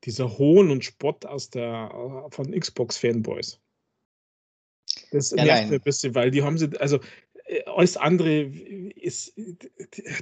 dieser 0.05 0.39
Hohn 0.39 0.71
und 0.71 0.85
Spott 0.85 1.27
aus 1.27 1.51
der, 1.51 1.91
von 2.31 2.51
Xbox-Fanboys. 2.53 3.61
Das 5.13 5.31
ja, 5.31 5.45
nervt 5.45 5.71
mir 5.71 5.77
ein 5.77 5.83
bisschen, 5.83 6.15
weil 6.15 6.31
die 6.31 6.43
haben 6.43 6.59
sie, 6.59 6.69
also 6.81 7.01
äh, 7.51 7.63
alles 7.67 7.97
andere 7.97 8.43
ist, 8.97 9.33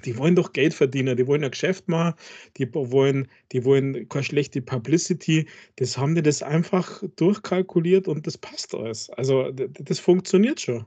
die 0.05 0.17
wollen 0.17 0.35
doch 0.35 0.53
Geld 0.53 0.75
verdienen, 0.75 1.17
die 1.17 1.27
wollen 1.27 1.45
ein 1.45 1.51
Geschäft 1.51 1.89
machen, 1.89 2.15
die 2.57 2.73
wollen, 2.75 3.29
die 3.53 3.65
wollen 3.65 4.09
keine 4.09 4.25
schlechte 4.25 4.63
Publicity. 4.63 5.47
Das 5.77 5.97
haben 5.97 6.15
die 6.15 6.23
das 6.23 6.43
einfach 6.43 7.03
durchkalkuliert 7.17 8.09
und 8.09 8.27
das 8.27 8.39
passt 8.39 8.75
alles. 8.75 9.11
Also 9.11 9.51
das 9.53 9.99
funktioniert 9.99 10.61
schon. 10.61 10.85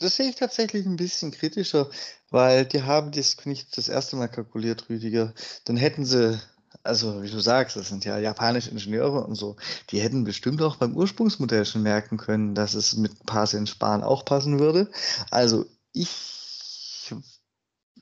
Das 0.00 0.16
sehe 0.16 0.30
ich 0.30 0.36
tatsächlich 0.36 0.86
ein 0.86 0.96
bisschen 0.96 1.30
kritischer, 1.30 1.90
weil 2.30 2.64
die 2.64 2.82
haben 2.82 3.12
das 3.12 3.44
nicht 3.44 3.76
das 3.76 3.88
erste 3.88 4.16
Mal 4.16 4.28
kalkuliert, 4.28 4.88
Rüdiger. 4.88 5.34
Dann 5.64 5.76
hätten 5.76 6.06
sie, 6.06 6.40
also 6.82 7.22
wie 7.22 7.30
du 7.30 7.38
sagst, 7.38 7.76
das 7.76 7.88
sind 7.88 8.06
ja 8.06 8.18
japanische 8.18 8.70
Ingenieure 8.70 9.26
und 9.26 9.34
so, 9.34 9.56
die 9.90 10.00
hätten 10.00 10.24
bestimmt 10.24 10.62
auch 10.62 10.76
beim 10.76 10.96
Ursprungsmodell 10.96 11.66
schon 11.66 11.82
merken 11.82 12.16
können, 12.16 12.54
dass 12.54 12.72
es 12.72 12.96
mit 12.96 13.26
paar 13.26 13.46
Cent 13.46 13.68
sparen 13.68 14.02
auch 14.02 14.24
passen 14.24 14.58
würde. 14.58 14.90
Also 15.30 15.66
ich, 15.92 17.12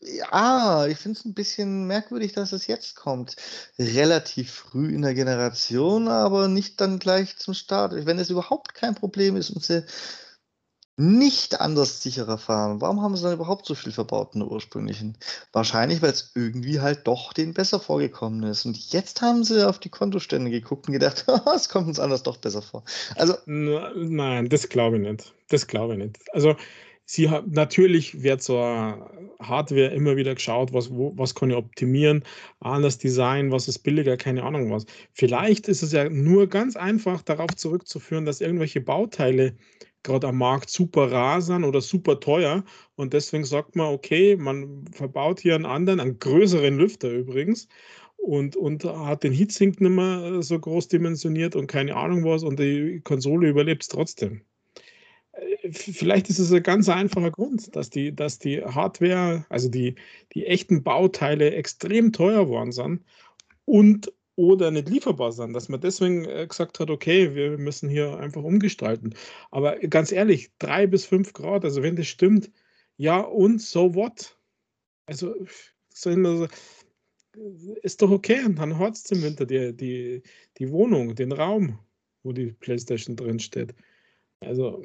ja, 0.00 0.86
ich 0.86 0.98
finde 0.98 1.18
es 1.18 1.24
ein 1.24 1.34
bisschen 1.34 1.88
merkwürdig, 1.88 2.32
dass 2.32 2.52
es 2.52 2.68
jetzt 2.68 2.94
kommt. 2.94 3.34
Relativ 3.76 4.52
früh 4.52 4.94
in 4.94 5.02
der 5.02 5.14
Generation, 5.14 6.06
aber 6.06 6.46
nicht 6.46 6.80
dann 6.80 7.00
gleich 7.00 7.36
zum 7.38 7.54
Start. 7.54 8.06
Wenn 8.06 8.20
es 8.20 8.30
überhaupt 8.30 8.74
kein 8.74 8.94
Problem 8.94 9.34
ist 9.34 9.50
und 9.50 9.64
sie 9.64 9.84
nicht 10.98 11.60
anders 11.60 12.02
sicherer 12.02 12.38
fahren. 12.38 12.80
Warum 12.80 13.00
haben 13.00 13.16
sie 13.16 13.22
dann 13.22 13.34
überhaupt 13.34 13.66
so 13.66 13.76
viel 13.76 13.92
verbaut 13.92 14.34
in 14.34 14.40
der 14.40 14.50
ursprünglichen? 14.50 15.16
Wahrscheinlich, 15.52 16.02
weil 16.02 16.10
es 16.10 16.32
irgendwie 16.34 16.80
halt 16.80 17.06
doch 17.06 17.32
denen 17.32 17.54
besser 17.54 17.78
vorgekommen 17.78 18.42
ist. 18.42 18.66
Und 18.66 18.76
jetzt 18.92 19.22
haben 19.22 19.44
sie 19.44 19.66
auf 19.66 19.78
die 19.78 19.90
Kontostände 19.90 20.50
geguckt 20.50 20.88
und 20.88 20.92
gedacht, 20.92 21.24
es 21.54 21.68
kommt 21.68 21.86
uns 21.86 22.00
anders 22.00 22.24
doch 22.24 22.36
besser 22.38 22.62
vor. 22.62 22.82
Also. 23.14 23.34
Nein, 23.46 24.48
das 24.48 24.68
glaube 24.68 24.96
ich 24.96 25.02
nicht. 25.02 25.32
Das 25.48 25.68
glaube 25.68 25.94
ich 25.94 26.00
nicht. 26.00 26.18
Also, 26.32 26.56
sie 27.04 27.30
hat, 27.30 27.46
natürlich 27.46 28.22
wird 28.22 28.42
so 28.42 28.58
Hardware 28.58 29.94
immer 29.94 30.16
wieder 30.16 30.34
geschaut, 30.34 30.72
was, 30.72 30.90
wo, 30.90 31.12
was 31.16 31.34
kann 31.34 31.50
ich 31.50 31.56
optimieren, 31.56 32.24
anders 32.60 32.98
Design, 32.98 33.52
was 33.52 33.68
ist 33.68 33.78
billiger, 33.78 34.16
keine 34.16 34.42
Ahnung 34.42 34.70
was. 34.72 34.84
Vielleicht 35.12 35.68
ist 35.68 35.82
es 35.82 35.92
ja 35.92 36.08
nur 36.08 36.48
ganz 36.48 36.76
einfach 36.76 37.22
darauf 37.22 37.54
zurückzuführen, 37.54 38.26
dass 38.26 38.40
irgendwelche 38.40 38.80
Bauteile 38.80 39.54
gerade 40.02 40.28
am 40.28 40.38
Markt 40.38 40.70
super 40.70 41.10
rar 41.10 41.40
sind 41.40 41.64
oder 41.64 41.80
super 41.80 42.20
teuer. 42.20 42.64
Und 42.96 43.12
deswegen 43.12 43.44
sagt 43.44 43.76
man, 43.76 43.92
okay, 43.92 44.36
man 44.36 44.86
verbaut 44.92 45.40
hier 45.40 45.54
einen 45.54 45.66
anderen, 45.66 46.00
einen 46.00 46.18
größeren 46.18 46.76
Lüfter 46.76 47.10
übrigens. 47.10 47.68
Und, 48.16 48.56
und 48.56 48.84
hat 48.84 49.22
den 49.22 49.32
Heatsink 49.32 49.80
nicht 49.80 49.90
mehr 49.90 50.42
so 50.42 50.58
groß 50.58 50.88
dimensioniert 50.88 51.54
und 51.54 51.68
keine 51.68 51.94
Ahnung 51.94 52.24
was 52.24 52.42
und 52.42 52.58
die 52.58 53.00
Konsole 53.04 53.48
überlebt 53.48 53.82
es 53.82 53.88
trotzdem. 53.88 54.42
Äh, 55.32 55.72
vielleicht 55.72 56.28
ist 56.28 56.40
es 56.40 56.52
ein 56.52 56.62
ganz 56.62 56.88
einfacher 56.88 57.30
Grund, 57.30 57.74
dass 57.76 57.90
die, 57.90 58.14
dass 58.14 58.38
die 58.38 58.62
Hardware, 58.62 59.46
also 59.48 59.68
die, 59.68 59.94
die 60.34 60.46
echten 60.46 60.82
Bauteile 60.82 61.52
extrem 61.52 62.12
teuer 62.12 62.48
worden 62.48 62.72
sind 62.72 63.04
und 63.64 64.12
oder 64.38 64.70
nicht 64.70 64.88
lieferbar 64.88 65.32
sind, 65.32 65.52
dass 65.52 65.68
man 65.68 65.80
deswegen 65.80 66.24
äh, 66.24 66.46
gesagt 66.46 66.78
hat, 66.78 66.90
okay, 66.90 67.34
wir 67.34 67.58
müssen 67.58 67.88
hier 67.88 68.18
einfach 68.20 68.44
umgestalten. 68.44 69.14
Aber 69.50 69.76
ganz 69.80 70.12
ehrlich, 70.12 70.52
drei 70.60 70.86
bis 70.86 71.04
fünf 71.06 71.32
Grad, 71.32 71.64
also 71.64 71.82
wenn 71.82 71.96
das 71.96 72.06
stimmt, 72.06 72.48
ja 72.96 73.18
und 73.18 73.60
so 73.60 73.96
what? 73.96 74.38
Also 75.06 75.34
ist 77.82 78.00
doch 78.00 78.12
okay, 78.12 78.40
dann 78.54 78.78
hat 78.78 78.94
es 78.94 79.10
im 79.10 79.22
Winter 79.24 79.44
die, 79.44 79.76
die, 79.76 80.22
die 80.58 80.70
Wohnung, 80.70 81.16
den 81.16 81.32
Raum, 81.32 81.80
wo 82.22 82.30
die 82.32 82.52
Playstation 82.52 83.16
drin 83.16 83.40
steht. 83.40 83.74
Also 84.38 84.80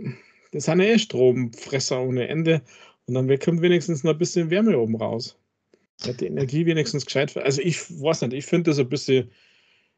das 0.51 0.65
sind 0.65 0.79
ja 0.79 0.87
eh 0.87 0.97
Stromfresser 0.97 2.01
ohne 2.01 2.27
Ende 2.27 2.63
und 3.05 3.13
dann 3.13 3.39
kommt 3.39 3.61
wenigstens 3.61 4.03
noch 4.03 4.13
ein 4.13 4.17
bisschen 4.17 4.49
Wärme 4.49 4.79
oben 4.79 4.95
raus. 4.95 5.37
Hat 6.07 6.21
die 6.21 6.25
Energie 6.25 6.65
wenigstens 6.65 7.05
gescheit. 7.05 7.37
Also 7.37 7.61
ich 7.61 7.79
weiß 8.01 8.21
nicht, 8.23 8.33
ich 8.33 8.45
finde 8.47 8.71
das 8.71 8.79
ein 8.79 8.89
bisschen, 8.89 9.29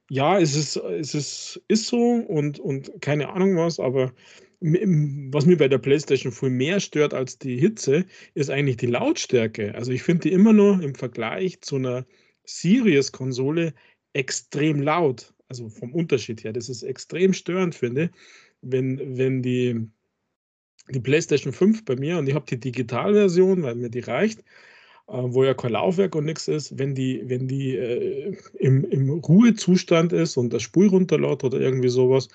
ja, 0.09 0.39
es 0.39 0.55
ist, 0.55 0.75
es 0.77 1.15
ist, 1.15 1.61
ist 1.67 1.87
so 1.87 1.97
und, 1.97 2.59
und 2.59 2.91
keine 3.01 3.29
Ahnung 3.29 3.57
was, 3.57 3.79
aber 3.79 4.13
was 4.61 5.45
mir 5.45 5.57
bei 5.57 5.67
der 5.67 5.77
PlayStation 5.77 6.31
viel 6.31 6.49
mehr 6.49 6.79
stört 6.79 7.13
als 7.13 7.37
die 7.37 7.57
Hitze, 7.57 8.05
ist 8.33 8.49
eigentlich 8.49 8.77
die 8.77 8.87
Lautstärke. 8.87 9.75
Also 9.75 9.91
ich 9.91 10.01
finde 10.01 10.29
die 10.29 10.33
immer 10.33 10.53
nur 10.53 10.81
im 10.81 10.95
Vergleich 10.95 11.61
zu 11.61 11.75
einer 11.75 12.05
Series-Konsole 12.45 13.73
extrem 14.13 14.81
laut. 14.81 15.33
Also 15.49 15.69
vom 15.69 15.93
Unterschied 15.93 16.43
her. 16.43 16.53
Das 16.53 16.69
ist 16.69 16.81
extrem 16.81 17.33
störend, 17.33 17.75
finde 17.75 18.09
wenn, 18.65 19.17
wenn 19.17 19.41
die, 19.41 19.87
die 20.89 20.99
PlayStation 20.99 21.53
5 21.53 21.85
bei 21.85 21.95
mir 21.95 22.17
und 22.17 22.27
ich 22.27 22.35
habe 22.35 22.45
die 22.45 22.59
Digitalversion, 22.59 23.63
weil 23.63 23.75
mir 23.75 23.89
die 23.89 23.99
reicht, 23.99 24.43
wo 25.07 25.43
ja 25.43 25.53
kein 25.53 25.73
Laufwerk 25.73 26.15
und 26.15 26.25
nichts 26.25 26.47
ist, 26.47 26.77
wenn 26.79 26.95
die, 26.95 27.21
wenn 27.25 27.47
die 27.47 27.75
äh, 27.75 28.35
im, 28.55 28.83
im 28.85 29.09
Ruhezustand 29.09 30.13
ist 30.13 30.37
und 30.37 30.51
das 30.51 30.63
Spul 30.63 30.87
runterlädt 30.87 31.43
oder 31.43 31.59
irgendwie 31.59 31.89
sowas, 31.89 32.27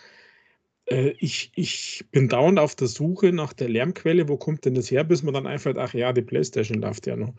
äh, 0.86 1.10
ich, 1.18 1.52
ich 1.54 2.04
bin 2.12 2.28
dauernd 2.28 2.58
auf 2.58 2.74
der 2.76 2.88
Suche 2.88 3.32
nach 3.32 3.52
der 3.52 3.68
Lärmquelle, 3.68 4.28
wo 4.28 4.36
kommt 4.36 4.64
denn 4.64 4.74
das 4.74 4.90
her, 4.90 5.04
bis 5.04 5.22
man 5.22 5.34
dann 5.34 5.46
einfällt, 5.46 5.78
ach 5.78 5.94
ja, 5.94 6.12
die 6.12 6.22
Playstation 6.22 6.80
läuft 6.80 7.06
ja 7.06 7.16
noch. 7.16 7.34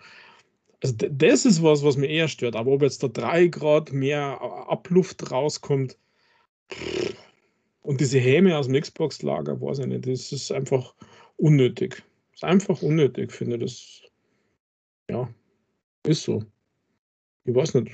Also 0.84 0.95
das 0.95 1.45
ist 1.45 1.61
was, 1.61 1.84
was 1.84 1.97
mir 1.97 2.07
eher 2.07 2.27
stört. 2.27 2.55
Aber 2.55 2.71
ob 2.71 2.82
jetzt 2.82 3.03
da 3.03 3.07
drei 3.07 3.47
Grad 3.47 3.93
mehr 3.93 4.41
Abluft 4.41 5.32
rauskommt 5.32 5.97
und 7.84 8.01
diese 8.01 8.19
Häme 8.19 8.57
aus 8.57 8.67
dem 8.67 8.79
Xbox-Lager, 8.82 9.61
weiß 9.61 9.79
ich 9.79 9.86
nicht, 9.88 10.07
das 10.07 10.32
ist 10.32 10.51
einfach 10.51 10.95
unnötig. 11.38 12.03
Das 12.32 12.39
ist 12.39 12.43
einfach 12.43 12.82
unnötig, 12.82 13.32
finde 13.32 13.57
ich. 13.57 13.61
Das 13.61 14.11
ja, 15.12 15.30
ist 16.03 16.24
so. 16.24 16.43
Ich 17.43 17.55
weiß 17.55 17.74
nicht. 17.76 17.91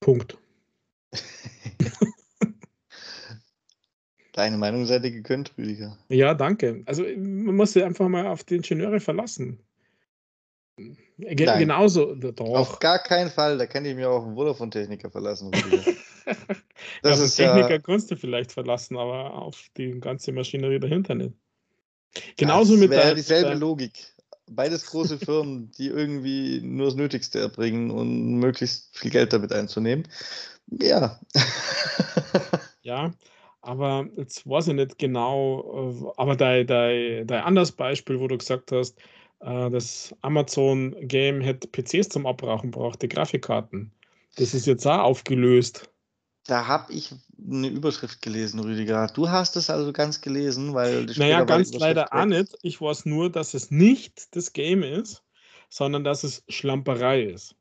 Punkt. 0.00 0.38
Deine 4.32 4.56
Meinung 4.56 4.86
sei 4.86 4.98
dir 5.00 5.10
gegönnt, 5.10 5.52
Rüdiger. 5.58 5.98
Ja, 6.08 6.34
danke. 6.34 6.82
Also 6.86 7.02
man 7.02 7.56
muss 7.56 7.72
sich 7.72 7.84
einfach 7.84 8.08
mal 8.08 8.26
auf 8.26 8.44
die 8.44 8.56
Ingenieure 8.56 9.00
verlassen. 9.00 9.58
Ge 10.76 11.46
Nein. 11.46 11.58
Genauso. 11.58 12.14
Doch. 12.14 12.46
Auf 12.46 12.78
gar 12.78 12.98
keinen 13.00 13.30
Fall. 13.30 13.58
Da 13.58 13.66
kann 13.66 13.84
ich 13.84 13.94
mir 13.94 14.08
auch 14.08 14.24
einen 14.24 14.34
Vodafone-Techniker 14.34 15.10
verlassen, 15.10 15.52
Rüdiger. 15.52 15.92
das 17.02 17.18
ja, 17.18 17.24
ist 17.24 17.36
Techniker 17.36 17.70
ja... 17.70 17.78
kannst 17.78 18.10
du 18.10 18.16
vielleicht 18.16 18.52
verlassen, 18.52 18.96
aber 18.96 19.34
auf 19.34 19.68
die 19.76 20.00
ganze 20.00 20.32
Maschinerie 20.32 20.80
dahinter 20.80 21.14
nicht. 21.14 21.34
Genauso 22.36 22.72
das 22.72 22.80
mit 22.80 22.92
der, 22.92 23.14
dieselbe 23.14 23.50
der, 23.50 23.58
Logik 23.58 24.14
beides 24.50 24.86
große 24.86 25.18
Firmen, 25.18 25.70
die 25.78 25.88
irgendwie 25.88 26.60
nur 26.62 26.86
das 26.86 26.94
Nötigste 26.94 27.40
erbringen 27.40 27.90
und 27.90 28.36
möglichst 28.36 28.96
viel 28.96 29.10
Geld 29.10 29.32
damit 29.32 29.52
einzunehmen. 29.52 30.06
Ja. 30.70 31.18
ja, 32.82 33.12
aber 33.62 34.08
jetzt 34.16 34.48
weiß 34.48 34.68
ich 34.68 34.74
nicht 34.74 34.98
genau, 34.98 36.12
äh, 36.16 36.20
aber 36.20 36.36
dein, 36.36 36.66
dein, 36.66 37.26
dein 37.26 37.42
anderes 37.42 37.72
Beispiel, 37.72 38.20
wo 38.20 38.28
du 38.28 38.38
gesagt 38.38 38.72
hast, 38.72 38.98
äh, 39.40 39.70
das 39.70 40.14
Amazon-Game 40.22 41.40
hätte 41.40 41.68
PCs 41.68 42.08
zum 42.08 42.26
Abrauchen 42.26 42.70
braucht, 42.70 43.02
die 43.02 43.08
Grafikkarten. 43.08 43.92
Das 44.36 44.54
ist 44.54 44.66
jetzt 44.66 44.86
auch 44.86 45.00
aufgelöst. 45.00 45.89
Da 46.46 46.66
habe 46.66 46.92
ich 46.92 47.14
eine 47.38 47.68
Überschrift 47.68 48.22
gelesen, 48.22 48.60
Rüdiger. 48.60 49.06
Du 49.08 49.28
hast 49.28 49.56
es 49.56 49.70
also 49.70 49.92
ganz 49.92 50.20
gelesen, 50.20 50.74
weil 50.74 51.06
Naja, 51.16 51.44
ganz 51.44 51.72
leider 51.72 52.12
auch 52.12 52.24
nicht. 52.24 52.56
Ich 52.62 52.80
weiß 52.80 53.06
nur, 53.06 53.30
dass 53.30 53.54
es 53.54 53.70
nicht 53.70 54.34
das 54.34 54.52
Game 54.52 54.82
ist, 54.82 55.22
sondern 55.68 56.02
dass 56.02 56.24
es 56.24 56.42
Schlamperei 56.48 57.22
ist. 57.22 57.54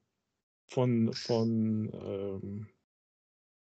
Von, 0.65 1.13
von 1.13 1.91
ähm, 1.93 2.67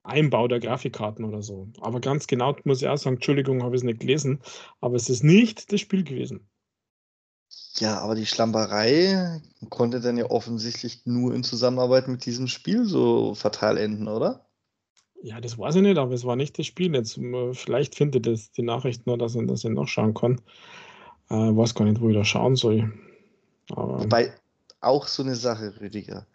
Einbau 0.03 0.47
der 0.47 0.59
Grafikkarten 0.59 1.25
oder 1.25 1.41
so. 1.41 1.69
Aber 1.81 1.99
ganz 1.99 2.27
genau 2.27 2.55
muss 2.63 2.81
ich 2.81 2.87
auch 2.87 2.97
sagen, 2.97 3.17
Entschuldigung, 3.17 3.63
habe 3.63 3.75
ich 3.75 3.81
es 3.81 3.85
nicht 3.85 3.99
gelesen, 3.99 4.41
aber 4.81 4.95
es 4.95 5.09
ist 5.09 5.23
nicht 5.23 5.71
das 5.71 5.81
Spiel 5.81 6.03
gewesen. 6.03 6.49
Ja, 7.75 7.99
aber 7.99 8.15
die 8.15 8.25
Schlamperei 8.25 9.41
konnte 9.69 10.01
dann 10.01 10.17
ja 10.17 10.29
offensichtlich 10.29 11.05
nur 11.05 11.33
in 11.33 11.43
Zusammenarbeit 11.43 12.07
mit 12.07 12.25
diesem 12.25 12.47
Spiel 12.47 12.85
so 12.85 13.35
fatal 13.35 13.77
enden, 13.77 14.07
oder? 14.07 14.46
Ja, 15.23 15.41
das 15.41 15.57
weiß 15.57 15.75
ich 15.75 15.81
nicht, 15.81 15.97
aber 15.97 16.13
es 16.13 16.25
war 16.25 16.35
nicht 16.35 16.57
das 16.59 16.65
Spiel. 16.67 16.93
Jetzt, 16.93 17.17
äh, 17.17 17.53
vielleicht 17.53 17.95
findet 17.95 18.25
das 18.27 18.51
die 18.51 18.61
Nachricht 18.61 19.07
nur, 19.07 19.17
dass 19.17 19.35
ich, 19.35 19.45
dass 19.47 19.63
ich 19.63 19.71
nachschauen 19.71 20.13
kann. 20.13 20.41
Äh, 21.29 21.35
weiß 21.35 21.75
gar 21.75 21.85
nicht, 21.85 21.99
wo 21.99 22.09
ich 22.09 22.15
da 22.15 22.23
schauen 22.23 22.55
soll. 22.55 22.93
Aber 23.71 24.03
Wobei, 24.03 24.33
auch 24.81 25.07
so 25.07 25.23
eine 25.23 25.35
Sache, 25.35 25.73
Rüdiger. 25.81 26.25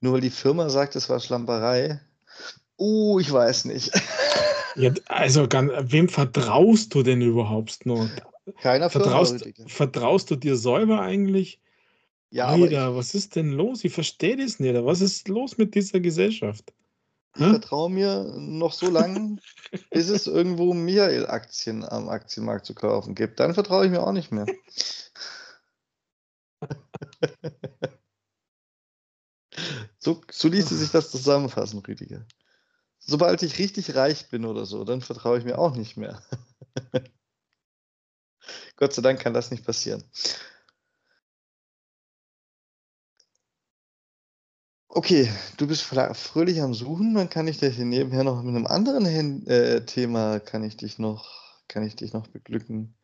Nur 0.00 0.14
weil 0.14 0.20
die 0.20 0.30
Firma 0.30 0.68
sagt, 0.70 0.96
es 0.96 1.08
war 1.10 1.20
Schlamperei. 1.20 2.00
Uh, 2.78 3.18
ich 3.20 3.30
weiß 3.30 3.66
nicht. 3.66 3.90
Ja, 4.76 4.92
also, 5.06 5.46
wem 5.50 6.08
vertraust 6.08 6.94
du 6.94 7.02
denn 7.02 7.20
überhaupt 7.20 7.84
noch? 7.84 8.08
Keiner 8.62 8.88
vertraust, 8.88 9.44
vertraust 9.66 10.30
du 10.30 10.36
dir 10.36 10.56
selber 10.56 11.00
eigentlich? 11.00 11.60
Ja, 12.30 12.46
Alter, 12.46 12.94
was 12.94 13.14
ist 13.14 13.34
denn 13.34 13.50
los? 13.50 13.84
Ich 13.84 13.92
verstehe 13.92 14.36
das 14.36 14.60
nicht. 14.60 14.74
Was 14.84 15.00
ist 15.00 15.28
los 15.28 15.58
mit 15.58 15.74
dieser 15.74 15.98
Gesellschaft? 15.98 16.72
Ich 17.34 17.42
hm? 17.42 17.50
vertraue 17.50 17.90
mir 17.90 18.24
noch 18.36 18.72
so 18.72 18.90
lange, 18.90 19.36
bis 19.90 20.08
es 20.08 20.26
irgendwo 20.26 20.74
Michael-Aktien 20.74 21.84
am 21.84 22.08
Aktienmarkt 22.08 22.66
zu 22.66 22.74
kaufen 22.74 23.14
gibt. 23.14 23.38
Dann 23.38 23.54
vertraue 23.54 23.84
ich 23.84 23.90
mir 23.90 24.02
auch 24.02 24.12
nicht 24.12 24.32
mehr. 24.32 24.46
so, 29.98 30.20
so 30.30 30.48
ließe 30.48 30.76
sich 30.76 30.90
das 30.90 31.10
zusammenfassen, 31.12 31.78
Rüdiger. 31.80 32.26
Sobald 32.98 33.42
ich 33.42 33.58
richtig 33.58 33.94
reich 33.94 34.28
bin 34.28 34.44
oder 34.44 34.66
so, 34.66 34.84
dann 34.84 35.00
vertraue 35.00 35.38
ich 35.38 35.44
mir 35.44 35.58
auch 35.58 35.74
nicht 35.76 35.96
mehr. 35.96 36.20
Gott 38.76 38.92
sei 38.92 39.02
Dank 39.02 39.20
kann 39.20 39.34
das 39.34 39.50
nicht 39.50 39.64
passieren. 39.64 40.02
Okay, 44.92 45.30
du 45.56 45.68
bist 45.68 45.84
fröhlich 45.84 46.60
am 46.60 46.74
Suchen, 46.74 47.14
dann 47.14 47.30
kann 47.30 47.46
ich 47.46 47.58
dich 47.58 47.78
nebenher 47.78 48.24
noch 48.24 48.42
mit 48.42 48.56
einem 48.56 48.66
anderen 48.66 49.46
äh, 49.46 49.86
Thema 49.86 50.40
kann 50.40 50.64
ich 50.64 50.76
dich 50.76 50.98
noch, 50.98 51.62
kann 51.68 51.84
ich 51.84 51.94
dich 51.94 52.12
noch 52.12 52.26
beglücken. 52.26 52.96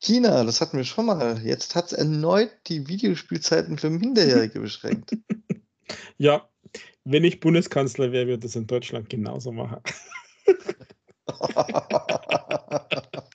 China, 0.00 0.44
das 0.44 0.60
hatten 0.60 0.76
wir 0.76 0.84
schon 0.84 1.06
mal. 1.06 1.44
Jetzt 1.44 1.74
hat 1.74 1.86
es 1.86 1.94
erneut 1.94 2.52
die 2.68 2.86
Videospielzeiten 2.86 3.76
für 3.76 3.90
Minderjährige 3.90 4.60
beschränkt. 4.60 5.16
Ja, 6.18 6.46
wenn 7.04 7.24
ich 7.24 7.40
Bundeskanzler 7.40 8.12
wäre, 8.12 8.26
würde 8.26 8.40
das 8.40 8.56
in 8.56 8.66
Deutschland 8.66 9.08
genauso 9.08 9.52
machen. 9.52 9.80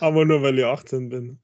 Aber 0.00 0.24
nur 0.24 0.42
weil 0.42 0.58
ich 0.58 0.64
18 0.64 1.08
bin. 1.08 1.40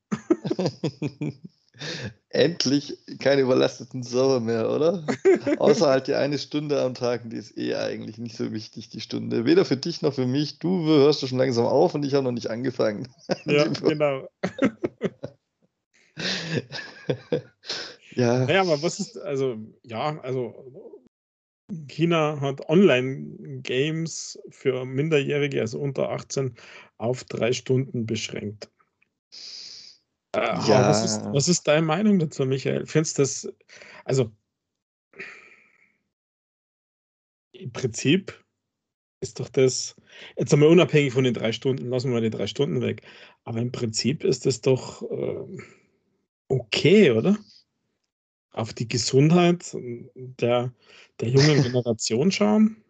Endlich 2.30 2.98
keine 3.18 3.42
überlasteten 3.42 4.02
Server 4.02 4.40
mehr, 4.40 4.70
oder? 4.70 5.06
Außer 5.58 5.86
halt 5.86 6.06
die 6.06 6.14
eine 6.14 6.38
Stunde 6.38 6.80
am 6.82 6.94
Tag, 6.94 7.28
die 7.30 7.36
ist 7.36 7.56
eh 7.56 7.74
eigentlich 7.74 8.18
nicht 8.18 8.36
so 8.36 8.52
wichtig, 8.52 8.88
die 8.90 9.00
Stunde. 9.00 9.44
Weder 9.44 9.64
für 9.64 9.76
dich 9.76 10.02
noch 10.02 10.14
für 10.14 10.26
mich. 10.26 10.58
Du 10.58 10.84
hörst 10.86 11.22
du 11.22 11.26
schon 11.26 11.38
langsam 11.38 11.66
auf 11.66 11.94
und 11.94 12.04
ich 12.04 12.14
habe 12.14 12.24
noch 12.24 12.32
nicht 12.32 12.50
angefangen. 12.50 13.08
Ja, 13.46 13.66
genau. 13.68 14.28
ja. 18.14 18.38
Naja, 18.46 18.62
aber 18.62 18.82
was 18.82 18.98
ist, 18.98 19.18
also, 19.18 19.56
ja, 19.82 20.18
also 20.20 20.92
China 21.88 22.40
hat 22.40 22.68
Online-Games 22.68 24.38
für 24.50 24.84
Minderjährige, 24.84 25.60
also 25.60 25.80
unter 25.80 26.10
18, 26.10 26.54
auf 26.96 27.24
drei 27.24 27.52
Stunden 27.52 28.06
beschränkt. 28.06 28.70
Ja. 30.36 30.88
Was 30.88 31.04
ist, 31.04 31.24
was, 31.32 31.48
ist, 31.48 31.66
deine 31.66 31.86
Meinung 31.86 32.18
dazu, 32.18 32.44
Michael? 32.44 32.86
Findest 32.86 33.18
du 33.18 33.22
das, 33.22 33.48
also 34.04 34.30
im 37.52 37.72
Prinzip 37.72 38.44
ist 39.20 39.40
doch 39.40 39.48
das, 39.48 39.96
jetzt 40.36 40.52
einmal 40.52 40.68
unabhängig 40.68 41.12
von 41.12 41.24
den 41.24 41.34
drei 41.34 41.52
Stunden, 41.52 41.88
lassen 41.88 42.08
wir 42.08 42.14
mal 42.14 42.20
die 42.20 42.30
drei 42.30 42.46
Stunden 42.46 42.82
weg, 42.82 43.02
aber 43.44 43.60
im 43.60 43.72
Prinzip 43.72 44.24
ist 44.24 44.44
das 44.46 44.60
doch 44.60 45.02
äh, 45.10 45.58
okay, 46.48 47.10
oder? 47.12 47.38
Auf 48.50 48.72
die 48.72 48.88
Gesundheit 48.88 49.76
der, 50.14 50.72
der 51.20 51.28
jungen 51.28 51.62
Generation 51.62 52.30
schauen? 52.30 52.82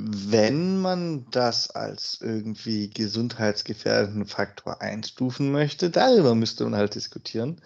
Wenn 0.00 0.78
man 0.78 1.28
das 1.32 1.70
als 1.70 2.18
irgendwie 2.20 2.88
gesundheitsgefährdenden 2.88 4.26
Faktor 4.26 4.80
einstufen 4.80 5.50
möchte, 5.50 5.90
darüber 5.90 6.36
müsste 6.36 6.62
man 6.62 6.76
halt 6.76 6.94
diskutieren, 6.94 7.60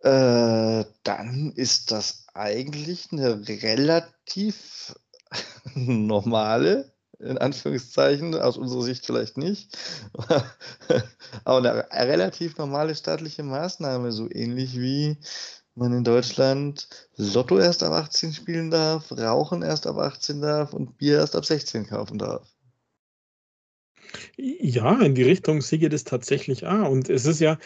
äh, 0.00 0.84
dann 1.04 1.52
ist 1.54 1.92
das 1.92 2.26
eigentlich 2.34 3.12
eine 3.12 3.46
relativ 3.46 4.96
normale, 5.74 6.92
in 7.20 7.38
Anführungszeichen, 7.38 8.34
aus 8.34 8.56
unserer 8.56 8.82
Sicht 8.82 9.06
vielleicht 9.06 9.36
nicht, 9.36 9.78
aber 11.44 11.90
eine 11.92 12.08
relativ 12.08 12.58
normale 12.58 12.96
staatliche 12.96 13.44
Maßnahme, 13.44 14.10
so 14.10 14.28
ähnlich 14.28 14.80
wie 14.80 15.16
man 15.76 15.92
in 15.92 16.04
Deutschland 16.04 17.08
Lotto 17.16 17.58
erst 17.58 17.82
ab 17.82 17.92
18 17.92 18.32
spielen 18.32 18.70
darf, 18.70 19.12
Rauchen 19.12 19.62
erst 19.62 19.86
ab 19.86 19.98
18 19.98 20.40
darf 20.40 20.72
und 20.72 20.96
Bier 20.98 21.18
erst 21.18 21.36
ab 21.36 21.44
16 21.44 21.86
kaufen 21.86 22.18
darf. 22.18 22.56
Ja, 24.36 25.00
in 25.00 25.14
die 25.14 25.22
Richtung 25.22 25.60
sehe 25.60 25.88
das 25.88 26.04
tatsächlich 26.04 26.66
auch. 26.66 26.90
Und 26.90 27.10
es 27.10 27.26
ist 27.26 27.40
ja, 27.40 27.58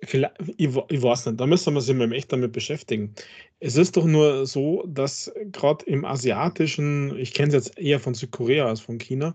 ich, 0.00 0.14
ich 0.14 1.02
weiß 1.02 1.26
nicht, 1.26 1.40
da 1.40 1.46
müssen 1.46 1.74
wir 1.74 1.94
mal 1.94 2.12
echt 2.12 2.32
damit 2.32 2.52
beschäftigen. 2.52 3.14
Es 3.60 3.76
ist 3.76 3.96
doch 3.96 4.04
nur 4.04 4.46
so, 4.46 4.84
dass 4.86 5.32
gerade 5.52 5.84
im 5.86 6.04
asiatischen, 6.04 7.16
ich 7.18 7.34
kenne 7.34 7.48
es 7.48 7.66
jetzt 7.66 7.78
eher 7.78 8.00
von 8.00 8.14
Südkorea 8.14 8.66
als 8.66 8.80
von 8.80 8.98
China, 8.98 9.34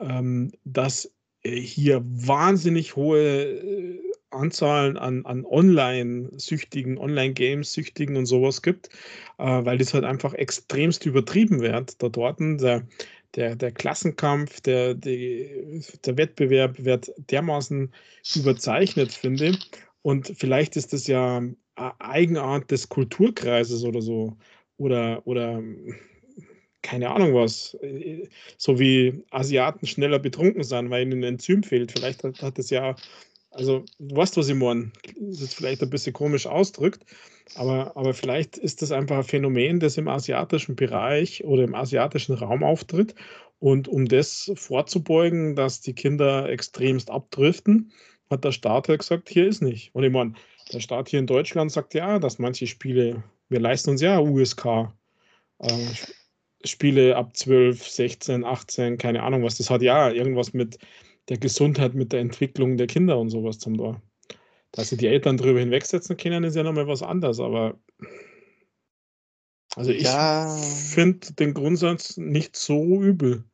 ähm, 0.00 0.52
dass 0.64 1.10
hier 1.44 2.02
wahnsinnig 2.04 2.96
hohe 2.96 3.20
äh, 3.20 4.13
Anzahlen 4.34 4.96
an, 4.96 5.24
an 5.26 5.44
Online-Süchtigen, 5.44 6.98
Online-Games-Süchtigen 6.98 8.16
und 8.16 8.26
sowas 8.26 8.62
gibt, 8.62 8.88
äh, 9.38 9.44
weil 9.44 9.78
das 9.78 9.94
halt 9.94 10.04
einfach 10.04 10.34
extremst 10.34 11.06
übertrieben 11.06 11.60
wird. 11.60 12.02
Da 12.02 12.08
dort 12.08 12.40
der, 12.40 12.86
der, 13.34 13.56
der 13.56 13.72
Klassenkampf, 13.72 14.60
der, 14.60 14.94
die, 14.94 15.82
der 16.04 16.16
Wettbewerb 16.16 16.84
wird 16.84 17.12
dermaßen 17.30 17.92
überzeichnet, 18.34 19.12
finde 19.12 19.48
ich. 19.50 19.70
Und 20.02 20.32
vielleicht 20.36 20.76
ist 20.76 20.92
das 20.92 21.06
ja 21.06 21.38
eine 21.76 22.00
Eigenart 22.00 22.70
des 22.70 22.88
Kulturkreises 22.88 23.84
oder 23.84 24.02
so. 24.02 24.36
Oder, 24.76 25.26
oder 25.26 25.62
keine 26.82 27.10
Ahnung 27.10 27.34
was. 27.34 27.76
So 28.58 28.78
wie 28.78 29.24
Asiaten 29.30 29.86
schneller 29.86 30.18
betrunken 30.18 30.62
sind, 30.62 30.90
weil 30.90 31.02
ihnen 31.02 31.20
ein 31.20 31.34
Enzym 31.34 31.62
fehlt. 31.62 31.92
Vielleicht 31.92 32.22
hat, 32.22 32.42
hat 32.42 32.58
das 32.58 32.70
ja 32.70 32.94
also, 33.54 33.84
du 33.98 34.16
weißt, 34.16 34.36
was 34.36 34.48
ich 34.48 34.54
meine. 34.54 34.90
Das 35.18 35.40
ist 35.40 35.54
vielleicht 35.54 35.82
ein 35.82 35.90
bisschen 35.90 36.12
komisch 36.12 36.46
ausdrückt, 36.46 37.04
aber, 37.54 37.96
aber 37.96 38.14
vielleicht 38.14 38.56
ist 38.56 38.82
das 38.82 38.92
einfach 38.92 39.18
ein 39.18 39.24
Phänomen, 39.24 39.80
das 39.80 39.96
im 39.96 40.08
asiatischen 40.08 40.76
Bereich 40.76 41.44
oder 41.44 41.64
im 41.64 41.74
asiatischen 41.74 42.34
Raum 42.34 42.62
auftritt. 42.62 43.14
Und 43.60 43.88
um 43.88 44.06
das 44.06 44.52
vorzubeugen, 44.56 45.56
dass 45.56 45.80
die 45.80 45.94
Kinder 45.94 46.48
extremst 46.48 47.10
abdriften, 47.10 47.92
hat 48.30 48.44
der 48.44 48.52
Staat 48.52 48.88
halt 48.88 49.00
gesagt, 49.00 49.28
hier 49.28 49.46
ist 49.46 49.62
nicht. 49.62 49.94
Und 49.94 50.04
ich 50.04 50.12
meine, 50.12 50.34
der 50.72 50.80
Staat 50.80 51.08
hier 51.08 51.20
in 51.20 51.26
Deutschland 51.26 51.70
sagt 51.70 51.94
ja, 51.94 52.18
dass 52.18 52.38
manche 52.38 52.66
Spiele, 52.66 53.22
wir 53.48 53.60
leisten 53.60 53.90
uns 53.90 54.00
ja 54.00 54.18
USK. 54.18 54.92
Äh, 55.60 55.86
Spiele 56.64 57.16
ab 57.16 57.36
12, 57.36 57.86
16, 57.86 58.44
18, 58.44 58.98
keine 58.98 59.22
Ahnung 59.22 59.42
was. 59.42 59.58
Das 59.58 59.70
hat 59.70 59.82
ja 59.82 60.10
irgendwas 60.10 60.52
mit 60.54 60.78
der 61.28 61.38
Gesundheit, 61.38 61.94
mit 61.94 62.12
der 62.12 62.20
Entwicklung 62.20 62.76
der 62.76 62.86
Kinder 62.86 63.18
und 63.18 63.30
sowas 63.30 63.58
zum 63.58 63.76
Tor. 63.76 64.02
Dass 64.72 64.88
sie 64.88 64.96
die 64.96 65.06
Eltern 65.06 65.36
darüber 65.36 65.60
hinwegsetzen 65.60 66.16
können, 66.16 66.44
ist 66.44 66.56
ja 66.56 66.62
nochmal 66.62 66.88
was 66.88 67.02
anderes, 67.02 67.40
aber 67.40 67.78
also 69.76 69.90
ich 69.90 70.02
ja. 70.02 70.56
finde 70.56 71.32
den 71.34 71.54
Grundsatz 71.54 72.16
nicht 72.16 72.56
so 72.56 73.02
übel. 73.02 73.44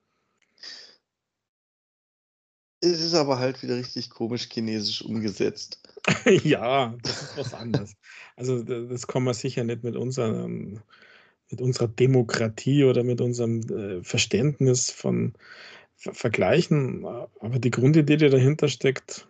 Es 2.82 3.00
ist 3.00 3.14
aber 3.14 3.38
halt 3.38 3.62
wieder 3.62 3.76
richtig 3.76 4.10
komisch 4.10 4.48
chinesisch 4.50 5.02
umgesetzt. 5.02 5.82
ja, 6.44 6.96
das 7.02 7.22
ist 7.22 7.36
was 7.36 7.54
anderes. 7.54 7.94
Also 8.36 8.62
das 8.62 9.06
kann 9.06 9.22
man 9.22 9.34
sicher 9.34 9.64
nicht 9.64 9.82
mit 9.82 9.96
unserem 9.96 10.80
mit 11.50 11.60
unserer 11.60 11.88
Demokratie 11.88 12.84
oder 12.84 13.02
mit 13.02 13.20
unserem 13.20 13.60
äh, 13.70 14.04
Verständnis 14.04 14.90
von 14.90 15.34
ver 16.00 16.14
vergleichen. 16.14 17.04
Aber 17.04 17.58
die 17.58 17.70
Grundidee, 17.70 18.16
die 18.16 18.30
dahinter 18.30 18.68
steckt, 18.68 19.28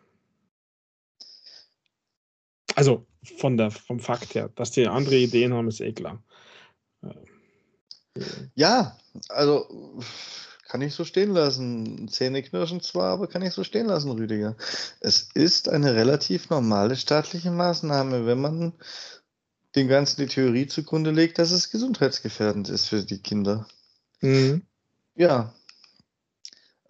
also 2.77 3.07
von 3.39 3.57
der, 3.57 3.71
vom 3.71 4.01
Fakt 4.01 4.35
her, 4.35 4.49
dass 4.55 4.71
die 4.71 4.87
andere 4.87 5.16
Ideen 5.16 5.53
haben, 5.53 5.68
ist 5.68 5.81
eh 5.81 5.93
klar. 5.93 6.23
Ja, 8.55 8.97
also 9.29 10.01
kann 10.66 10.83
ich 10.83 10.95
so 10.95 11.05
stehen 11.05 11.33
lassen. 11.33 12.09
Zähneknirschen 12.09 12.81
zwar, 12.81 13.12
aber 13.12 13.27
kann 13.27 13.43
ich 13.43 13.53
so 13.53 13.64
stehen 13.64 13.87
lassen, 13.87 14.11
Rüdiger. 14.12 14.57
Es 15.01 15.29
ist 15.35 15.68
eine 15.68 15.95
relativ 15.95 16.49
normale 16.49 16.97
staatliche 16.97 17.51
Maßnahme, 17.51 18.25
wenn 18.27 18.41
man 18.41 18.73
dem 19.75 19.89
Ganzen 19.89 20.21
die 20.21 20.27
Theorie 20.27 20.66
zugrunde 20.66 21.11
legt, 21.11 21.39
dass 21.39 21.51
es 21.51 21.71
gesundheitsgefährdend 21.71 22.68
ist 22.68 22.89
für 22.89 23.05
die 23.05 23.21
Kinder. 23.21 23.66
Mhm. 24.21 24.62
Ja. 25.14 25.55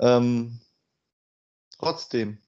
Ähm, 0.01 0.61
trotzdem 1.79 2.39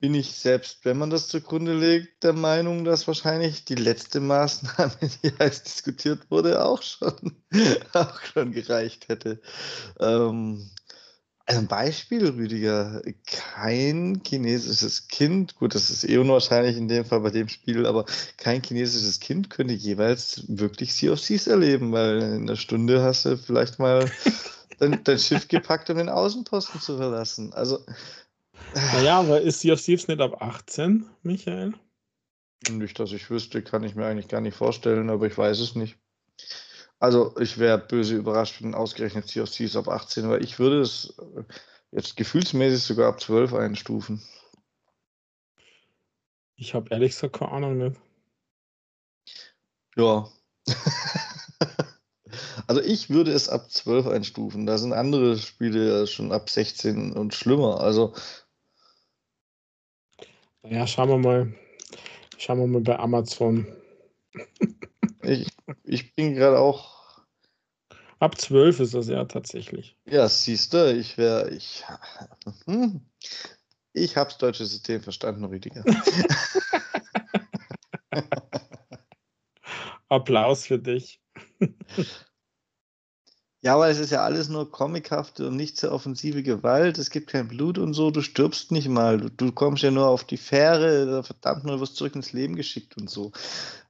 bin 0.00 0.14
ich 0.14 0.32
selbst, 0.32 0.84
wenn 0.84 0.98
man 0.98 1.08
das 1.08 1.28
zugrunde 1.28 1.72
legt, 1.72 2.24
der 2.24 2.34
Meinung, 2.34 2.84
dass 2.84 3.06
wahrscheinlich 3.06 3.64
die 3.64 3.74
letzte 3.74 4.20
Maßnahme, 4.20 4.92
die 5.22 5.32
heiß 5.38 5.62
diskutiert 5.62 6.30
wurde, 6.30 6.62
auch 6.62 6.82
schon, 6.82 7.42
auch 7.94 8.20
schon 8.22 8.52
gereicht 8.52 9.08
hätte. 9.08 9.40
Ähm, 9.98 10.70
ein 11.46 11.66
Beispiel, 11.66 12.26
Rüdiger, 12.28 13.02
kein 13.26 14.22
chinesisches 14.26 15.08
Kind, 15.08 15.56
gut, 15.56 15.74
das 15.74 15.90
ist 15.90 16.04
eh 16.04 16.16
unwahrscheinlich 16.16 16.76
in 16.76 16.88
dem 16.88 17.04
Fall 17.04 17.20
bei 17.20 17.30
dem 17.30 17.48
Spiel, 17.48 17.86
aber 17.86 18.06
kein 18.38 18.62
chinesisches 18.62 19.20
Kind 19.20 19.50
könnte 19.50 19.74
jeweils 19.74 20.44
wirklich 20.48 20.94
Sea 20.94 21.12
of 21.12 21.20
Seas 21.20 21.46
erleben, 21.46 21.92
weil 21.92 22.20
in 22.20 22.42
einer 22.42 22.56
Stunde 22.56 23.02
hast 23.02 23.24
du 23.26 23.36
vielleicht 23.36 23.78
mal 23.78 24.10
dein, 24.90 25.04
dein 25.04 25.18
Schiff 25.18 25.48
gepackt, 25.48 25.90
um 25.90 25.96
den 25.96 26.08
Außenposten 26.08 26.80
zu 26.80 26.96
verlassen. 26.96 27.52
Also 27.52 27.84
naja, 28.74 29.20
aber 29.20 29.40
ist 29.40 29.60
Sea 29.60 29.74
of 29.74 29.80
Thieves 29.80 30.08
nicht 30.08 30.20
ab 30.20 30.40
18, 30.40 31.06
Michael? 31.22 31.74
Nicht, 32.70 32.98
dass 32.98 33.12
ich 33.12 33.28
wüsste, 33.30 33.62
kann 33.62 33.84
ich 33.84 33.94
mir 33.94 34.06
eigentlich 34.06 34.28
gar 34.28 34.40
nicht 34.40 34.56
vorstellen, 34.56 35.10
aber 35.10 35.26
ich 35.26 35.36
weiß 35.36 35.60
es 35.60 35.74
nicht. 35.74 35.96
Also 36.98 37.36
ich 37.38 37.58
wäre 37.58 37.78
böse 37.78 38.16
überrascht, 38.16 38.62
wenn 38.62 38.74
ausgerechnet 38.74 39.28
Sea 39.28 39.42
of 39.42 39.50
Thieves 39.50 39.76
ab 39.76 39.88
18, 39.88 40.28
weil 40.28 40.42
ich 40.42 40.58
würde 40.58 40.80
es 40.80 41.14
äh, 41.18 41.42
jetzt 41.90 42.16
gefühlsmäßig 42.16 42.82
sogar 42.82 43.08
ab 43.08 43.20
12 43.20 43.52
einstufen. 43.52 44.22
Ich 46.56 46.74
habe 46.74 46.88
ehrlich 46.90 47.12
gesagt 47.12 47.36
keine 47.36 47.52
Ahnung 47.52 47.78
nicht. 47.78 48.00
Ja. 49.96 50.28
also 52.66 52.80
ich 52.80 53.10
würde 53.10 53.32
es 53.32 53.48
ab 53.48 53.70
12 53.70 54.06
einstufen. 54.06 54.66
Da 54.66 54.78
sind 54.78 54.92
andere 54.92 55.36
Spiele 55.38 56.06
schon 56.06 56.32
ab 56.32 56.50
16 56.50 57.12
und 57.12 57.34
schlimmer. 57.34 57.80
Also 57.80 58.14
ja, 60.66 60.86
schauen 60.86 61.10
wir 61.10 61.18
mal. 61.18 61.52
Schauen 62.38 62.58
wir 62.58 62.66
mal 62.66 62.80
bei 62.80 62.98
Amazon. 62.98 63.66
ich, 65.22 65.46
ich 65.84 66.14
bin 66.14 66.34
gerade 66.34 66.58
auch. 66.58 67.20
Ab 68.18 68.40
12 68.40 68.80
ist 68.80 68.94
das 68.94 69.08
ja 69.08 69.26
tatsächlich. 69.26 69.98
Ja, 70.06 70.26
siehst 70.26 70.72
du, 70.72 70.96
ich 70.96 71.18
wäre. 71.18 71.50
Ich, 71.50 71.84
hm, 72.66 73.02
ich 73.92 74.16
hab's 74.16 74.38
deutsche 74.38 74.64
System 74.64 75.02
verstanden, 75.02 75.44
Rüdiger. 75.44 75.84
Applaus 80.08 80.66
für 80.66 80.78
dich. 80.78 81.20
Ja, 83.64 83.74
aber 83.76 83.88
es 83.88 83.98
ist 83.98 84.10
ja 84.10 84.22
alles 84.22 84.50
nur 84.50 84.70
comichafte 84.70 85.48
und 85.48 85.56
nicht 85.56 85.78
sehr 85.78 85.90
offensive 85.90 86.42
Gewalt. 86.42 86.98
Es 86.98 87.08
gibt 87.10 87.30
kein 87.30 87.48
Blut 87.48 87.78
und 87.78 87.94
so. 87.94 88.10
Du 88.10 88.20
stirbst 88.20 88.70
nicht 88.72 88.88
mal. 88.88 89.18
Du, 89.18 89.30
du 89.30 89.52
kommst 89.52 89.82
ja 89.82 89.90
nur 89.90 90.06
auf 90.08 90.24
die 90.24 90.36
Fähre. 90.36 91.22
Verdammt, 91.24 91.64
nur 91.64 91.80
wirst 91.80 91.96
zurück 91.96 92.14
ins 92.14 92.32
Leben 92.32 92.56
geschickt 92.56 92.96
und 92.98 93.08
so. 93.08 93.32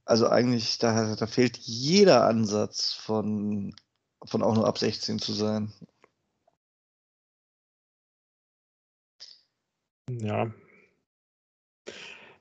Also 0.05 0.29
eigentlich, 0.29 0.79
da, 0.79 1.17
da 1.17 1.27
fehlt 1.27 1.57
jeder 1.59 2.25
Ansatz 2.27 2.93
von, 2.93 3.75
von 4.25 4.43
auch 4.45 4.55
nur 4.55 4.67
ab 4.69 4.79
16 4.79 5.19
zu 5.19 5.33
sein. 5.33 5.73
Ja. 10.09 10.53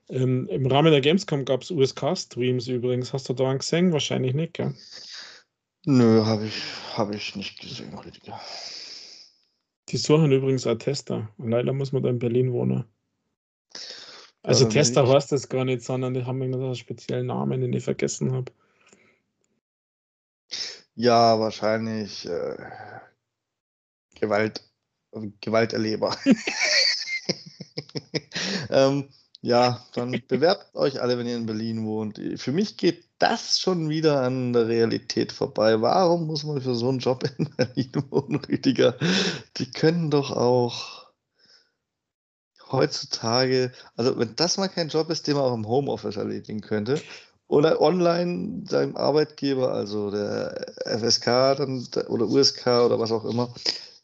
Ähm, 0.08 0.48
Im 0.48 0.66
Rahmen 0.66 0.92
der 0.92 1.00
Gamescom 1.00 1.44
gab 1.44 1.62
es 1.62 1.70
USK-Streams 1.70 2.68
übrigens. 2.68 3.12
Hast 3.12 3.28
du 3.28 3.32
da 3.34 3.48
einen 3.50 3.58
gesehen? 3.58 3.92
Wahrscheinlich 3.92 4.34
nicht, 4.34 4.54
gell? 4.54 4.74
Nö, 5.86 6.24
habe 6.24 6.46
ich, 6.46 6.62
hab 6.96 7.12
ich 7.12 7.36
nicht 7.36 7.60
gesehen, 7.60 7.96
Rüdiger. 7.98 8.40
Die 9.90 9.98
suchen 9.98 10.32
übrigens 10.32 10.66
auch 10.66 10.76
Tester. 10.76 11.28
Und 11.36 11.50
leider 11.50 11.72
muss 11.72 11.92
man 11.92 12.02
da 12.02 12.08
in 12.08 12.18
Berlin 12.18 12.52
wohnen. 12.52 12.84
Also 14.42 14.64
ja, 14.64 14.70
Tester 14.70 15.08
heißt 15.08 15.32
das 15.32 15.48
gar 15.48 15.64
nicht, 15.64 15.82
sondern 15.82 16.14
die 16.14 16.24
haben 16.24 16.42
einen 16.42 16.74
speziellen 16.74 17.26
Namen, 17.26 17.60
den 17.60 17.72
ich 17.72 17.84
vergessen 17.84 18.32
habe. 18.32 18.52
Ja, 20.94 21.38
wahrscheinlich 21.38 22.26
äh, 22.26 22.56
Gewalt, 24.14 24.62
Gewalterleber. 25.40 26.16
ähm, 28.70 29.08
ja, 29.44 29.84
dann 29.92 30.22
bewerbt 30.26 30.70
euch 30.74 31.02
alle, 31.02 31.18
wenn 31.18 31.26
ihr 31.26 31.36
in 31.36 31.44
Berlin 31.44 31.84
wohnt. 31.84 32.18
Für 32.36 32.50
mich 32.50 32.78
geht 32.78 33.04
das 33.18 33.60
schon 33.60 33.90
wieder 33.90 34.22
an 34.22 34.54
der 34.54 34.68
Realität 34.68 35.32
vorbei. 35.32 35.82
Warum 35.82 36.26
muss 36.26 36.44
man 36.44 36.62
für 36.62 36.74
so 36.74 36.88
einen 36.88 36.98
Job 36.98 37.24
in 37.36 37.50
Berlin 37.56 37.92
wohnen, 38.10 38.36
Rüdiger? 38.36 38.96
Die 39.58 39.70
können 39.70 40.10
doch 40.10 40.30
auch 40.30 41.04
heutzutage, 42.72 43.70
also 43.96 44.18
wenn 44.18 44.34
das 44.34 44.56
mal 44.56 44.68
kein 44.68 44.88
Job 44.88 45.10
ist, 45.10 45.26
den 45.26 45.34
man 45.34 45.44
auch 45.44 45.54
im 45.54 45.68
Homeoffice 45.68 46.16
erledigen 46.16 46.62
könnte, 46.62 47.00
oder 47.46 47.82
online 47.82 48.64
seinem 48.66 48.96
Arbeitgeber, 48.96 49.74
also 49.74 50.10
der 50.10 50.72
FSK 50.86 51.24
dann, 51.58 51.86
oder 52.08 52.26
USK 52.26 52.66
oder 52.66 52.98
was 52.98 53.12
auch 53.12 53.26
immer, 53.26 53.52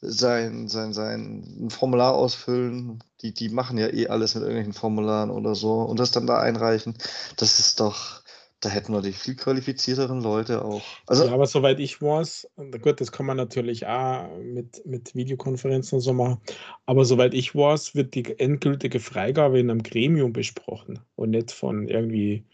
sein, 0.00 0.68
sein, 0.68 0.92
sein 0.92 1.68
Formular 1.70 2.14
ausfüllen. 2.14 3.02
Die, 3.22 3.34
die 3.34 3.50
machen 3.50 3.78
ja 3.78 3.88
eh 3.88 4.08
alles 4.08 4.34
mit 4.34 4.42
irgendwelchen 4.42 4.72
Formularen 4.72 5.30
oder 5.30 5.54
so 5.54 5.80
und 5.82 6.00
das 6.00 6.10
dann 6.10 6.26
da 6.26 6.38
einreichen. 6.38 6.94
Das 7.36 7.58
ist 7.58 7.80
doch, 7.80 8.22
da 8.60 8.68
hätten 8.70 8.92
wir 8.92 9.02
die 9.02 9.12
viel 9.12 9.36
qualifizierteren 9.36 10.22
Leute 10.22 10.64
auch. 10.64 10.82
Also, 11.06 11.26
ja, 11.26 11.32
aber 11.32 11.46
soweit 11.46 11.80
ich 11.80 12.00
weiß, 12.00 12.48
gut, 12.82 13.00
das 13.00 13.12
kann 13.12 13.26
man 13.26 13.36
natürlich 13.36 13.86
auch 13.86 14.28
mit, 14.38 14.84
mit 14.86 15.14
Videokonferenzen 15.14 15.96
und 15.96 16.02
so 16.02 16.12
machen, 16.14 16.38
aber 16.86 17.04
soweit 17.04 17.34
ich 17.34 17.54
weiß, 17.54 17.94
wird 17.94 18.14
die 18.14 18.38
endgültige 18.38 19.00
Freigabe 19.00 19.60
in 19.60 19.70
einem 19.70 19.82
Gremium 19.82 20.32
besprochen 20.32 20.98
und 21.16 21.30
nicht 21.30 21.52
von 21.52 21.88
irgendwie, 21.88 22.44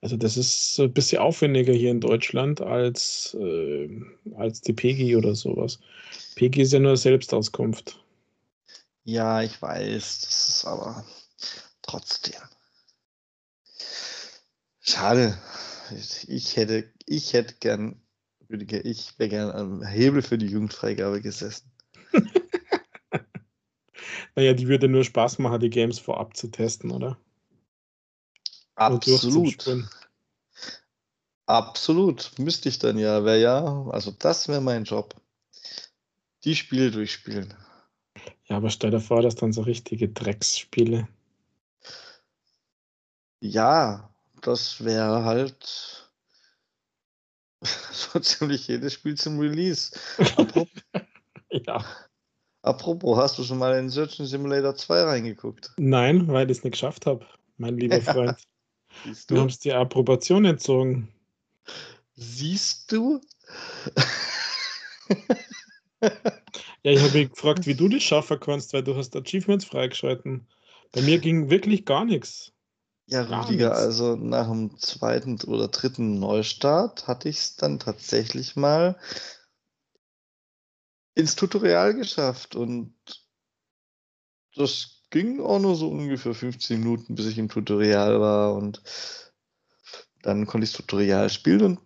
also 0.00 0.16
das 0.16 0.36
ist 0.36 0.78
ein 0.78 0.92
bisschen 0.92 1.18
aufwendiger 1.18 1.72
hier 1.72 1.90
in 1.90 2.00
Deutschland 2.00 2.60
als, 2.60 3.36
äh, 3.40 3.88
als 4.36 4.60
die 4.60 4.72
PG 4.72 5.16
oder 5.16 5.34
sowas. 5.34 5.80
PG 6.36 6.62
ist 6.62 6.72
ja 6.74 6.78
nur 6.78 6.98
Selbstauskunft. 6.98 7.98
Ja, 9.04 9.42
ich 9.42 9.60
weiß, 9.60 10.20
das 10.20 10.48
ist 10.48 10.64
aber 10.66 11.04
trotzdem. 11.80 12.40
Schade. 14.80 15.38
Ich 16.26 16.56
hätte, 16.56 16.92
ich 17.06 17.32
hätte 17.32 17.54
gern, 17.54 18.02
Rüdiger, 18.50 18.84
ich 18.84 19.18
wäre 19.18 19.30
gern 19.30 19.50
am 19.50 19.82
Hebel 19.82 20.20
für 20.20 20.36
die 20.36 20.46
Jugendfreigabe 20.46 21.22
gesessen. 21.22 21.72
naja, 24.34 24.52
die 24.52 24.68
würde 24.68 24.88
nur 24.88 25.04
Spaß 25.04 25.38
machen, 25.38 25.60
die 25.60 25.70
Games 25.70 25.98
vorab 25.98 26.36
zu 26.36 26.48
testen, 26.48 26.90
oder? 26.90 27.18
Absolut. 28.74 29.86
Absolut. 31.46 32.32
Müsste 32.38 32.68
ich 32.68 32.78
dann 32.78 32.98
ja, 32.98 33.24
wäre 33.24 33.40
ja, 33.40 33.86
also 33.88 34.10
das 34.10 34.48
wäre 34.48 34.60
mein 34.60 34.84
Job 34.84 35.14
die 36.46 36.56
Spiele 36.56 36.90
durchspielen. 36.90 37.52
Ja, 38.44 38.56
aber 38.56 38.70
stell 38.70 38.92
dir 38.92 39.00
vor, 39.00 39.20
dass 39.20 39.34
dann 39.34 39.52
so 39.52 39.62
richtige 39.62 40.08
Drecksspiele. 40.08 41.08
Ja, 43.40 44.08
das 44.40 44.82
wäre 44.84 45.24
halt 45.24 46.08
so 47.92 48.20
ziemlich 48.20 48.68
jedes 48.68 48.94
Spiel 48.94 49.16
zum 49.16 49.38
Release. 49.38 49.98
Apropos, 50.18 50.68
ja. 51.50 51.84
Apropos, 52.62 53.18
hast 53.18 53.38
du 53.38 53.44
schon 53.44 53.58
mal 53.58 53.78
in 53.78 53.90
Search 53.90 54.16
Simulator 54.16 54.74
2 54.74 55.02
reingeguckt? 55.02 55.72
Nein, 55.76 56.26
weil 56.28 56.50
ich 56.50 56.58
es 56.58 56.64
nicht 56.64 56.72
geschafft 56.72 57.06
habe, 57.06 57.26
mein 57.58 57.76
lieber 57.76 58.00
Freund. 58.02 58.36
Siehst 59.04 59.30
du? 59.30 59.34
Du 59.34 59.42
hast 59.42 59.64
die 59.64 59.72
Approbation 59.72 60.44
entzogen. 60.44 61.08
Siehst 62.14 62.90
du? 62.90 63.20
Ja, 66.82 66.92
ich 66.92 67.00
habe 67.00 67.18
mich 67.18 67.30
gefragt, 67.30 67.66
wie 67.66 67.74
du 67.74 67.88
das 67.88 68.02
schaffen 68.02 68.38
kannst, 68.40 68.72
weil 68.72 68.82
du 68.82 68.96
hast 68.96 69.16
Achievements 69.16 69.64
freigeschalten. 69.64 70.46
Bei 70.92 71.02
mir 71.02 71.18
ging 71.18 71.50
wirklich 71.50 71.84
gar 71.84 72.04
nichts. 72.04 72.52
Ja, 73.06 73.24
Gar 73.24 73.44
Rüdiger, 73.44 73.68
nichts. 73.68 73.82
also 73.82 74.16
nach 74.16 74.48
dem 74.48 74.78
zweiten 74.78 75.40
oder 75.46 75.68
dritten 75.68 76.18
Neustart 76.18 77.06
hatte 77.06 77.28
ich 77.28 77.38
es 77.38 77.56
dann 77.56 77.78
tatsächlich 77.78 78.56
mal 78.56 78.98
ins 81.14 81.36
Tutorial 81.36 81.94
geschafft 81.94 82.56
und 82.56 82.94
das 84.54 85.02
ging 85.10 85.40
auch 85.40 85.58
nur 85.60 85.76
so 85.76 85.88
ungefähr 85.88 86.34
15 86.34 86.80
Minuten, 86.80 87.14
bis 87.14 87.26
ich 87.26 87.38
im 87.38 87.48
Tutorial 87.48 88.20
war 88.20 88.54
und 88.54 88.82
dann 90.22 90.46
konnte 90.46 90.64
ich 90.64 90.72
das 90.72 90.80
Tutorial 90.80 91.30
spielen 91.30 91.62
und 91.62 91.80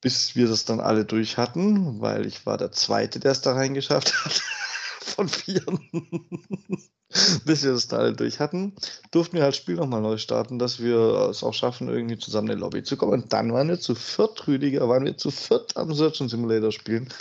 bis 0.00 0.34
wir 0.36 0.48
das 0.48 0.64
dann 0.64 0.80
alle 0.80 1.04
durch 1.04 1.36
hatten, 1.36 2.00
weil 2.00 2.26
ich 2.26 2.46
war 2.46 2.56
der 2.56 2.72
Zweite, 2.72 3.20
der 3.20 3.32
es 3.32 3.42
da 3.42 3.52
reingeschafft 3.52 4.24
hat, 4.24 4.42
von 5.00 5.28
vier. 5.28 5.64
bis 7.44 7.64
wir 7.64 7.72
das 7.72 7.88
da 7.88 7.98
alle 7.98 8.12
durch 8.12 8.38
hatten, 8.38 8.74
durften 9.10 9.36
wir 9.36 9.42
halt 9.42 9.54
das 9.54 9.60
Spiel 9.60 9.74
nochmal 9.74 10.00
neu 10.00 10.16
starten, 10.16 10.58
dass 10.58 10.78
wir 10.78 11.28
es 11.28 11.42
auch 11.42 11.54
schaffen, 11.54 11.88
irgendwie 11.88 12.18
zusammen 12.18 12.50
in 12.50 12.56
die 12.56 12.60
Lobby 12.60 12.84
zu 12.84 12.96
kommen. 12.96 13.12
Und 13.12 13.32
dann 13.32 13.52
waren 13.52 13.68
wir 13.68 13.80
zu 13.80 13.94
viert, 13.94 14.46
Rüdiger, 14.46 14.88
waren 14.88 15.04
wir 15.04 15.16
zu 15.16 15.30
viert 15.30 15.76
am 15.76 15.92
Search 15.92 16.20
and 16.20 16.30
Simulator 16.30 16.70
spielen. 16.70 17.12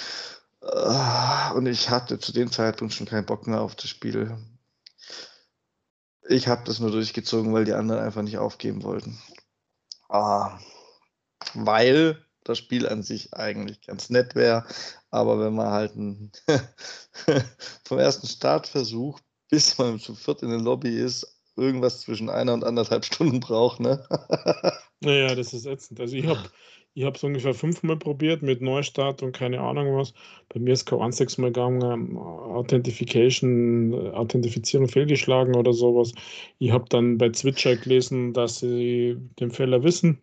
Ah, 0.62 1.52
Und 1.52 1.66
ich 1.66 1.90
hatte 1.90 2.20
zu 2.20 2.34
dem 2.34 2.52
Zeitpunkt 2.52 2.94
schon 2.94 3.08
keinen 3.08 3.26
Bock 3.26 3.48
mehr 3.48 3.62
auf 3.62 3.76
das 3.76 3.90
Spiel. 3.90 4.38
Ich 6.28 6.48
habe 6.48 6.64
das 6.66 6.80
nur 6.80 6.92
durchgezogen, 6.92 7.54
weil 7.54 7.66
die 7.66 7.74
anderen 7.74 8.04
einfach 8.04 8.22
nicht 8.22 8.38
aufgeben 8.38 8.84
wollten. 8.84 9.20
Ah, 10.08 10.60
weil 11.56 12.24
das 12.50 12.58
Spiel 12.58 12.88
an 12.88 13.04
sich 13.04 13.34
eigentlich 13.34 13.82
ganz 13.82 14.10
nett 14.10 14.36
wäre, 14.36 14.66
aber 15.12 15.40
wenn 15.40 15.56
man 15.56 15.70
halt 15.70 15.94
vom 17.86 18.00
ersten 18.00 18.28
Startversuch 18.28 19.20
bis 19.50 19.78
man 19.78 20.00
zu 20.00 20.16
viert 20.16 20.44
in 20.44 20.50
der 20.50 20.60
Lobby 20.60 20.90
ist, 20.90 21.42
irgendwas 21.58 22.02
zwischen 22.02 22.30
einer 22.30 22.54
und 22.54 22.64
anderthalb 22.64 23.04
Stunden 23.04 23.40
braucht, 23.40 23.80
ne? 23.80 24.06
Naja, 25.02 25.34
das 25.34 25.54
ist 25.54 25.66
ätzend. 25.66 26.02
Also 26.02 26.18
ich 26.18 26.28
habe 26.28 26.44
ich 26.94 27.06
es 27.06 27.24
ungefähr 27.24 27.54
fünfmal 27.54 27.96
probiert 27.96 28.42
mit 28.42 28.62
Neustart 28.62 29.24
und 29.24 29.32
keine 29.32 29.62
Ahnung 29.62 29.96
was. 29.96 30.14
Bei 30.50 30.60
mir 30.60 30.74
ist 30.74 30.86
kein 30.86 31.00
einziges 31.00 31.38
Mal 31.38 31.54
gegangen, 31.54 32.18
Authentification, 32.18 33.94
äh, 33.94 34.10
Authentifizierung 34.10 34.90
fehlgeschlagen 34.90 35.56
oder 35.56 35.72
sowas. 35.72 36.12
Ich 36.58 36.72
habe 36.72 36.86
dann 36.90 37.18
bei 37.18 37.30
Zwitscher 37.30 37.78
gelesen, 37.78 38.34
dass 38.34 38.60
sie 38.60 39.16
den 39.40 39.52
Fehler 39.52 39.84
wissen, 39.84 40.20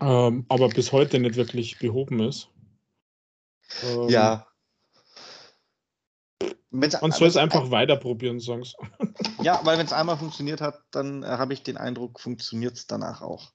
ähm, 0.00 0.44
aber 0.48 0.68
bis 0.68 0.92
heute 0.92 1.18
nicht 1.18 1.36
wirklich 1.36 1.78
behoben 1.78 2.20
ist. 2.20 2.48
Ähm, 3.82 4.08
ja. 4.08 4.46
Wenn's- 6.70 7.00
Man 7.00 7.12
soll 7.12 7.28
es 7.28 7.36
einfach 7.36 7.70
weiter 7.70 7.96
probieren, 7.96 8.40
sie. 8.40 8.52
Ja, 9.42 9.60
weil 9.64 9.78
wenn 9.78 9.86
es 9.86 9.92
einmal 9.92 10.18
funktioniert 10.18 10.60
hat, 10.60 10.82
dann 10.90 11.22
äh, 11.22 11.26
habe 11.26 11.52
ich 11.54 11.62
den 11.62 11.76
Eindruck, 11.76 12.18
funktioniert 12.20 12.76
es 12.76 12.86
danach 12.86 13.22
auch. 13.22 13.52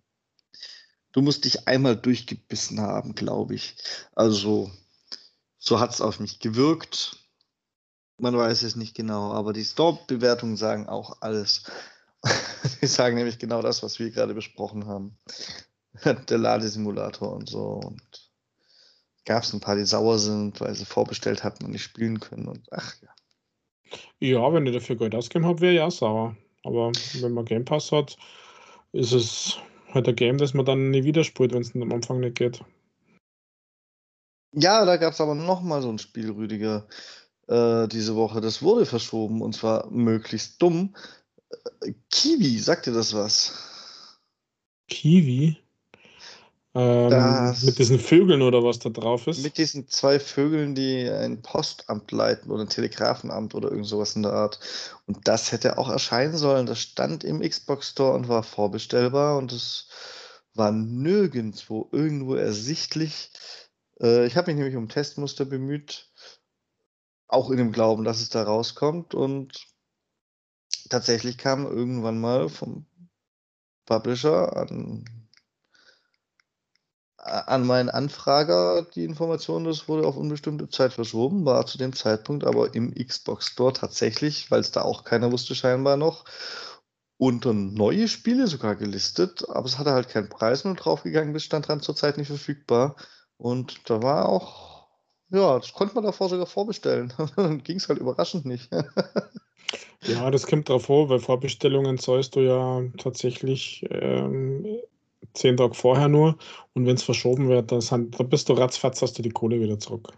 Du 1.12 1.22
musst 1.22 1.46
dich 1.46 1.68
einmal 1.68 1.96
durchgebissen 1.96 2.80
haben, 2.82 3.14
glaube 3.14 3.54
ich. 3.56 3.76
Also, 4.16 4.72
so 5.60 5.80
hat 5.80 5.92
es 5.92 6.02
auf 6.02 6.20
mich 6.20 6.40
gewirkt. 6.40 7.18
Man 8.18 8.36
weiß 8.38 8.64
es 8.64 8.76
nicht 8.76 8.96
genau, 8.96 9.32
aber 9.34 9.54
die 9.54 9.66
Store-Bewertungen 9.66 10.56
sagen 10.58 10.88
auch 10.88 11.22
alles. 11.22 11.64
Die 12.82 12.88
sagen 12.88 13.16
nämlich 13.16 13.38
genau 13.38 13.62
das, 13.62 13.84
was 13.84 14.00
wir 14.00 14.10
gerade 14.10 14.34
besprochen 14.34 14.88
haben. 14.88 15.18
Der 16.30 16.38
Ladesimulator 16.38 17.34
und 17.34 17.50
so. 17.50 17.82
Und 17.84 18.32
gab 19.26 19.44
es 19.44 19.54
ein 19.54 19.60
paar, 19.60 19.76
die 19.76 19.86
sauer 19.86 20.20
sind, 20.20 20.60
weil 20.62 20.76
sie 20.76 20.86
vorbestellt 20.86 21.44
hatten 21.44 21.66
und 21.66 21.72
nicht 21.72 21.84
spielen 21.84 22.20
können. 22.20 22.48
Und 22.48 22.68
ach 22.72 22.96
ja. 23.02 23.10
Ja, 24.20 24.54
wenn 24.54 24.66
ich 24.66 24.74
dafür 24.74 24.96
Geld 24.96 25.16
ausgegeben 25.16 25.46
habe, 25.46 25.62
wäre 25.62 25.74
ich 25.74 25.82
auch 25.82 25.92
sauer. 25.92 26.36
Aber 26.64 26.92
wenn 27.20 27.34
man 27.34 27.46
Game 27.46 27.66
Pass 27.66 27.92
hat, 27.92 28.18
ist 28.92 29.12
es 29.12 29.58
halt 29.94 30.08
ein 30.08 30.16
Game, 30.16 30.38
das 30.38 30.54
man 30.54 30.66
dann 30.66 30.90
nie 30.90 31.04
wieder 31.04 31.24
spielt, 31.24 31.54
wenn 31.54 31.62
es 31.62 31.76
am 31.76 31.92
Anfang 31.92 32.20
nicht 32.20 32.38
geht. 32.38 32.64
Ja, 34.56 34.86
da 34.86 34.98
gab 34.98 35.14
es 35.14 35.22
aber 35.22 35.36
noch 35.36 35.62
mal 35.62 35.82
so 35.82 35.90
ein 35.90 36.00
Spiel, 36.00 36.32
Rüdiger, 36.32 36.88
äh, 37.48 37.88
diese 37.88 38.16
Woche. 38.16 38.40
Das 38.40 38.62
wurde 38.62 38.86
verschoben 38.86 39.42
und 39.42 39.54
zwar 39.54 39.90
möglichst 39.90 40.62
dumm. 40.62 40.96
Äh, 41.82 41.94
Kiwi, 42.10 42.60
sagt 42.60 42.86
dir 42.86 42.94
das 42.94 43.14
was? 43.14 44.20
Kiwi. 44.88 45.63
Ähm, 46.76 47.56
mit 47.62 47.78
diesen 47.78 48.00
Vögeln 48.00 48.42
oder 48.42 48.64
was 48.64 48.80
da 48.80 48.90
drauf 48.90 49.28
ist. 49.28 49.44
Mit 49.44 49.60
diesen 49.60 49.88
zwei 49.88 50.20
Vögeln, 50.20 50.74
die 50.74 51.08
ein 51.08 51.44
Postamt 51.44 52.12
leiten 52.12 52.50
oder 52.50 52.64
ein 52.64 52.70
Telegrafenamt 52.70 53.54
oder 53.54 53.70
irgend 53.70 53.86
sowas 53.86 54.16
in 54.16 54.24
der 54.24 54.34
Art. 54.34 54.60
Und 55.06 55.28
das 55.28 55.52
hätte 55.52 55.78
auch 55.78 55.90
erscheinen 55.90 56.36
sollen. 56.36 56.66
Das 56.66 56.80
stand 56.80 57.24
im 57.24 57.42
Xbox 57.42 57.90
Store 57.90 58.16
und 58.16 58.28
war 58.28 58.42
vorbestellbar 58.42 59.38
und 59.38 59.52
es 59.52 59.88
war 60.56 60.72
nirgendwo 60.72 61.90
irgendwo 61.92 62.34
ersichtlich. 62.36 63.32
Äh, 64.02 64.26
ich 64.26 64.36
habe 64.36 64.52
mich 64.52 64.58
nämlich 64.58 64.76
um 64.76 64.90
Testmuster 64.90 65.46
bemüht, 65.46 66.12
auch 67.28 67.52
in 67.52 67.58
dem 67.58 67.72
Glauben, 67.72 68.04
dass 68.04 68.20
es 68.20 68.30
da 68.30 68.42
rauskommt. 68.42 69.14
Und 69.14 69.68
tatsächlich 70.90 71.38
kam 71.38 71.68
irgendwann 71.68 72.20
mal 72.20 72.50
vom 72.50 72.88
Publisher 73.86 74.58
an 74.58 75.23
an 77.24 77.66
meinen 77.66 77.90
Anfrager 77.90 78.84
die 78.84 79.06
Information, 79.06 79.64
das 79.64 79.88
wurde 79.88 80.08
auf 80.08 80.18
unbestimmte 80.18 80.70
Zeit 80.70 80.94
verschoben, 80.94 81.46
war 81.46 81.66
zu 81.66 81.78
dem 81.78 81.94
Zeitpunkt 81.94 82.46
aber 82.46 82.76
im 82.76 82.94
Xbox 82.94 83.48
Store 83.48 83.74
tatsächlich, 83.74 84.52
weil 84.52 84.60
es 84.60 84.72
da 84.72 84.82
auch 84.82 85.04
keiner 85.04 85.32
wusste 85.32 85.56
scheinbar 85.56 85.98
noch, 85.98 86.26
unter 87.18 87.54
neue 87.54 88.08
Spiele 88.08 88.48
sogar 88.48 88.76
gelistet, 88.76 89.48
aber 89.50 89.66
es 89.66 89.78
hatte 89.78 89.92
halt 89.92 90.10
keinen 90.10 90.30
Preis 90.30 90.66
und 90.66 90.76
draufgegangen 90.76 91.34
bis 91.34 91.44
stand 91.44 91.68
dran 91.68 91.82
zurzeit 91.82 92.18
nicht 92.18 92.28
verfügbar. 92.28 92.96
Und 93.38 93.90
da 93.90 94.02
war 94.02 94.28
auch, 94.28 94.88
ja, 95.30 95.58
das 95.60 95.74
konnte 95.74 95.96
man 95.96 96.04
davor 96.04 96.30
sogar 96.30 96.48
vorbestellen. 96.48 97.14
Dann 97.36 97.64
ging 97.64 97.78
es 97.78 97.88
halt 97.88 98.00
überraschend 98.00 98.46
nicht. 98.46 98.70
Ja, 100.06 100.30
das 100.30 100.48
kommt 100.48 100.68
drauf 100.68 100.86
vor, 100.86 101.10
weil 101.10 101.20
Vorbestellungen 101.20 101.98
zahlst 101.98 102.36
du 102.36 102.42
ja 102.42 102.84
tatsächlich 102.98 103.86
ähm, 103.90 104.66
zehn 105.34 105.58
Tage 105.58 105.74
vorher 105.74 106.08
nur. 106.08 106.38
Und 106.74 106.86
wenn 106.86 106.96
es 106.96 107.04
verschoben 107.04 107.48
wird, 107.50 107.72
dann, 107.72 108.12
dann 108.12 108.30
bist 108.30 108.50
du 108.50 108.54
ratzfatz, 108.54 109.02
hast 109.02 109.18
du 109.18 109.22
die 109.22 109.30
Kohle 109.32 109.60
wieder 109.60 109.80
zurück. 109.80 110.14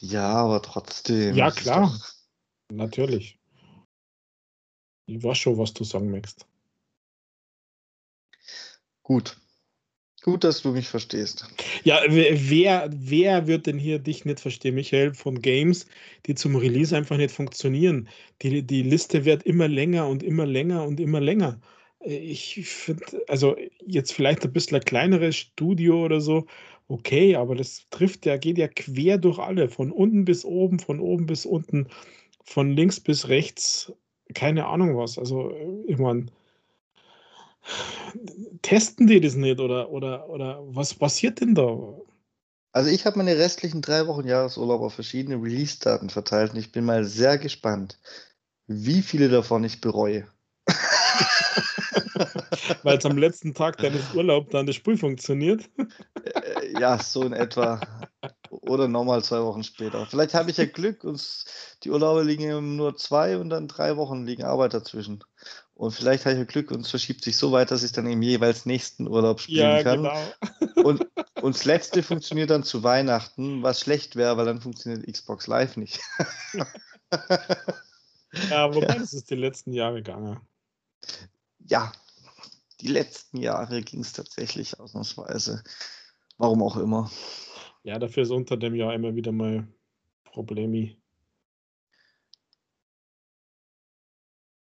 ja, 0.00 0.28
aber 0.28 0.62
trotzdem. 0.62 1.34
Ja, 1.36 1.50
klar. 1.50 1.88
doch- 1.92 2.12
Natürlich. 2.70 3.38
Ich 5.06 5.22
weiß 5.22 5.38
schon, 5.38 5.56
was 5.56 5.72
du 5.72 5.84
sagen 5.84 6.10
möchtest. 6.10 6.46
Gut. 9.02 9.36
Gut, 10.22 10.44
dass 10.44 10.60
du 10.62 10.72
mich 10.72 10.88
verstehst. 10.88 11.46
Ja, 11.84 12.00
wer, 12.08 12.50
wer, 12.50 12.90
wer 12.92 13.46
wird 13.46 13.66
denn 13.66 13.78
hier 13.78 13.98
dich 14.00 14.24
nicht 14.24 14.40
verstehen, 14.40 14.74
Michael, 14.74 15.14
von 15.14 15.40
Games, 15.40 15.86
die 16.26 16.34
zum 16.34 16.56
Release 16.56 16.94
einfach 16.94 17.16
nicht 17.16 17.30
funktionieren? 17.34 18.08
Die, 18.42 18.62
die 18.62 18.82
Liste 18.82 19.24
wird 19.24 19.44
immer 19.44 19.68
länger 19.68 20.08
und 20.08 20.22
immer 20.22 20.44
länger 20.44 20.82
und 20.84 21.00
immer 21.00 21.20
länger. 21.20 21.60
Ich 22.00 22.66
finde, 22.68 23.22
also 23.28 23.56
jetzt 23.84 24.12
vielleicht 24.12 24.44
ein 24.44 24.52
bisschen 24.52 24.76
ein 24.76 24.84
kleineres 24.84 25.36
Studio 25.36 26.04
oder 26.04 26.20
so, 26.20 26.46
okay, 26.86 27.36
aber 27.36 27.54
das 27.54 27.86
trifft 27.90 28.24
ja, 28.26 28.36
geht 28.36 28.58
ja 28.58 28.68
quer 28.68 29.18
durch 29.18 29.38
alle, 29.38 29.68
von 29.68 29.90
unten 29.90 30.24
bis 30.24 30.44
oben, 30.44 30.78
von 30.78 31.00
oben 31.00 31.26
bis 31.26 31.44
unten, 31.44 31.88
von 32.44 32.70
links 32.76 33.00
bis 33.00 33.28
rechts, 33.28 33.92
keine 34.34 34.66
Ahnung 34.66 34.96
was. 34.96 35.18
Also, 35.18 35.52
ich 35.86 35.98
meine, 35.98 36.26
testen 38.62 39.06
die 39.06 39.20
das 39.20 39.34
nicht 39.34 39.60
oder, 39.60 39.90
oder, 39.90 40.28
oder 40.28 40.60
was 40.68 40.94
passiert 40.94 41.40
denn 41.40 41.54
da? 41.54 41.78
Also 42.72 42.90
ich 42.90 43.06
habe 43.06 43.18
meine 43.18 43.36
restlichen 43.36 43.82
drei 43.82 44.06
Wochen 44.06 44.26
Jahresurlaub 44.26 44.82
auf 44.82 44.94
verschiedene 44.94 45.42
Release-Daten 45.42 46.10
verteilt 46.10 46.52
und 46.52 46.58
ich 46.58 46.70
bin 46.70 46.84
mal 46.84 47.04
sehr 47.04 47.38
gespannt, 47.38 47.98
wie 48.66 49.02
viele 49.02 49.28
davon 49.28 49.64
ich 49.64 49.80
bereue. 49.80 50.28
Weil 52.82 52.98
es 52.98 53.04
am 53.06 53.18
letzten 53.18 53.54
Tag 53.54 53.78
deines 53.78 54.14
Urlaubs 54.14 54.50
dann 54.50 54.66
das 54.66 54.76
Spiel 54.76 54.96
funktioniert. 54.96 55.68
Äh, 56.24 56.80
ja, 56.80 56.98
so 56.98 57.22
in 57.22 57.32
etwa. 57.32 57.80
Oder 58.50 58.88
nochmal 58.88 59.22
zwei 59.22 59.42
Wochen 59.42 59.62
später. 59.62 60.06
Vielleicht 60.06 60.34
habe 60.34 60.50
ich 60.50 60.56
ja 60.56 60.66
Glück 60.66 61.04
und 61.04 61.44
die 61.84 61.90
Urlaube 61.90 62.22
liegen 62.22 62.76
nur 62.76 62.96
zwei 62.96 63.38
und 63.38 63.50
dann 63.50 63.68
drei 63.68 63.96
Wochen 63.96 64.24
liegen 64.24 64.44
Arbeit 64.44 64.74
dazwischen. 64.74 65.22
Und 65.74 65.92
vielleicht 65.92 66.24
habe 66.24 66.32
ich 66.34 66.38
ja 66.40 66.44
Glück 66.44 66.70
und 66.72 66.80
es 66.80 66.90
verschiebt 66.90 67.22
sich 67.22 67.36
so 67.36 67.52
weit, 67.52 67.70
dass 67.70 67.84
ich 67.84 67.92
dann 67.92 68.06
im 68.06 68.20
jeweils 68.22 68.66
nächsten 68.66 69.06
Urlaub 69.06 69.40
spielen 69.40 69.76
Ja, 69.76 69.82
kann. 69.82 70.02
genau. 70.02 70.18
Und, 70.84 71.04
und 71.42 71.56
das 71.56 71.64
letzte 71.64 72.04
funktioniert 72.04 72.50
dann 72.50 72.62
zu 72.62 72.84
Weihnachten, 72.84 73.64
was 73.64 73.80
schlecht 73.80 74.14
wäre, 74.14 74.36
weil 74.36 74.46
dann 74.46 74.60
funktioniert 74.60 75.12
Xbox 75.12 75.48
Live 75.48 75.76
nicht. 75.76 75.98
Ja, 78.50 78.72
wobei 78.74 78.86
das 78.98 79.12
ist 79.12 79.30
die 79.30 79.36
letzten 79.36 79.72
Jahre 79.72 79.96
gegangen. 79.96 80.40
Ja, 81.66 81.92
die 82.80 82.88
letzten 82.88 83.38
Jahre 83.38 83.82
ging 83.82 84.00
es 84.00 84.12
tatsächlich 84.12 84.78
ausnahmsweise. 84.78 85.62
Warum 86.38 86.62
auch 86.62 86.76
immer. 86.76 87.10
Ja, 87.82 87.98
dafür 87.98 88.22
ist 88.22 88.30
unter 88.30 88.56
dem 88.56 88.74
Jahr 88.74 88.94
immer 88.94 89.14
wieder 89.14 89.32
mal 89.32 89.66
Problemi. 90.24 90.96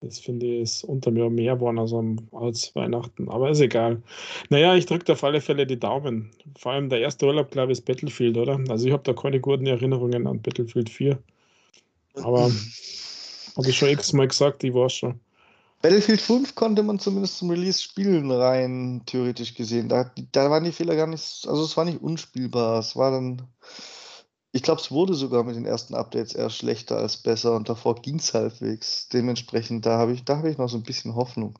Das 0.01 0.21
finde 0.21 0.47
ich 0.47 0.63
ist 0.63 0.85
unter 0.85 1.11
mir 1.11 1.29
mehr 1.31 1.55
geworden 1.55 1.79
als, 1.79 1.93
als 2.33 2.75
Weihnachten, 2.75 3.29
aber 3.29 3.51
ist 3.51 3.61
egal. 3.61 4.03
Naja, 4.51 4.75
ich 4.75 4.87
drücke 4.87 5.13
auf 5.13 5.25
alle 5.25 5.41
Fälle 5.41 5.67
die 5.67 5.79
Daumen. 5.79 6.31
Vor 6.57 6.73
allem 6.73 6.89
der 6.89 7.01
erste 7.01 7.27
Urlaub, 7.27 7.51
glaube 7.51 7.73
ich, 7.73 7.79
ist 7.79 7.85
Battlefield, 7.87 8.37
oder? 8.37 8.61
Also 8.69 8.87
ich 8.87 8.93
habe 8.93 9.03
da 9.03 9.15
keine 9.15 9.41
guten 9.41 9.67
Erinnerungen 9.67 10.27
an 10.27 10.43
Battlefield 10.43 10.91
4. 10.91 11.19
Aber 12.15 12.43
habe 13.57 13.69
ich 13.69 13.77
schon 13.77 13.89
x-mal 13.89 14.29
gesagt, 14.29 14.65
ich 14.65 14.75
war 14.75 14.89
schon. 14.89 15.19
Battlefield 15.83 16.21
5 16.21 16.55
konnte 16.55 16.83
man 16.83 16.99
zumindest 16.99 17.39
zum 17.39 17.51
Release 17.51 17.83
spielen, 17.83 18.31
rein 18.31 19.03
theoretisch 19.07 19.55
gesehen. 19.55 19.89
Da, 19.89 20.11
da 20.33 20.51
waren 20.51 20.65
die 20.65 20.73
Fehler 20.73 20.97
gar 20.97 21.07
nicht, 21.07 21.47
also 21.47 21.65
es 21.65 21.77
war 21.77 21.85
nicht 21.85 22.01
unspielbar. 22.03 22.79
Es 22.81 22.97
war 22.97 23.11
dann, 23.11 23.43
ich 24.53 24.63
glaube, 24.63 24.81
es 24.81 24.91
wurde 24.91 25.15
sogar 25.15 25.45
mit 25.45 25.57
den 25.57 25.67
ersten 25.67 25.95
Updates 25.95 26.35
eher 26.35 26.51
schlechter 26.51 26.97
als 26.99 27.19
besser 27.19 27.55
und 27.55 27.69
davor 27.69 27.95
ging 27.97 28.19
es 28.19 28.35
halbwegs. 28.35 29.09
Dementsprechend, 29.09 29.87
da 29.87 29.99
habe 29.99 30.13
ich, 30.13 30.25
da 30.25 30.43
ich 30.45 30.59
noch 30.59 30.69
so 30.69 30.77
ein 30.79 30.83
bisschen 30.83 31.15
Hoffnung. 31.15 31.57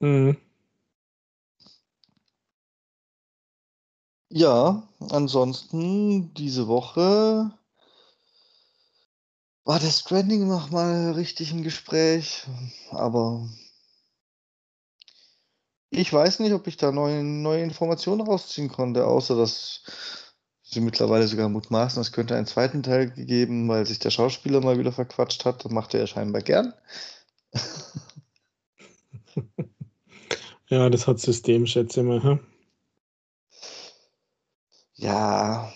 Mhm. 0.00 0.36
Ja, 4.32 4.88
ansonsten 5.10 6.34
diese 6.34 6.66
Woche 6.68 7.52
war 9.64 9.78
der 9.78 9.90
Stranding 9.90 10.48
noch 10.48 10.70
mal 10.70 11.12
richtig 11.12 11.52
im 11.52 11.62
Gespräch, 11.62 12.46
aber 12.90 13.48
ich 15.90 16.12
weiß 16.12 16.40
nicht, 16.40 16.52
ob 16.52 16.66
ich 16.66 16.76
da 16.76 16.92
neue, 16.92 17.22
neue 17.24 17.62
Informationen 17.62 18.20
rausziehen 18.22 18.68
konnte, 18.68 19.06
außer 19.06 19.36
dass 19.36 19.82
sie 20.62 20.80
mittlerweile 20.80 21.26
sogar 21.26 21.48
mutmaßen, 21.48 22.00
es 22.00 22.12
könnte 22.12 22.36
einen 22.36 22.46
zweiten 22.46 22.82
Teil 22.82 23.10
gegeben, 23.10 23.68
weil 23.68 23.86
sich 23.86 23.98
der 23.98 24.10
Schauspieler 24.10 24.60
mal 24.60 24.78
wieder 24.78 24.92
verquatscht 24.92 25.44
hat. 25.44 25.64
Das 25.64 25.72
macht 25.72 25.94
er 25.94 26.00
ja 26.00 26.06
scheinbar 26.06 26.42
gern. 26.42 26.72
ja, 30.68 30.88
das 30.88 31.08
hat 31.08 31.18
System, 31.18 31.66
schätze 31.66 32.00
ich 32.00 32.06
mal. 32.06 32.22
Hm? 32.22 32.40
Ja, 34.94 35.72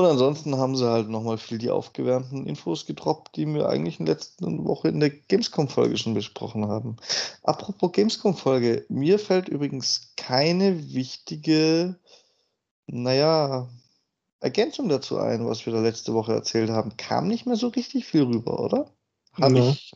und 0.00 0.06
ansonsten 0.06 0.56
haben 0.56 0.76
sie 0.76 0.88
halt 0.88 1.08
nochmal 1.08 1.38
viel 1.38 1.58
die 1.58 1.70
aufgewärmten 1.70 2.46
Infos 2.46 2.86
gedroppt, 2.86 3.36
die 3.36 3.46
wir 3.46 3.68
eigentlich 3.68 4.00
in 4.00 4.06
der 4.06 4.16
letzten 4.16 4.64
Woche 4.64 4.88
in 4.88 5.00
der 5.00 5.10
Gamescom-Folge 5.10 5.96
schon 5.96 6.14
besprochen 6.14 6.68
haben. 6.68 6.96
Apropos 7.42 7.92
Gamescom-Folge, 7.92 8.86
mir 8.88 9.18
fällt 9.18 9.48
übrigens 9.48 10.12
keine 10.16 10.92
wichtige, 10.92 11.96
naja, 12.86 13.68
Ergänzung 14.40 14.88
dazu 14.88 15.18
ein, 15.18 15.46
was 15.46 15.66
wir 15.66 15.72
da 15.72 15.80
letzte 15.80 16.14
Woche 16.14 16.32
erzählt 16.32 16.70
haben. 16.70 16.96
Kam 16.96 17.26
nicht 17.26 17.46
mehr 17.46 17.56
so 17.56 17.68
richtig 17.68 18.06
viel 18.06 18.22
rüber, 18.22 18.60
oder? 18.60 18.90
Habe 19.40 19.54
no. 19.54 19.68
ich. 19.70 19.92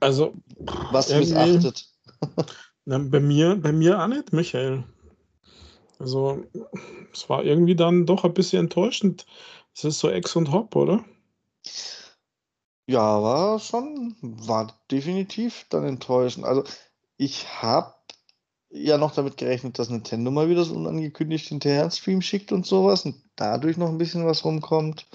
Also. 0.00 0.34
Was 0.92 1.10
missachtet. 1.10 1.88
Na, 2.84 2.98
bei 2.98 3.20
mir, 3.20 3.56
bei 3.56 3.72
mir 3.72 4.00
auch 4.00 4.06
nicht, 4.06 4.32
Michael. 4.32 4.84
Also, 5.98 6.44
es 7.12 7.28
war 7.28 7.44
irgendwie 7.44 7.76
dann 7.76 8.06
doch 8.06 8.24
ein 8.24 8.34
bisschen 8.34 8.60
enttäuschend. 8.60 9.26
Es 9.74 9.84
ist 9.84 9.98
so 9.98 10.08
Ex 10.10 10.36
und 10.36 10.52
Hop, 10.52 10.76
oder? 10.76 11.04
Ja, 12.86 13.22
war 13.22 13.58
schon, 13.58 14.16
war 14.22 14.72
definitiv 14.90 15.66
dann 15.70 15.84
enttäuschend. 15.84 16.46
Also, 16.46 16.64
ich 17.16 17.46
habe 17.62 17.94
ja 18.70 18.98
noch 18.98 19.14
damit 19.14 19.36
gerechnet, 19.36 19.78
dass 19.78 19.90
Nintendo 19.90 20.30
mal 20.30 20.48
wieder 20.48 20.64
so 20.64 20.74
unangekündigt 20.74 21.48
hinterher 21.48 21.82
einen 21.82 21.90
Stream 21.90 22.22
schickt 22.22 22.52
und 22.52 22.66
sowas 22.66 23.04
und 23.04 23.16
dadurch 23.36 23.76
noch 23.76 23.88
ein 23.88 23.98
bisschen 23.98 24.26
was 24.26 24.44
rumkommt. 24.44 25.06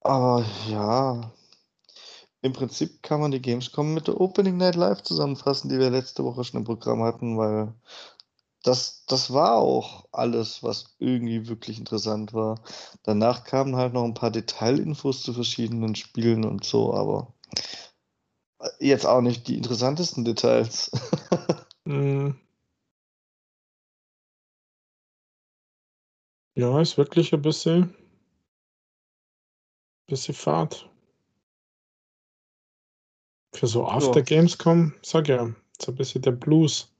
Aber 0.00 0.44
ja, 0.68 1.32
im 2.42 2.52
Prinzip 2.52 3.02
kann 3.02 3.20
man 3.20 3.30
die 3.30 3.40
Gamescom 3.40 3.94
mit 3.94 4.06
der 4.06 4.20
Opening 4.20 4.58
Night 4.58 4.76
Live 4.76 5.02
zusammenfassen, 5.02 5.70
die 5.70 5.78
wir 5.78 5.90
letzte 5.90 6.24
Woche 6.24 6.44
schon 6.44 6.60
im 6.60 6.64
Programm 6.64 7.02
hatten, 7.02 7.38
weil 7.38 7.72
das, 8.64 9.04
das 9.06 9.32
war 9.32 9.56
auch 9.56 10.06
alles, 10.10 10.62
was 10.62 10.96
irgendwie 10.98 11.48
wirklich 11.48 11.78
interessant 11.78 12.32
war. 12.32 12.62
Danach 13.02 13.44
kamen 13.44 13.76
halt 13.76 13.92
noch 13.92 14.04
ein 14.04 14.14
paar 14.14 14.30
Detailinfos 14.30 15.22
zu 15.22 15.34
verschiedenen 15.34 15.94
Spielen 15.94 16.44
und 16.44 16.64
so, 16.64 16.94
aber 16.94 17.34
äh, 18.60 18.70
jetzt 18.80 19.04
auch 19.06 19.20
nicht 19.20 19.46
die 19.48 19.56
interessantesten 19.56 20.24
Details. 20.24 20.90
mm. 21.84 22.30
Ja, 26.56 26.80
ist 26.80 26.96
wirklich 26.96 27.34
ein 27.34 27.42
bisschen, 27.42 27.94
bisschen 30.06 30.34
Fahrt. 30.34 30.88
Für 33.54 33.66
so 33.66 33.86
After 33.86 34.20
ja. 34.20 34.24
Gamescom, 34.24 34.94
sag 35.02 35.28
ja, 35.28 35.54
so 35.80 35.92
ein 35.92 35.96
bisschen 35.96 36.22
der 36.22 36.32
Blues. 36.32 36.93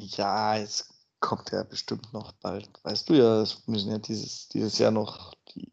Ja, 0.00 0.56
es 0.56 0.88
kommt 1.20 1.50
ja 1.50 1.62
bestimmt 1.62 2.12
noch 2.12 2.32
bald. 2.32 2.70
Weißt 2.84 3.08
du 3.08 3.14
ja, 3.14 3.42
es 3.42 3.66
müssen 3.66 3.90
ja 3.90 3.98
dieses, 3.98 4.48
dieses 4.48 4.78
Jahr 4.78 4.90
noch 4.90 5.34
die 5.54 5.72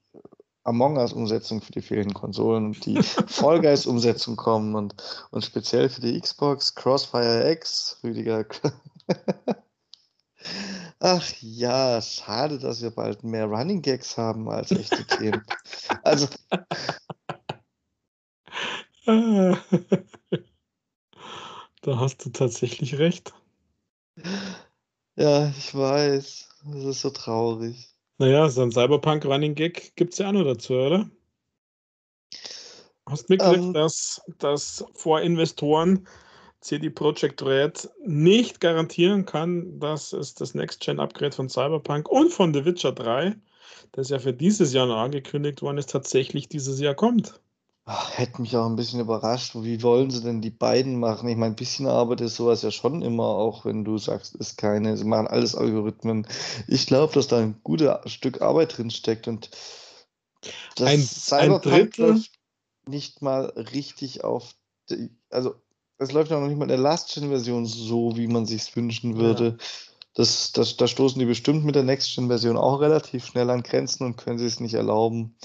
Among 0.63 0.97
Us-Umsetzung 0.97 1.61
für 1.61 1.71
die 1.71 1.81
fehlenden 1.81 2.15
Konsolen 2.15 2.65
und 2.65 2.85
die 2.85 3.01
Fall 3.27 3.61
Guys-Umsetzung 3.61 4.35
kommen 4.35 4.75
und, 4.75 4.95
und 5.29 5.45
speziell 5.45 5.89
für 5.89 6.01
die 6.01 6.19
Xbox 6.19 6.73
Crossfire 6.73 7.51
X, 7.51 7.99
Rüdiger. 8.03 8.45
Ach 10.99 11.23
ja, 11.39 12.01
schade, 12.01 12.57
dass 12.57 12.81
wir 12.81 12.89
bald 12.91 13.23
mehr 13.23 13.45
Running 13.45 13.81
Gags 13.81 14.17
haben 14.17 14.49
als 14.49 14.71
echte 14.71 15.05
Themen. 15.17 15.45
Also. 16.03 16.27
da 21.81 21.99
hast 21.99 22.25
du 22.25 22.31
tatsächlich 22.31 22.97
recht. 22.97 23.33
Ja, 25.15 25.49
ich 25.57 25.73
weiß. 25.73 26.49
Das 26.65 26.83
ist 26.83 27.01
so 27.01 27.09
traurig. 27.09 27.89
Naja, 28.17 28.49
so 28.49 28.61
ein 28.61 28.71
Cyberpunk-Running 28.71 29.55
Gag 29.55 29.95
gibt 29.95 30.13
es 30.13 30.19
ja 30.19 30.29
auch 30.29 30.33
noch 30.33 30.43
dazu, 30.43 30.73
oder? 30.73 31.09
Hast 33.07 33.29
du 33.29 33.33
mitgekriegt, 33.33 33.63
ähm, 33.63 33.73
dass, 33.73 34.21
dass 34.39 34.83
vor 34.93 35.21
Investoren 35.21 36.07
CD 36.59 36.89
Projekt 36.89 37.43
Red 37.43 37.89
nicht 38.03 38.59
garantieren 38.59 39.25
kann, 39.25 39.79
dass 39.79 40.11
es 40.13 40.33
das 40.33 40.55
Next-Gen-Upgrade 40.55 41.35
von 41.35 41.49
Cyberpunk 41.49 42.09
und 42.09 42.31
von 42.31 42.53
The 42.53 42.65
Witcher 42.65 42.91
3, 42.91 43.35
das 43.91 44.09
ja 44.09 44.17
für 44.17 44.33
dieses 44.33 44.73
Jahr 44.73 44.87
noch 44.87 44.97
angekündigt 44.97 45.61
worden 45.61 45.77
ist, 45.77 45.91
tatsächlich 45.91 46.49
dieses 46.49 46.79
Jahr 46.79 46.95
kommt. 46.95 47.39
Ach, 47.87 48.17
hätte 48.17 48.41
mich 48.41 48.57
auch 48.57 48.65
ein 48.65 48.75
bisschen 48.75 48.99
überrascht. 48.99 49.53
Wie 49.53 49.83
wollen 49.83 50.09
sie 50.09 50.23
denn 50.23 50.41
die 50.41 50.49
beiden 50.49 50.99
machen? 50.99 51.29
Ich 51.29 51.37
meine, 51.37 51.53
ein 51.53 51.55
bisschen 51.55 51.85
Arbeit 51.85 52.19
ist 52.21 52.35
sowas 52.35 52.63
ja 52.63 52.71
schon 52.71 53.03
immer, 53.03 53.25
auch 53.25 53.63
wenn 53.63 53.85
du 53.85 53.99
sagst, 53.99 54.35
ist 54.35 54.57
keine, 54.57 54.97
sie 54.97 55.03
machen 55.03 55.27
alles 55.27 55.55
Algorithmen. 55.55 56.27
Ich 56.67 56.87
glaube, 56.87 57.13
dass 57.13 57.27
da 57.27 57.37
ein 57.37 57.59
gutes 57.63 58.11
Stück 58.11 58.41
Arbeit 58.41 58.75
drin 58.75 58.89
steckt 58.89 59.27
und 59.27 59.51
das 60.75 60.89
ein, 60.89 60.99
Cyberpunk 60.99 61.65
ein 61.65 61.91
Drittel 61.91 62.23
nicht 62.87 63.21
mal 63.21 63.45
richtig 63.71 64.23
auf, 64.23 64.55
die, 64.89 65.11
also 65.29 65.53
es 65.99 66.11
läuft 66.11 66.31
ja 66.31 66.39
noch 66.39 66.47
nicht 66.47 66.57
mal 66.57 66.65
in 66.65 66.69
der 66.69 66.77
Last-Gen-Version 66.77 67.67
so, 67.67 68.17
wie 68.17 68.27
man 68.27 68.47
sich 68.47 68.75
wünschen 68.75 69.17
würde. 69.17 69.57
Ja. 69.59 69.65
Das, 70.15 70.53
das, 70.53 70.77
da 70.77 70.87
stoßen 70.87 71.19
die 71.19 71.25
bestimmt 71.25 71.65
mit 71.65 71.75
der 71.75 71.83
Next-Gen-Version 71.83 72.57
auch 72.57 72.81
relativ 72.81 73.25
schnell 73.25 73.49
an 73.51 73.63
Grenzen 73.63 74.05
und 74.05 74.17
können 74.17 74.39
sich 74.39 74.53
es 74.53 74.59
nicht 74.59 74.73
erlauben 74.73 75.35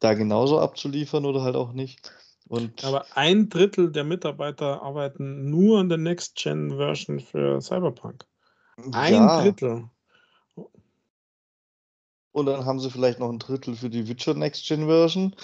da 0.00 0.14
genauso 0.14 0.58
abzuliefern 0.58 1.24
oder 1.24 1.42
halt 1.42 1.56
auch 1.56 1.72
nicht. 1.72 2.12
Und 2.48 2.84
Aber 2.84 3.04
ein 3.14 3.48
Drittel 3.48 3.92
der 3.92 4.04
Mitarbeiter 4.04 4.82
arbeiten 4.82 5.50
nur 5.50 5.80
an 5.80 5.88
der 5.88 5.98
Next-Gen-Version 5.98 7.20
für 7.20 7.60
Cyberpunk. 7.60 8.24
Ein 8.92 9.12
ja. 9.12 9.42
Drittel. 9.42 9.90
Und 12.32 12.46
dann 12.46 12.64
haben 12.64 12.80
sie 12.80 12.90
vielleicht 12.90 13.18
noch 13.18 13.30
ein 13.30 13.38
Drittel 13.38 13.74
für 13.74 13.90
die 13.90 14.08
Witcher 14.08 14.34
Next-Gen-Version. 14.34 15.34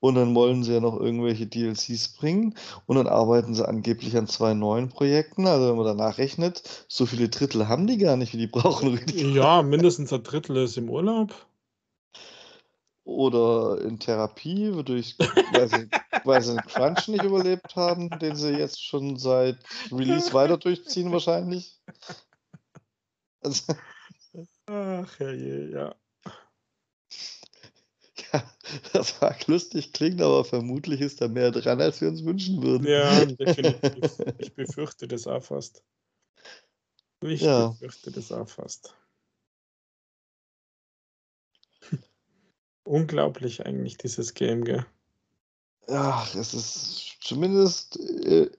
Und 0.00 0.16
dann 0.16 0.34
wollen 0.34 0.62
sie 0.62 0.74
ja 0.74 0.80
noch 0.80 1.00
irgendwelche 1.00 1.46
DLCs 1.46 2.08
bringen. 2.16 2.54
Und 2.86 2.96
dann 2.96 3.06
arbeiten 3.06 3.54
sie 3.54 3.66
angeblich 3.66 4.16
an 4.16 4.26
zwei 4.26 4.52
neuen 4.52 4.88
Projekten. 4.88 5.46
Also 5.46 5.68
wenn 5.68 5.76
man 5.76 5.86
danach 5.86 6.18
rechnet, 6.18 6.86
so 6.88 7.06
viele 7.06 7.28
Drittel 7.28 7.68
haben 7.68 7.86
die 7.86 7.98
gar 7.98 8.16
nicht, 8.16 8.34
wie 8.34 8.38
die 8.38 8.46
brauchen. 8.46 9.00
Ja, 9.14 9.62
mindestens 9.62 10.12
ein 10.12 10.22
Drittel 10.22 10.58
ist 10.58 10.76
im 10.76 10.90
Urlaub 10.90 11.34
oder 13.04 13.80
in 13.82 13.98
Therapie, 13.98 14.70
durch, 14.84 15.16
weil, 15.52 15.68
sie, 15.68 15.88
weil 16.24 16.42
sie 16.42 16.54
den 16.54 16.62
Crunch 16.62 17.08
nicht 17.08 17.24
überlebt 17.24 17.74
haben, 17.76 18.10
den 18.18 18.36
sie 18.36 18.50
jetzt 18.50 18.82
schon 18.84 19.16
seit 19.16 19.58
Release 19.90 20.32
weiter 20.32 20.56
durchziehen 20.56 21.10
wahrscheinlich. 21.12 21.80
Also, 23.40 23.74
Ach 24.66 25.18
herrje, 25.18 25.70
ja. 25.70 25.94
Ja, 28.32 28.50
das 28.92 29.20
mag 29.20 29.46
lustig 29.46 29.92
klingt, 29.92 30.22
aber 30.22 30.44
vermutlich 30.44 31.00
ist 31.00 31.20
da 31.20 31.28
mehr 31.28 31.50
dran, 31.50 31.80
als 31.80 32.00
wir 32.00 32.08
uns 32.08 32.24
wünschen 32.24 32.62
würden. 32.62 32.86
Ja, 32.86 33.24
definitiv. 33.24 34.18
Ich 34.38 34.54
befürchte 34.54 35.08
das 35.08 35.26
auch 35.26 35.42
fast. 35.42 35.82
Ich 37.22 37.42
ja. 37.42 37.68
befürchte 37.68 38.10
das 38.10 38.32
auch 38.32 38.48
fast. 38.48 38.94
Unglaublich 42.84 43.64
eigentlich, 43.64 43.96
dieses 43.96 44.34
Game, 44.34 44.64
gell? 44.64 44.84
Ach, 45.88 46.34
es 46.34 46.54
ist 46.54 47.18
zumindest 47.20 47.98
äh, 47.98 48.50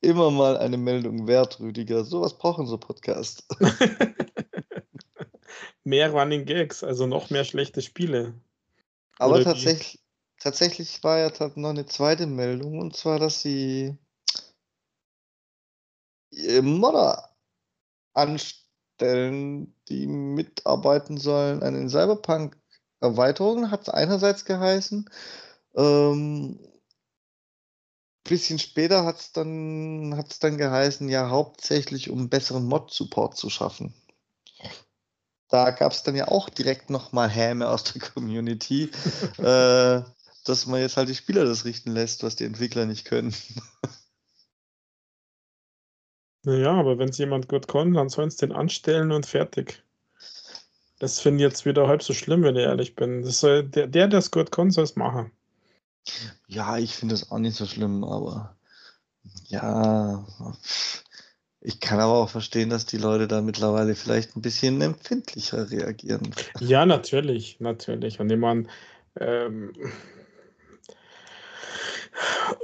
immer 0.00 0.30
mal 0.30 0.56
eine 0.56 0.76
Meldung 0.76 1.26
wert, 1.26 1.60
Rüdiger. 1.60 2.04
Sowas 2.04 2.36
brauchen 2.36 2.66
so 2.66 2.78
Podcasts. 2.78 3.46
mehr 5.84 6.10
Running 6.10 6.44
Gags, 6.44 6.84
also 6.84 7.06
noch 7.06 7.30
mehr 7.30 7.44
schlechte 7.44 7.82
Spiele. 7.82 8.34
Aber 9.18 9.42
tatsächlich, 9.42 10.00
tatsächlich 10.40 11.02
war 11.04 11.18
ja 11.18 11.30
noch 11.54 11.70
eine 11.70 11.86
zweite 11.86 12.26
Meldung, 12.26 12.78
und 12.78 12.96
zwar, 12.96 13.18
dass 13.18 13.42
sie 13.42 13.96
Modder 16.62 17.36
anstellen, 18.14 19.74
die 19.88 20.06
mitarbeiten 20.06 21.18
sollen 21.18 21.62
an 21.62 21.74
den 21.74 21.88
Cyberpunk-Erweiterungen, 23.02 23.70
hat 23.70 23.82
es 23.82 23.88
einerseits 23.88 24.44
geheißen. 24.44 25.10
Ähm, 25.74 26.58
bisschen 28.24 28.58
später 28.58 29.04
hat 29.04 29.18
es 29.18 29.32
dann, 29.32 30.14
hat's 30.16 30.38
dann 30.38 30.56
geheißen, 30.56 31.08
ja, 31.08 31.28
hauptsächlich 31.28 32.10
um 32.10 32.28
besseren 32.28 32.64
Mod-Support 32.66 33.36
zu 33.36 33.50
schaffen. 33.50 33.92
Da 35.48 35.70
gab 35.70 35.92
es 35.92 36.02
dann 36.02 36.16
ja 36.16 36.28
auch 36.28 36.48
direkt 36.48 36.88
nochmal 36.88 37.28
Häme 37.28 37.68
aus 37.68 37.84
der 37.84 38.00
Community, 38.00 38.90
äh, 39.38 40.02
dass 40.44 40.66
man 40.66 40.80
jetzt 40.80 40.96
halt 40.96 41.08
die 41.08 41.14
Spieler 41.14 41.44
das 41.44 41.64
richten 41.64 41.92
lässt, 41.92 42.22
was 42.22 42.36
die 42.36 42.44
Entwickler 42.44 42.86
nicht 42.86 43.04
können. 43.04 43.34
Naja, 46.44 46.72
aber 46.72 46.98
wenn 46.98 47.10
es 47.10 47.18
jemand 47.18 47.48
gut 47.48 47.68
kann, 47.68 47.94
dann 47.94 48.08
sollen 48.08 48.26
es 48.26 48.36
den 48.36 48.50
anstellen 48.50 49.12
und 49.12 49.26
fertig. 49.26 49.84
Das 51.02 51.18
finde 51.18 51.38
ich 51.38 51.50
jetzt 51.50 51.66
wieder 51.66 51.88
halb 51.88 52.00
so 52.00 52.14
schlimm, 52.14 52.44
wenn 52.44 52.54
ich 52.54 52.62
ehrlich 52.62 52.94
bin. 52.94 53.22
Das 53.22 53.40
soll, 53.40 53.64
der, 53.64 53.88
der 53.88 54.06
das 54.06 54.30
gut 54.30 54.52
kann, 54.52 54.70
soll 54.70 54.84
es 54.84 54.94
machen. 54.94 55.32
Ja, 56.46 56.78
ich 56.78 56.94
finde 56.94 57.16
es 57.16 57.32
auch 57.32 57.38
nicht 57.38 57.56
so 57.56 57.66
schlimm, 57.66 58.04
aber 58.04 58.54
ja, 59.48 60.24
ich 61.60 61.80
kann 61.80 61.98
aber 61.98 62.12
auch 62.12 62.28
verstehen, 62.28 62.70
dass 62.70 62.86
die 62.86 62.98
Leute 62.98 63.26
da 63.26 63.42
mittlerweile 63.42 63.96
vielleicht 63.96 64.36
ein 64.36 64.42
bisschen 64.42 64.80
empfindlicher 64.80 65.72
reagieren. 65.72 66.32
Ja, 66.60 66.86
natürlich, 66.86 67.58
natürlich. 67.58 68.20
Und 68.20 68.30
ich 68.30 68.38
meine, 68.38 68.68
ähm, 69.18 69.72
äh, 69.80 69.88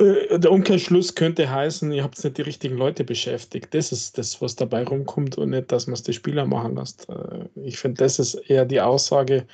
der 0.01 0.53
Umkehrschluss 0.53 1.15
könnte 1.15 1.51
heißen, 1.51 1.91
ihr 1.93 2.05
habt 2.05 2.23
nicht 2.23 2.37
die 2.37 2.43
richtigen 2.43 2.77
Leute 2.77 3.05
beschäftigt. 3.05 3.73
Das 3.73 3.93
ist 3.93 4.19
das, 4.19 4.41
was 4.43 4.57
dabei 4.57 4.85
rumkommt 4.85 5.39
und 5.39 5.51
nicht, 5.51 5.73
dass 5.73 5.87
man 5.87 5.95
es 5.95 6.03
die 6.03 6.13
Spieler 6.13 6.45
machen 6.47 6.77
lässt. 6.77 7.09
Äh, 7.09 7.49
ich 7.55 7.79
finde, 7.79 8.05
das 8.05 8.19
ist 8.19 8.35
eher 8.35 8.65
die 8.65 8.81
Aussage, 8.81 9.47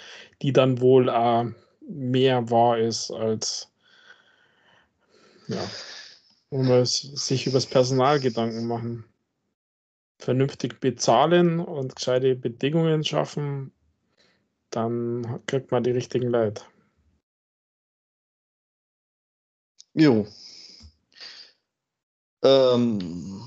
die 0.43 0.53
dann 0.53 0.81
wohl 0.81 1.09
äh, 1.09 1.45
mehr 1.89 2.51
wahr 2.51 2.79
ist 2.79 3.11
als 3.11 3.71
ja, 5.47 5.63
wenn 6.51 6.69
wir 6.69 6.87
sich 6.87 7.47
über 7.47 7.55
das 7.55 7.67
Personal 7.67 8.19
Gedanken 8.19 8.67
machen. 8.67 9.05
Vernünftig 10.19 10.81
bezahlen 10.81 11.61
und 11.61 11.97
gescheite 11.97 12.35
Bedingungen 12.35 13.05
schaffen, 13.05 13.73
dann 14.71 15.41
kriegt 15.47 15.71
man 15.71 15.85
die 15.85 15.91
richtigen 15.91 16.29
Leute. 16.29 16.63
Jo. 19.95 20.27
Ähm, 22.43 23.43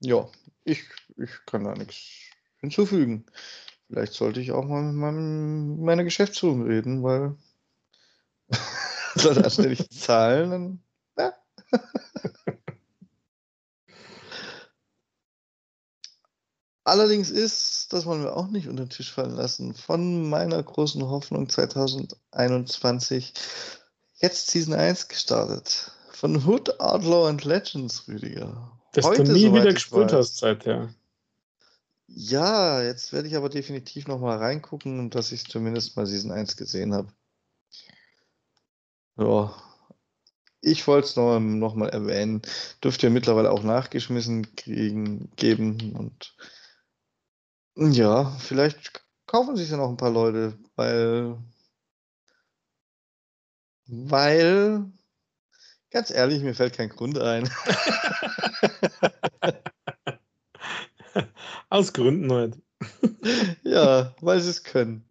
ja, 0.00 0.28
ich, 0.64 0.84
ich 1.16 1.30
kann 1.46 1.64
da 1.64 1.74
nichts 1.74 1.96
hinzufügen. 2.58 3.26
Vielleicht 3.88 4.12
sollte 4.12 4.40
ich 4.40 4.52
auch 4.52 4.64
mal 4.64 4.82
mit 4.82 4.94
meinem, 4.94 5.80
meiner 5.82 6.04
Geschäftsführung 6.04 6.62
reden, 6.62 7.02
weil 7.02 7.36
da 9.16 9.50
ständig 9.50 9.90
Zahlen, 9.90 10.50
dann, 10.50 10.82
ja. 11.18 11.34
Allerdings 16.84 17.30
ist, 17.30 17.92
das 17.92 18.06
wollen 18.06 18.22
wir 18.22 18.36
auch 18.36 18.48
nicht 18.48 18.68
unter 18.68 18.84
den 18.84 18.90
Tisch 18.90 19.12
fallen 19.12 19.34
lassen, 19.36 19.74
von 19.74 20.28
meiner 20.28 20.62
großen 20.62 21.02
Hoffnung 21.02 21.48
2021 21.48 23.34
jetzt 24.20 24.50
Season 24.50 24.74
1 24.74 25.08
gestartet. 25.08 25.92
Von 26.12 26.44
Hood, 26.46 26.80
Outlaw 26.80 27.28
and 27.28 27.44
Legends, 27.44 28.06
Rüdiger. 28.06 28.78
Dass 28.92 29.04
Heute, 29.04 29.24
du 29.24 29.32
nie 29.32 29.52
wieder 29.52 29.72
gespielt 29.72 30.12
hast 30.12 30.38
seither. 30.38 30.92
Ja, 32.06 32.82
jetzt 32.82 33.12
werde 33.12 33.28
ich 33.28 33.36
aber 33.36 33.48
definitiv 33.48 34.08
nochmal 34.08 34.38
reingucken 34.38 34.98
und 34.98 35.14
dass 35.14 35.32
ich 35.32 35.46
zumindest 35.46 35.96
mal 35.96 36.06
Season 36.06 36.32
1 36.32 36.56
gesehen 36.56 36.92
habe. 36.92 37.12
Ja. 39.16 39.54
Ich 40.60 40.86
wollte 40.86 41.06
es 41.06 41.16
noch, 41.16 41.38
noch 41.38 41.74
mal 41.74 41.88
erwähnen. 41.88 42.42
Dürfte 42.82 43.06
ja 43.06 43.12
mittlerweile 43.12 43.50
auch 43.50 43.62
nachgeschmissen 43.62 44.54
kriegen, 44.56 45.30
geben 45.36 45.94
und 45.96 46.34
ja, 47.76 48.36
vielleicht 48.40 49.02
kaufen 49.26 49.56
sich 49.56 49.70
ja 49.70 49.78
noch 49.78 49.88
ein 49.88 49.96
paar 49.96 50.10
Leute, 50.10 50.58
weil 50.76 51.38
weil, 53.90 54.84
ganz 55.90 56.10
ehrlich, 56.10 56.42
mir 56.42 56.54
fällt 56.54 56.74
kein 56.74 56.90
Grund 56.90 57.18
ein. 57.18 57.48
Aus 61.68 61.92
Gründen 61.92 62.32
halt. 62.32 62.58
ja, 63.62 64.14
weil 64.20 64.40
sie 64.40 64.50
es 64.50 64.64
können. 64.64 65.04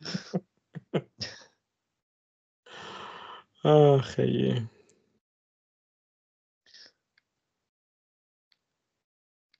Ach 3.64 4.18
je. 4.18 4.62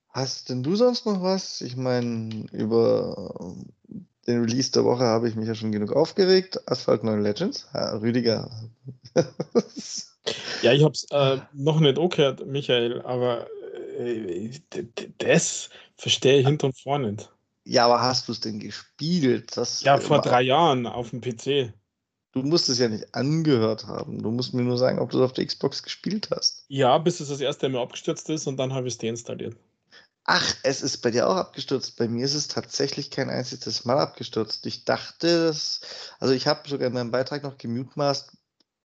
Hast 0.08 0.48
denn 0.48 0.62
du 0.62 0.76
sonst 0.76 1.06
noch 1.06 1.22
was? 1.22 1.60
Ich 1.60 1.76
meine, 1.76 2.46
über 2.52 3.56
den 4.26 4.42
Release 4.42 4.70
der 4.72 4.84
Woche 4.84 5.04
habe 5.04 5.28
ich 5.28 5.34
mich 5.34 5.48
ja 5.48 5.54
schon 5.54 5.72
genug 5.72 5.92
aufgeregt. 5.92 6.60
Asphalt 6.66 7.04
9 7.04 7.22
Legends. 7.22 7.68
Ja, 7.74 7.96
Rüdiger. 7.96 8.50
ja, 10.62 10.72
ich 10.72 10.82
habe 10.84 10.92
es 10.92 11.06
äh, 11.10 11.38
noch 11.52 11.80
nicht 11.80 11.98
angehört, 11.98 12.46
Michael, 12.46 13.02
aber 13.02 13.46
äh, 13.98 14.50
das 15.18 15.70
verstehe 15.96 16.40
ich 16.40 16.46
hinter 16.46 16.68
und 16.68 16.78
vorne 16.78 17.12
nicht. 17.12 17.30
Ja, 17.64 17.86
aber 17.86 18.02
hast 18.02 18.28
du 18.28 18.32
es 18.32 18.40
denn 18.40 18.58
gespielt? 18.58 19.56
Das 19.56 19.82
ja, 19.82 19.98
vor 19.98 20.20
drei 20.20 20.42
Jahren 20.42 20.86
auf 20.86 21.10
dem 21.10 21.20
PC. 21.20 21.72
Du 22.32 22.42
musst 22.42 22.68
es 22.68 22.78
ja 22.78 22.88
nicht 22.88 23.14
angehört 23.14 23.86
haben. 23.86 24.22
Du 24.22 24.30
musst 24.30 24.54
mir 24.54 24.62
nur 24.62 24.78
sagen, 24.78 24.98
ob 24.98 25.10
du 25.10 25.18
es 25.18 25.24
auf 25.24 25.32
der 25.34 25.46
Xbox 25.46 25.82
gespielt 25.82 26.28
hast. 26.34 26.64
Ja, 26.68 26.96
bis 26.98 27.20
es 27.20 27.28
das 27.28 27.40
erste 27.40 27.68
Mal 27.68 27.82
abgestürzt 27.82 28.28
ist 28.30 28.46
und 28.46 28.56
dann 28.56 28.72
habe 28.72 28.88
ich 28.88 28.94
es 28.94 28.98
deinstalliert. 28.98 29.56
Ach, 30.24 30.54
es 30.62 30.82
ist 30.82 30.98
bei 30.98 31.10
dir 31.10 31.28
auch 31.28 31.36
abgestürzt. 31.36 31.96
Bei 31.96 32.06
mir 32.08 32.24
ist 32.24 32.34
es 32.34 32.46
tatsächlich 32.48 33.10
kein 33.10 33.28
einziges 33.28 33.84
Mal 33.84 33.98
abgestürzt. 33.98 34.64
Ich 34.66 34.84
dachte, 34.84 35.46
dass, 35.46 35.80
also 36.20 36.32
ich 36.32 36.46
habe 36.46 36.68
sogar 36.68 36.86
in 36.88 36.94
meinem 36.94 37.10
Beitrag 37.10 37.42
noch 37.42 37.58
gemutmaßt, 37.58 38.30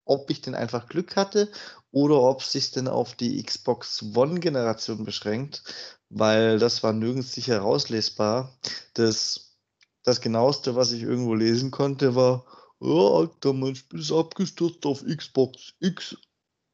ob 0.05 0.31
ich 0.31 0.43
denn 0.43 0.55
einfach 0.55 0.89
Glück 0.89 1.17
hatte 1.17 1.51
oder 1.91 2.21
ob 2.23 2.41
es 2.43 2.53
sich 2.53 2.71
denn 2.71 2.89
auf 2.89 3.15
die 3.15 3.43
Xbox 3.43 4.03
One-Generation 4.15 5.05
beschränkt, 5.05 5.65
weil 6.09 6.59
das 6.59 6.83
war 6.83 6.93
nirgends 6.93 7.33
sicher 7.33 7.55
herauslesbar. 7.55 8.57
Das, 8.95 9.57
das 10.05 10.21
genaueste, 10.21 10.77
was 10.77 10.93
ich 10.93 11.03
irgendwo 11.03 11.35
lesen 11.35 11.71
konnte, 11.71 12.15
war, 12.15 12.45
oh, 12.79 13.19
Alter, 13.19 13.53
mein 13.55 13.75
Spiel 13.75 14.01
ist 14.01 14.13
abgestürzt 14.13 14.87
auf 14.87 15.05
Xbox 15.05 15.75
X. 15.81 16.17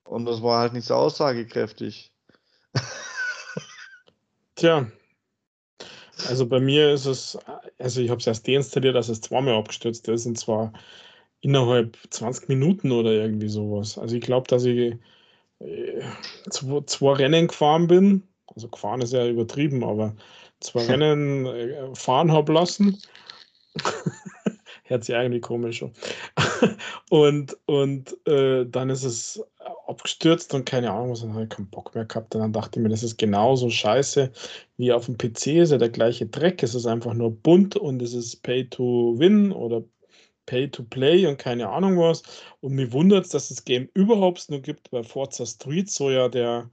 Und 0.04 0.26
das 0.26 0.42
war 0.42 0.60
halt 0.60 0.74
nicht 0.74 0.86
so 0.86 0.94
aussagekräftig. 0.96 2.12
Tja. 4.60 4.86
Also 6.28 6.46
bei 6.46 6.60
mir 6.60 6.92
ist 6.92 7.06
es, 7.06 7.38
also 7.78 8.02
ich 8.02 8.10
habe 8.10 8.20
es 8.20 8.26
erst 8.26 8.46
deinstalliert, 8.46 8.94
dass 8.94 9.08
es 9.08 9.22
zweimal 9.22 9.54
abgestürzt 9.54 10.06
ist 10.08 10.26
und 10.26 10.36
zwar 10.36 10.74
innerhalb 11.40 11.96
20 12.10 12.50
Minuten 12.50 12.92
oder 12.92 13.10
irgendwie 13.10 13.48
sowas. 13.48 13.96
Also 13.96 14.16
ich 14.16 14.20
glaube, 14.20 14.48
dass 14.48 14.66
ich 14.66 14.98
äh, 15.60 16.02
zwei, 16.50 16.82
zwei, 16.82 17.12
Rennen 17.14 17.48
gefahren 17.48 17.86
bin. 17.86 18.22
Also 18.54 18.68
gefahren 18.68 19.00
ist 19.00 19.14
ja 19.14 19.26
übertrieben, 19.26 19.82
aber 19.82 20.14
zwei 20.60 20.84
Rennen 20.88 21.46
äh, 21.46 21.94
fahren 21.94 22.30
habe 22.30 22.52
lassen. 22.52 23.00
Hört 24.84 25.04
sich 25.04 25.16
eigentlich 25.16 25.40
komisch 25.40 25.82
an. 25.82 25.94
und 27.08 27.56
und 27.64 28.14
äh, 28.28 28.66
dann 28.66 28.90
ist 28.90 29.04
es 29.04 29.42
abgestürzt 30.00 30.54
und 30.54 30.64
keine 30.64 30.90
Ahnung, 30.90 31.12
was, 31.12 31.20
dann 31.20 31.34
habe 31.34 31.44
ich 31.44 31.50
keinen 31.50 31.68
Bock 31.68 31.94
mehr 31.94 32.04
gehabt. 32.04 32.34
Und 32.34 32.40
dann 32.40 32.52
dachte 32.52 32.78
ich 32.78 32.82
mir, 32.82 32.88
das 32.88 33.02
ist 33.02 33.18
genauso 33.18 33.70
scheiße 33.70 34.32
wie 34.78 34.92
auf 34.92 35.06
dem 35.06 35.18
PC, 35.18 35.46
ist 35.60 35.72
ja 35.72 35.78
der 35.78 35.90
gleiche 35.90 36.26
Dreck. 36.26 36.62
Es 36.62 36.74
ist 36.74 36.86
einfach 36.86 37.14
nur 37.14 37.30
bunt 37.30 37.76
und 37.76 38.00
es 38.02 38.14
ist 38.14 38.42
Pay 38.42 38.68
to 38.68 39.14
Win 39.18 39.52
oder 39.52 39.82
Pay 40.46 40.68
to 40.70 40.82
Play 40.84 41.26
und 41.26 41.38
keine 41.38 41.68
Ahnung 41.68 41.98
was. 41.98 42.22
Und 42.60 42.74
mir 42.74 42.92
wundert 42.92 43.26
es, 43.26 43.32
dass 43.32 43.48
das 43.48 43.64
Game 43.64 43.88
überhaupt 43.94 44.50
nur 44.50 44.60
gibt, 44.60 44.90
weil 44.92 45.04
Forza 45.04 45.46
Street 45.46 45.90
so 45.90 46.10
ja 46.10 46.28
der 46.28 46.70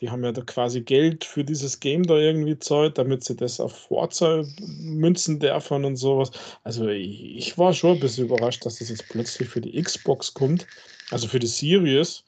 die 0.00 0.10
haben 0.10 0.24
ja 0.24 0.32
da 0.32 0.42
quasi 0.42 0.80
Geld 0.80 1.24
für 1.24 1.44
dieses 1.44 1.78
Game 1.78 2.02
da 2.02 2.16
irgendwie 2.16 2.58
zahlt, 2.58 2.98
damit 2.98 3.22
sie 3.22 3.36
das 3.36 3.60
auf 3.60 3.72
Forza 3.72 4.42
münzen 4.80 5.38
dürfen 5.38 5.84
und 5.84 5.96
sowas. 5.96 6.30
Also 6.64 6.88
ich, 6.88 7.36
ich 7.36 7.58
war 7.58 7.72
schon 7.72 7.92
ein 7.92 8.00
bisschen 8.00 8.24
überrascht, 8.24 8.66
dass 8.66 8.78
das 8.78 8.88
jetzt 8.88 9.08
plötzlich 9.08 9.48
für 9.48 9.60
die 9.60 9.80
Xbox 9.80 10.34
kommt, 10.34 10.66
also 11.10 11.28
für 11.28 11.38
die 11.38 11.46
Series. 11.46 12.24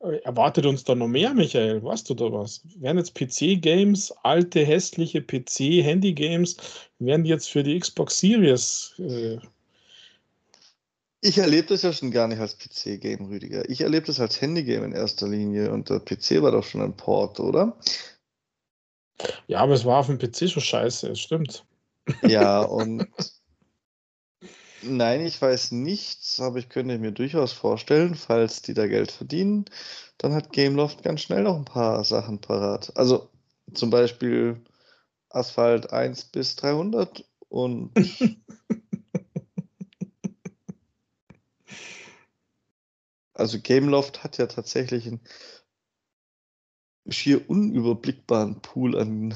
Erwartet 0.00 0.64
uns 0.64 0.84
da 0.84 0.94
noch 0.94 1.08
mehr, 1.08 1.34
Michael? 1.34 1.82
Weißt 1.82 2.08
du 2.08 2.14
da 2.14 2.32
was? 2.32 2.62
Werden 2.76 2.98
jetzt 2.98 3.14
PC-Games, 3.14 4.12
alte, 4.22 4.64
hässliche 4.64 5.20
PC-Handy-Games, 5.20 6.56
werden 7.00 7.24
die 7.24 7.30
jetzt 7.30 7.50
für 7.50 7.64
die 7.64 7.78
Xbox 7.78 8.20
Series 8.20 8.94
äh, 8.98 9.38
ich 11.20 11.38
erlebe 11.38 11.66
das 11.68 11.82
ja 11.82 11.92
schon 11.92 12.12
gar 12.12 12.28
nicht 12.28 12.38
als 12.38 12.56
PC-Game, 12.56 13.26
Rüdiger. 13.26 13.68
Ich 13.68 13.80
erlebe 13.80 14.06
das 14.06 14.20
als 14.20 14.40
Handy-Game 14.40 14.84
in 14.84 14.92
erster 14.92 15.26
Linie 15.26 15.72
und 15.72 15.90
der 15.90 15.98
PC 15.98 16.42
war 16.42 16.52
doch 16.52 16.64
schon 16.64 16.80
ein 16.80 16.96
Port, 16.96 17.40
oder? 17.40 17.76
Ja, 19.48 19.60
aber 19.60 19.72
es 19.72 19.84
war 19.84 19.98
auf 19.98 20.06
dem 20.06 20.18
PC 20.18 20.48
schon 20.48 20.62
scheiße, 20.62 21.10
es 21.10 21.18
stimmt. 21.18 21.64
Ja, 22.22 22.62
und 22.62 23.08
nein, 24.82 25.24
ich 25.24 25.40
weiß 25.40 25.72
nichts, 25.72 26.40
aber 26.40 26.58
ich 26.58 26.68
könnte 26.68 26.98
mir 26.98 27.12
durchaus 27.12 27.52
vorstellen, 27.52 28.14
falls 28.14 28.62
die 28.62 28.74
da 28.74 28.86
Geld 28.86 29.10
verdienen, 29.10 29.64
dann 30.18 30.34
hat 30.34 30.52
Gameloft 30.52 31.02
ganz 31.02 31.22
schnell 31.22 31.42
noch 31.42 31.56
ein 31.56 31.64
paar 31.64 32.04
Sachen 32.04 32.40
parat. 32.40 32.96
Also 32.96 33.30
zum 33.74 33.90
Beispiel 33.90 34.62
Asphalt 35.30 35.92
1 35.92 36.24
bis 36.26 36.56
300 36.56 37.24
und 37.48 37.92
Also 43.38 43.60
Gameloft 43.60 44.24
hat 44.24 44.36
ja 44.38 44.48
tatsächlich 44.48 45.06
einen 45.06 45.20
schier 47.08 47.48
unüberblickbaren 47.48 48.60
Pool 48.60 48.98
an, 48.98 49.32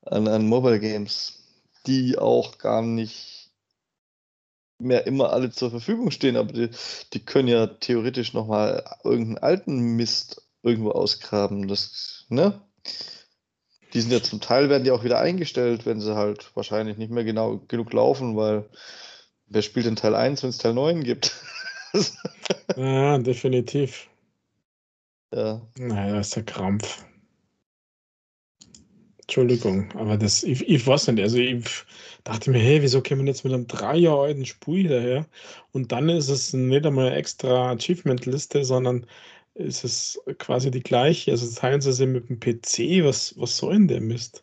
an, 0.00 0.26
an 0.26 0.46
Mobile 0.46 0.80
Games, 0.80 1.42
die 1.86 2.16
auch 2.16 2.56
gar 2.56 2.80
nicht 2.80 3.41
mehr 4.82 5.06
immer 5.06 5.32
alle 5.32 5.50
zur 5.50 5.70
Verfügung 5.70 6.10
stehen, 6.10 6.36
aber 6.36 6.52
die, 6.52 6.70
die 7.12 7.24
können 7.24 7.48
ja 7.48 7.66
theoretisch 7.66 8.32
nochmal 8.32 8.84
irgendeinen 9.04 9.38
alten 9.38 9.96
Mist 9.96 10.42
irgendwo 10.62 10.90
ausgraben. 10.90 11.68
Das, 11.68 12.26
ne? 12.28 12.60
Die 13.92 14.00
sind 14.00 14.12
ja 14.12 14.22
zum 14.22 14.40
Teil 14.40 14.70
werden 14.70 14.84
die 14.84 14.90
auch 14.90 15.04
wieder 15.04 15.20
eingestellt, 15.20 15.84
wenn 15.84 16.00
sie 16.00 16.16
halt 16.16 16.50
wahrscheinlich 16.54 16.96
nicht 16.96 17.10
mehr 17.10 17.24
genau 17.24 17.58
genug 17.68 17.92
laufen, 17.92 18.36
weil 18.36 18.68
wer 19.46 19.62
spielt 19.62 19.86
in 19.86 19.96
Teil 19.96 20.14
1, 20.14 20.42
wenn 20.42 20.50
es 20.50 20.58
Teil 20.58 20.74
9 20.74 21.04
gibt? 21.04 21.32
ja, 22.76 23.18
definitiv. 23.18 24.08
Ja. 25.34 25.60
Naja, 25.78 26.14
das 26.14 26.28
ist 26.28 26.36
der 26.36 26.44
Krampf. 26.44 27.04
Entschuldigung, 29.22 29.90
aber 29.92 30.16
das, 30.16 30.42
ich, 30.42 30.68
ich 30.68 30.86
weiß 30.86 31.08
nicht, 31.08 31.22
also 31.22 31.38
ich 31.38 31.64
dachte 32.24 32.50
mir, 32.50 32.58
hey, 32.58 32.82
wieso 32.82 33.02
kommen 33.02 33.20
wir 33.20 33.28
jetzt 33.28 33.44
mit 33.44 33.52
einem 33.52 33.66
drei 33.66 33.96
Jahre 33.96 34.22
alten 34.22 34.44
Spiel 34.44 34.88
daher? 34.88 35.26
Und 35.70 35.92
dann 35.92 36.08
ist 36.08 36.28
es 36.28 36.52
nicht 36.52 36.84
einmal 36.84 37.06
eine 37.06 37.16
extra 37.16 37.70
Achievement-Liste, 37.70 38.64
sondern 38.64 39.06
ist 39.54 39.84
es 39.84 40.20
quasi 40.38 40.70
die 40.70 40.82
gleiche. 40.82 41.30
Also 41.30 41.48
teilen 41.58 41.80
sie 41.80 41.92
sie 41.92 42.06
mit 42.06 42.28
dem 42.28 42.40
PC. 42.40 43.04
Was, 43.04 43.38
was 43.38 43.56
soll 43.56 43.74
denn 43.74 43.88
der 43.88 44.00
Mist? 44.00 44.42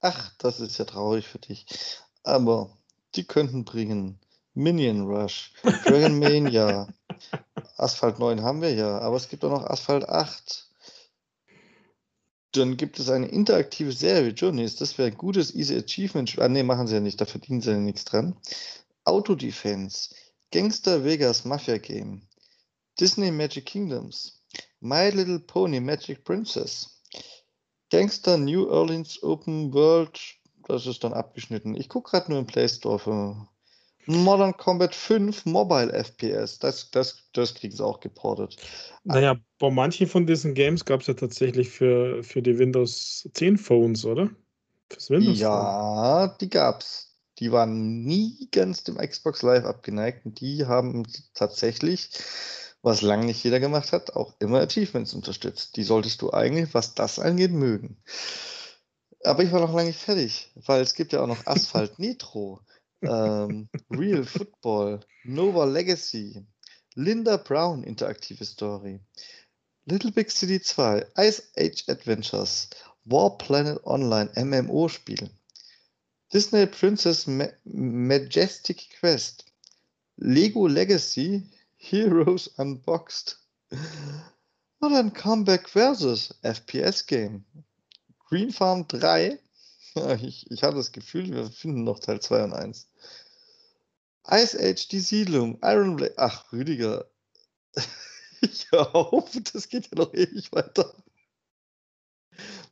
Ach, 0.00 0.32
das 0.38 0.60
ist 0.60 0.78
ja 0.78 0.84
traurig 0.84 1.26
für 1.26 1.38
dich. 1.38 1.66
Aber 2.22 2.70
die 3.14 3.24
könnten 3.24 3.64
bringen 3.64 4.18
Minion 4.54 5.02
Rush, 5.02 5.52
Dragon 5.84 6.18
Mania, 6.18 6.88
Asphalt 7.76 8.18
9 8.18 8.42
haben 8.42 8.62
wir 8.62 8.74
ja, 8.74 8.98
aber 8.98 9.16
es 9.16 9.28
gibt 9.28 9.44
auch 9.44 9.50
noch 9.50 9.64
Asphalt 9.64 10.08
8. 10.08 10.69
Dann 12.52 12.76
gibt 12.76 12.98
es 12.98 13.08
eine 13.08 13.28
interaktive 13.28 13.92
Serie, 13.92 14.30
Journeys, 14.30 14.76
das 14.76 14.98
wäre 14.98 15.08
ein 15.10 15.16
gutes 15.16 15.54
Easy 15.54 15.76
Achievement. 15.76 16.36
Ah, 16.38 16.48
ne, 16.48 16.64
machen 16.64 16.88
sie 16.88 16.94
ja 16.94 17.00
nicht, 17.00 17.20
da 17.20 17.24
verdienen 17.24 17.60
sie 17.60 17.70
ja 17.70 17.76
nichts 17.76 18.04
dran. 18.04 18.36
Auto 19.04 19.34
Defense, 19.34 20.14
Gangster 20.50 21.04
Vegas 21.04 21.44
Mafia 21.44 21.78
Game, 21.78 22.22
Disney 22.98 23.30
Magic 23.30 23.66
Kingdoms, 23.66 24.42
My 24.80 25.10
Little 25.10 25.38
Pony 25.38 25.80
Magic 25.80 26.24
Princess, 26.24 27.00
Gangster 27.90 28.36
New 28.36 28.68
Orleans 28.68 29.22
Open 29.22 29.72
World, 29.72 30.18
das 30.66 30.86
ist 30.86 31.04
dann 31.04 31.12
abgeschnitten. 31.12 31.76
Ich 31.76 31.88
gucke 31.88 32.10
gerade 32.10 32.30
nur 32.30 32.40
im 32.40 32.46
Play 32.46 32.68
Store 32.68 32.98
für 32.98 33.48
Modern 34.06 34.56
Combat 34.56 34.94
5 34.94 35.46
Mobile 35.46 35.92
FPS, 35.92 36.58
das, 36.58 36.90
das, 36.90 37.28
das 37.32 37.54
kriegen 37.54 37.76
sie 37.76 37.84
auch 37.84 38.00
geportet. 38.00 38.56
Naja, 39.04 39.36
bei 39.58 39.70
manchen 39.70 40.06
von 40.06 40.26
diesen 40.26 40.54
Games 40.54 40.84
gab 40.84 41.00
es 41.00 41.06
ja 41.06 41.14
tatsächlich 41.14 41.68
für, 41.68 42.22
für 42.24 42.42
die 42.42 42.58
Windows 42.58 43.28
10 43.34 43.58
Phones, 43.58 44.04
oder? 44.04 44.30
Fürs 44.90 45.10
Windows 45.10 45.38
ja, 45.38 46.28
Phone. 46.28 46.38
die 46.40 46.50
gab's. 46.50 47.06
Die 47.38 47.52
waren 47.52 48.02
nie 48.04 48.48
ganz 48.52 48.84
dem 48.84 48.96
Xbox 48.98 49.40
Live 49.42 49.64
abgeneigt 49.64 50.26
und 50.26 50.40
die 50.40 50.66
haben 50.66 51.06
tatsächlich, 51.32 52.10
was 52.82 53.00
lange 53.00 53.24
nicht 53.24 53.42
jeder 53.42 53.60
gemacht 53.60 53.92
hat, 53.92 54.14
auch 54.14 54.34
immer 54.40 54.60
Achievements 54.60 55.14
unterstützt. 55.14 55.76
Die 55.76 55.82
solltest 55.82 56.20
du 56.20 56.32
eigentlich, 56.32 56.74
was 56.74 56.94
das 56.94 57.18
angeht, 57.18 57.52
mögen. 57.52 57.96
Aber 59.24 59.42
ich 59.42 59.52
war 59.52 59.60
noch 59.60 59.72
lange 59.72 59.88
nicht 59.88 60.00
fertig, 60.00 60.50
weil 60.54 60.82
es 60.82 60.94
gibt 60.94 61.12
ja 61.12 61.22
auch 61.22 61.26
noch 61.26 61.46
Asphalt 61.46 61.98
Nitro 61.98 62.60
ähm, 63.02 63.68
Real 63.90 64.24
Football, 64.24 65.00
Nova 65.24 65.64
Legacy, 65.64 66.44
Linda 66.94 67.38
Brown 67.38 67.84
interaktive 67.84 68.44
Story, 68.44 69.00
Little 69.86 70.10
Big 70.10 70.30
City 70.30 70.58
2, 70.58 71.02
Ice 71.16 71.42
Age 71.56 71.84
Adventures, 71.88 72.68
War 73.06 73.38
Planet 73.38 73.80
Online 73.84 74.28
MMO-Spiel, 74.36 75.28
Disney 76.30 76.66
Princess 76.66 77.26
Ma 77.26 77.46
Majestic 77.64 78.88
Quest, 79.00 79.50
Lego 80.18 80.68
Legacy, 80.68 81.42
Heroes 81.76 82.48
Unboxed, 82.58 83.36
Modern 84.80 85.10
Comeback 85.10 85.68
vs. 85.68 86.32
FPS 86.44 87.06
Game, 87.06 87.44
Green 88.28 88.52
Farm 88.52 88.84
3, 88.84 89.38
ich, 90.22 90.50
ich 90.50 90.62
habe 90.62 90.76
das 90.76 90.92
Gefühl, 90.92 91.30
wir 91.30 91.50
finden 91.50 91.84
noch 91.84 91.98
Teil 91.98 92.20
2 92.20 92.44
und 92.44 92.52
1. 92.52 92.88
Ice 94.28 94.58
Age, 94.58 94.88
die 94.88 95.00
Siedlung, 95.00 95.58
Iron 95.62 95.96
Blade. 95.96 96.14
Ach, 96.16 96.52
Rüdiger. 96.52 97.10
ich 98.40 98.72
auf, 98.72 99.30
das 99.52 99.68
geht 99.68 99.86
ja 99.90 99.98
noch 99.98 100.14
ewig 100.14 100.52
weiter. 100.52 100.94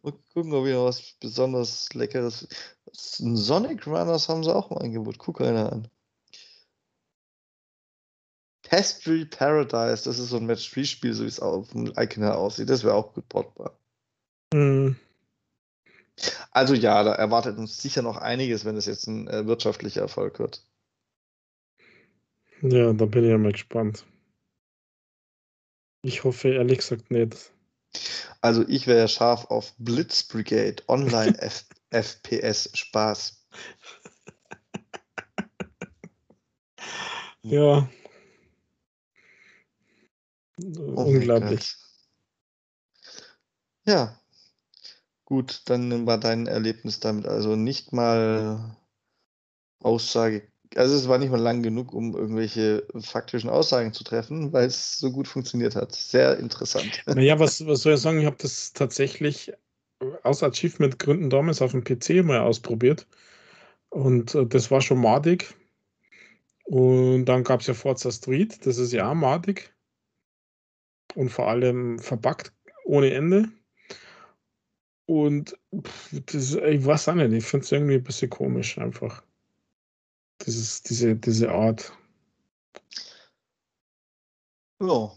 Mal 0.02 0.12
gucken, 0.32 0.52
ob 0.52 0.66
ich 0.66 0.72
noch 0.72 0.84
was 0.84 1.14
besonders 1.20 1.92
Leckeres. 1.94 2.46
Sonic 2.92 3.86
Runners 3.86 4.28
haben 4.28 4.44
sie 4.44 4.54
auch 4.54 4.70
im 4.70 4.78
Angebot. 4.78 5.18
Guck 5.18 5.40
einer 5.40 5.72
an. 5.72 5.88
Pastry 8.62 9.24
Paradise, 9.24 10.04
das 10.04 10.18
ist 10.18 10.28
so 10.28 10.36
ein 10.36 10.46
Match-3-Spiel, 10.46 11.14
so 11.14 11.24
wie 11.24 11.28
es 11.28 11.40
auf 11.40 11.70
dem 11.70 11.92
Icon 11.96 12.24
aussieht. 12.24 12.68
Das 12.68 12.84
wäre 12.84 12.94
auch 12.94 13.14
gut 13.14 13.28
portbar. 13.28 13.78
Mhm. 14.52 14.96
Also 16.50 16.74
ja, 16.74 17.02
da 17.02 17.12
erwartet 17.12 17.58
uns 17.58 17.80
sicher 17.80 18.02
noch 18.02 18.16
einiges, 18.16 18.64
wenn 18.64 18.76
es 18.76 18.86
jetzt 18.86 19.06
ein 19.06 19.28
äh, 19.28 19.46
wirtschaftlicher 19.46 20.00
Erfolg 20.00 20.38
wird. 20.38 20.64
Ja, 22.62 22.92
da 22.92 23.06
bin 23.06 23.24
ich 23.24 23.30
ja 23.30 23.38
mal 23.38 23.52
gespannt. 23.52 24.04
Ich 26.02 26.24
hoffe 26.24 26.48
ehrlich 26.48 26.78
gesagt 26.78 27.10
nicht. 27.10 27.52
Also 28.40 28.64
ich 28.68 28.86
wäre 28.86 29.00
ja 29.00 29.08
scharf 29.08 29.46
auf 29.46 29.74
Blitz 29.78 30.24
Brigade, 30.24 30.82
Online 30.88 31.36
FPS 31.90 32.76
Spaß. 32.76 33.46
ja. 37.42 37.88
Oh 40.60 41.04
Unglaublich. 41.04 41.76
Ja, 43.86 44.20
Gut, 45.28 45.60
dann 45.66 46.06
war 46.06 46.16
dein 46.16 46.46
Erlebnis 46.46 47.00
damit 47.00 47.26
also 47.26 47.54
nicht 47.54 47.92
mal 47.92 48.78
Aussage, 49.82 50.48
also 50.74 50.94
es 50.94 51.06
war 51.06 51.18
nicht 51.18 51.28
mal 51.28 51.38
lang 51.38 51.62
genug, 51.62 51.92
um 51.92 52.16
irgendwelche 52.16 52.86
faktischen 52.98 53.50
Aussagen 53.50 53.92
zu 53.92 54.04
treffen, 54.04 54.54
weil 54.54 54.68
es 54.68 54.96
so 54.96 55.12
gut 55.12 55.28
funktioniert 55.28 55.76
hat. 55.76 55.94
Sehr 55.94 56.38
interessant. 56.38 57.02
Naja, 57.06 57.38
was, 57.38 57.66
was 57.66 57.82
soll 57.82 57.92
ich 57.92 58.00
sagen? 58.00 58.20
Ich 58.20 58.24
habe 58.24 58.38
das 58.40 58.72
tatsächlich 58.72 59.52
aus 60.22 60.42
Achievement-Gründen 60.42 61.28
damals 61.28 61.60
auf 61.60 61.72
dem 61.72 61.84
PC 61.84 62.24
mal 62.24 62.40
ausprobiert. 62.40 63.06
Und 63.90 64.34
äh, 64.34 64.46
das 64.46 64.70
war 64.70 64.80
schon 64.80 65.02
madig. 65.02 65.54
Und 66.64 67.26
dann 67.26 67.44
gab 67.44 67.60
es 67.60 67.66
ja 67.66 67.74
Forza 67.74 68.10
Street, 68.10 68.64
das 68.64 68.78
ist 68.78 68.94
ja 68.94 69.10
auch 69.10 69.14
madig. 69.14 69.74
Und 71.14 71.28
vor 71.28 71.48
allem 71.48 71.98
verpackt 71.98 72.54
ohne 72.86 73.12
Ende. 73.12 73.50
Und 75.08 75.58
das, 75.72 76.52
ich 76.52 76.84
weiß 76.84 77.08
auch 77.08 77.14
nicht, 77.14 77.32
ich 77.32 77.46
finde 77.46 77.64
es 77.64 77.72
irgendwie 77.72 77.94
ein 77.94 78.04
bisschen 78.04 78.28
komisch 78.28 78.76
einfach. 78.76 79.22
Dieses, 80.44 80.82
diese, 80.82 81.16
diese 81.16 81.50
Art. 81.50 81.96
Ja. 84.82 85.10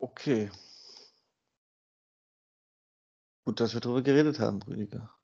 Okay. 0.00 0.50
Gut, 3.44 3.60
dass 3.60 3.74
wir 3.74 3.80
darüber 3.80 4.02
geredet 4.02 4.40
haben, 4.40 4.60
Rüdiger. 4.62 5.14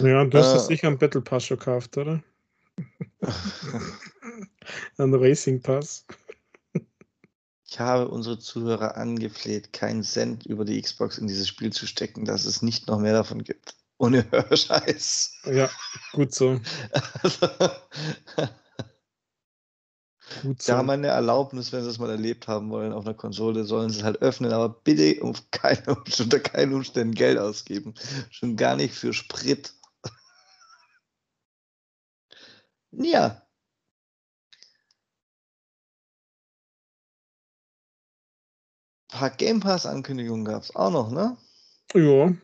Ja, 0.00 0.22
du 0.26 0.38
hast 0.38 0.50
äh, 0.50 0.54
das 0.54 0.66
sicher 0.66 0.88
einen 0.88 0.98
Battle 0.98 1.22
Pass 1.22 1.46
schon 1.46 1.58
gekauft, 1.58 1.96
oder? 1.96 2.22
Ein 4.98 5.14
Racing 5.14 5.62
Pass. 5.62 6.04
Ich 7.74 7.80
habe 7.80 8.06
unsere 8.06 8.38
Zuhörer 8.38 8.96
angefleht, 8.96 9.72
keinen 9.72 10.04
Cent 10.04 10.46
über 10.46 10.64
die 10.64 10.80
Xbox 10.80 11.18
in 11.18 11.26
dieses 11.26 11.48
Spiel 11.48 11.72
zu 11.72 11.88
stecken, 11.88 12.24
dass 12.24 12.44
es 12.44 12.62
nicht 12.62 12.86
noch 12.86 13.00
mehr 13.00 13.14
davon 13.14 13.42
gibt. 13.42 13.74
Ohne 13.98 14.24
Hörscheiß. 14.30 15.40
Ja, 15.46 15.68
gut 16.12 16.32
so. 16.32 16.60
Also, 17.20 17.48
gut 20.42 20.62
so. 20.62 20.68
Wir 20.68 20.76
haben 20.76 20.90
eine 20.90 21.08
Erlaubnis, 21.08 21.72
wenn 21.72 21.82
sie 21.82 21.90
es 21.90 21.98
mal 21.98 22.10
erlebt 22.10 22.46
haben 22.46 22.70
wollen 22.70 22.92
auf 22.92 23.06
einer 23.06 23.14
Konsole, 23.14 23.64
sollen 23.64 23.90
sie 23.90 23.98
es 23.98 24.04
halt 24.04 24.22
öffnen, 24.22 24.52
aber 24.52 24.68
bitte 24.68 25.20
auf 25.24 25.42
keine, 25.50 25.96
unter 25.96 26.38
keinen 26.38 26.74
Umständen 26.74 27.16
Geld 27.16 27.38
ausgeben. 27.38 27.94
Schon 28.30 28.54
gar 28.54 28.76
nicht 28.76 28.94
für 28.94 29.12
Sprit. 29.12 29.74
Ja, 32.92 33.43
paar 39.14 39.30
Game 39.30 39.60
Pass-Ankündigungen 39.60 40.44
gab 40.44 40.62
es 40.62 40.74
auch 40.74 40.90
noch, 40.90 41.10
ne? 41.10 41.36
Ja. 41.94 42.34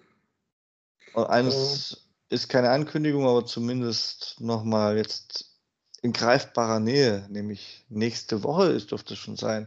Und 1.14 1.26
eines 1.28 1.90
ja. 2.30 2.36
ist 2.36 2.48
keine 2.48 2.70
Ankündigung, 2.70 3.26
aber 3.26 3.44
zumindest 3.44 4.36
nochmal 4.38 4.96
jetzt 4.96 5.58
in 6.02 6.12
greifbarer 6.12 6.80
Nähe, 6.80 7.26
nämlich 7.28 7.84
nächste 7.88 8.42
Woche 8.44 8.66
ist, 8.66 8.92
dürfte 8.92 9.14
es 9.14 9.20
schon 9.20 9.36
sein. 9.36 9.66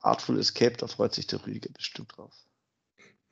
Artful 0.00 0.38
Escape, 0.38 0.76
da 0.76 0.86
freut 0.86 1.14
sich 1.14 1.26
der 1.26 1.44
Rüdiger 1.44 1.70
bestimmt 1.72 2.16
drauf. 2.16 2.32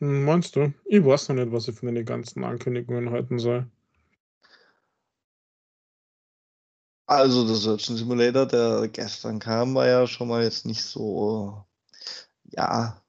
Hm, 0.01 0.25
meinst 0.25 0.57
du? 0.57 0.73
Ich 0.87 1.05
weiß 1.05 1.29
noch 1.29 1.37
nicht, 1.37 1.53
was 1.53 1.69
ich 1.69 1.79
von 1.79 1.95
den 1.95 2.07
ganzen 2.07 2.43
Ankündigungen 2.45 3.11
halten 3.11 3.39
soll. 3.39 3.71
Also, 7.07 7.47
der 7.47 7.57
Search 7.57 7.85
Simulator, 7.85 8.47
der 8.47 8.89
gestern 8.89 9.39
kam, 9.39 9.75
war 9.75 9.87
ja 9.87 10.07
schon 10.07 10.29
mal 10.29 10.43
jetzt 10.43 10.65
nicht 10.65 10.83
so, 10.83 11.63
ja, 12.45 13.02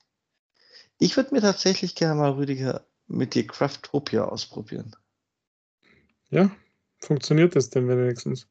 ich 1.03 1.17
würde 1.17 1.35
mir 1.35 1.41
tatsächlich 1.41 1.95
gerne 1.95 2.15
mal, 2.15 2.31
Rüdiger, 2.31 2.85
mit 3.07 3.35
dir 3.35 3.45
Craftopia 3.45 4.23
ausprobieren. 4.23 4.95
Ja, 6.29 6.49
funktioniert 6.99 7.57
das 7.57 7.69
denn 7.69 7.89
wenigstens? 7.89 8.47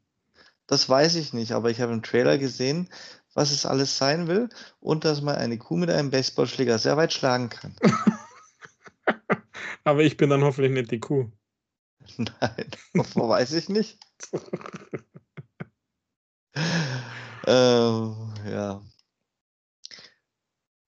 Das 0.67 0.87
weiß 0.87 1.15
ich 1.15 1.33
nicht, 1.33 1.53
aber 1.53 1.71
ich 1.71 1.81
habe 1.81 1.95
im 1.95 2.03
Trailer 2.03 2.37
gesehen, 2.37 2.91
was 3.33 3.53
es 3.53 3.65
alles 3.65 3.97
sein 3.97 4.29
will 4.29 4.51
und 4.81 5.07
dass 5.07 5.23
man 5.23 5.37
eine 5.37 5.57
Kuh 5.57 5.79
mit 5.79 5.89
einem 5.89 6.11
Baseballschläger 6.11 6.79
sehr 6.79 6.99
weit 6.99 7.15
schlagen 7.15 7.49
kann. 7.49 7.75
aber 9.85 10.03
ich 10.03 10.19
bin 10.19 10.29
dann 10.29 10.45
hoffentlich 10.45 10.73
nicht 10.73 10.91
die 10.91 11.01
Kuh. 11.01 11.31
Nein, 12.19 12.71
weiß 12.93 13.53
ich 13.55 13.71
nicht. 13.71 13.99
ähm, 17.47 18.35
ja. 18.47 18.83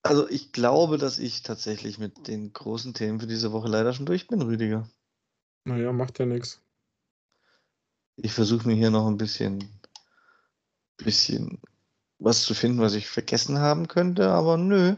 Also 0.05 0.29
ich 0.29 0.53
glaube, 0.53 0.99
dass 0.99 1.19
ich 1.19 1.43
tatsächlich 1.43 1.99
mit 1.99 2.29
den 2.29 2.53
großen 2.53 2.93
Themen 2.93 3.21
für 3.21 3.27
diese 3.27 3.53
Woche 3.53 3.69
leider 3.69 3.95
schon 3.95 4.05
durch 4.05 4.29
bin, 4.29 4.43
Rüdiger. 4.43 4.87
Naja, 5.65 5.93
macht 5.93 6.19
ja 6.19 6.27
nichts. 6.27 6.61
Ich 8.17 8.33
versuche 8.33 8.69
mir 8.69 8.75
hier 8.75 8.91
noch 8.91 9.07
ein 9.07 9.17
bisschen, 9.17 9.67
bisschen 10.99 11.59
was 12.19 12.43
zu 12.43 12.53
finden, 12.53 12.81
was 12.81 12.93
ich 12.93 13.09
vergessen 13.09 13.59
haben 13.59 13.89
könnte, 13.89 14.29
aber 14.29 14.59
nö. 14.59 14.97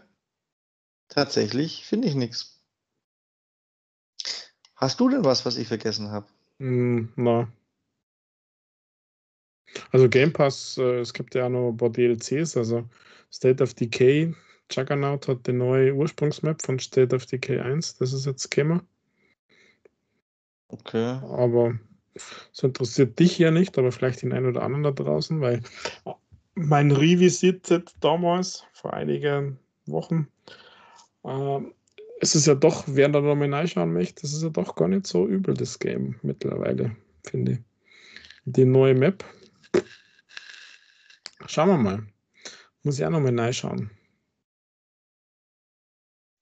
Tatsächlich 1.08 1.86
finde 1.86 2.08
ich 2.08 2.16
nichts. 2.16 2.60
Hast 4.74 4.98
du 4.98 5.08
denn 5.08 5.24
was, 5.24 5.46
was 5.46 5.56
ich 5.56 5.68
vergessen 5.68 6.10
habe? 6.10 6.26
Mm, 6.58 7.12
na. 7.14 7.46
Also 9.92 10.08
Game 10.08 10.32
Pass, 10.32 10.78
äh, 10.78 10.98
es 10.98 11.12
gibt 11.12 11.36
ja 11.36 11.48
noch 11.48 11.70
ein 11.70 11.76
paar 11.76 11.90
DLCs, 11.90 12.56
also 12.56 12.88
State 13.30 13.62
of 13.62 13.72
Decay 13.74 14.34
Juggernaut 14.70 15.28
hat 15.28 15.46
die 15.46 15.52
neue 15.52 15.94
Ursprungsmap 15.94 16.62
von 16.62 16.78
State 16.78 17.14
of 17.14 17.26
Decay 17.26 17.60
1. 17.60 17.98
Das 17.98 18.12
ist 18.12 18.26
jetzt 18.26 18.50
gekommen. 18.50 18.82
Okay. 20.68 21.18
Aber 21.30 21.78
das 22.14 22.62
interessiert 22.62 23.18
dich 23.18 23.38
ja 23.38 23.50
nicht, 23.50 23.78
aber 23.78 23.92
vielleicht 23.92 24.22
den 24.22 24.32
einen 24.32 24.46
oder 24.46 24.62
anderen 24.62 24.82
da 24.82 24.90
draußen, 24.90 25.40
weil 25.40 25.62
mein 26.54 26.90
Revisit 26.90 27.82
damals, 28.00 28.64
vor 28.72 28.94
einigen 28.94 29.58
Wochen, 29.86 30.28
äh, 31.24 31.60
es 32.20 32.34
ist 32.34 32.46
ja 32.46 32.54
doch, 32.54 32.84
wer 32.86 33.08
da 33.08 33.20
nochmal 33.20 33.52
reinschauen 33.52 33.92
möchte, 33.92 34.22
das 34.22 34.32
ist 34.32 34.42
ja 34.42 34.48
doch 34.48 34.74
gar 34.74 34.88
nicht 34.88 35.06
so 35.06 35.26
übel, 35.26 35.54
das 35.54 35.78
Game 35.78 36.16
mittlerweile, 36.22 36.96
finde 37.24 37.52
ich. 37.52 37.58
Die 38.46 38.64
neue 38.64 38.94
Map. 38.94 39.24
Schauen 41.46 41.68
wir 41.68 41.76
mal. 41.76 42.06
Muss 42.82 42.98
ich 42.98 43.04
auch 43.04 43.10
nochmal 43.10 43.38
reinschauen. 43.38 43.90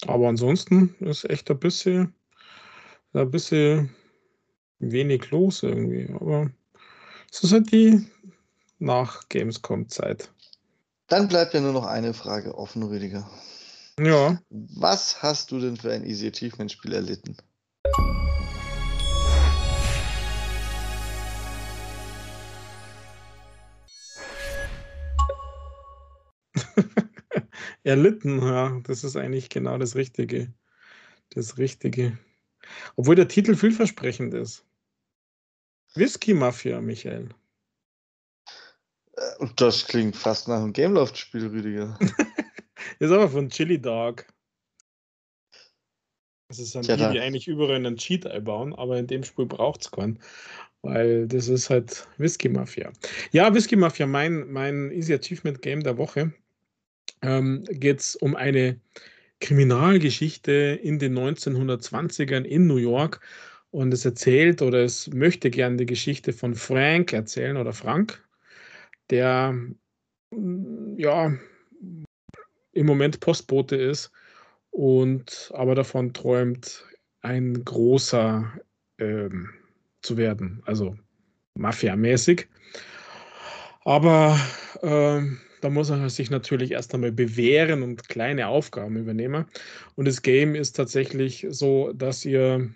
Aber 0.07 0.29
ansonsten 0.29 0.95
ist 1.01 1.29
echt 1.29 1.51
ein 1.51 1.59
bisschen, 1.59 2.15
ein 3.13 3.31
bisschen 3.31 3.95
wenig 4.79 5.31
los 5.31 5.63
irgendwie. 5.63 6.09
Aber 6.13 6.51
es 7.33 7.43
ist 7.43 7.53
halt 7.53 7.73
die 7.73 8.07
nach 8.79 9.29
Gamescom-Zeit. 9.29 10.31
Dann 11.09 11.29
bleibt 11.29 11.55
ja 11.55 11.61
nur 11.61 11.73
noch 11.73 11.87
eine 11.87 12.15
Frage 12.15 12.57
offen, 12.57 12.83
Rüdiger. 12.83 13.29
Ja. 13.99 14.41
Was 14.51 15.23
hast 15.23 15.51
du 15.51 15.61
denn 15.61 15.77
für 15.77 15.93
ein 15.93 16.05
Easy 16.05 16.29
Achievement-Spiel 16.29 16.93
erlitten? 16.93 17.37
Erlitten, 27.85 28.41
ja, 28.41 28.81
das 28.85 29.05
ist 29.05 29.15
eigentlich 29.15 29.51
genau 29.51 29.77
das 29.77 29.95
Richtige. 29.95 30.53
Das 31.31 31.59
Richtige. 31.59 32.19
Obwohl 32.97 33.15
der 33.15 33.29
Titel 33.29 33.55
vielversprechend 33.55 34.33
ist. 34.33 34.65
Whisky 35.95 36.33
Mafia, 36.33 36.81
Michael. 36.81 37.29
Äh, 39.13 39.47
das 39.57 39.87
klingt 39.87 40.17
fast 40.17 40.49
nach 40.49 40.63
einem 40.63 40.73
Gameloft-Spiel, 40.73 41.47
Rüdiger. 41.47 41.99
ist 42.99 43.11
aber 43.11 43.29
von 43.29 43.51
Chili 43.51 43.81
Dog. 43.81 44.27
Das 46.49 46.59
ist 46.59 46.75
dann 46.75 46.85
ja, 46.85 46.97
die, 46.97 47.13
die 47.13 47.21
eigentlich 47.21 47.49
überall 47.49 47.77
einen 47.77 47.97
Cheat 47.97 48.27
einbauen, 48.27 48.75
aber 48.75 48.99
in 48.99 49.07
dem 49.07 49.25
Spiel 49.25 49.47
braucht 49.47 49.83
es 49.83 49.91
keinen. 49.91 50.19
Weil 50.81 51.29
das 51.29 51.49
ist 51.49 51.69
halt 51.69 52.09
Whisky 52.17 52.49
Mafia. 52.49 52.93
Ja, 53.33 53.53
Whisky 53.53 53.77
Mafia, 53.77 54.07
mein, 54.07 54.51
mein 54.51 54.91
Easy 54.91 55.13
Achievement 55.13 55.61
Game 55.61 55.83
der 55.83 55.99
Woche 55.99 56.33
ähm, 57.23 57.65
geht 57.71 58.01
es 58.01 58.17
um 58.17 58.37
eine 58.37 58.79
Kriminalgeschichte 59.41 60.53
in 60.83 60.99
den 60.99 61.19
1920ern 61.19 62.45
in 62.45 62.67
New 62.67 62.77
York. 62.77 63.21
Und 63.71 63.93
es 63.93 64.05
erzählt 64.05 64.63
oder 64.63 64.85
es 64.85 65.09
möchte 65.13 65.51
gerne 65.51 65.77
die 65.77 65.87
Geschichte 65.87 66.33
von 66.33 66.55
Frank 66.55 67.13
erzählen 67.13 67.57
oder 67.57 67.73
Frank, 67.73 68.25
der 69.11 69.53
mm, 70.31 70.97
ja 70.97 71.37
im 72.73 72.87
Moment 72.87 73.21
Postbote 73.21 73.77
ist 73.77 74.13
und 74.71 75.51
aber 75.55 75.75
davon 75.75 76.13
träumt, 76.13 76.85
ein 77.23 77.65
großer 77.65 78.53
ähm, 78.99 79.51
zu 80.03 80.17
werden, 80.17 80.63
also 80.67 80.97
mafiamäßig. 81.55 82.49
Aber 83.85 84.39
ähm, 84.83 85.41
da 85.65 85.71
muss 85.71 85.89
er 85.89 86.11
sich 86.11 86.29
natürlich 86.29 86.73
erst 86.73 86.93
einmal 86.93 87.11
bewähren 87.11 87.83
und 87.83 88.07
kleine 88.11 88.49
Aufgaben 88.49 88.99
übernehmen. 88.99 89.47
Und 89.97 90.07
das 90.07 90.21
Game 90.21 90.55
ist 90.55 90.73
tatsächlich 90.73 91.47
so, 91.49 91.95
dass 91.95 92.27
ihr 92.27 92.71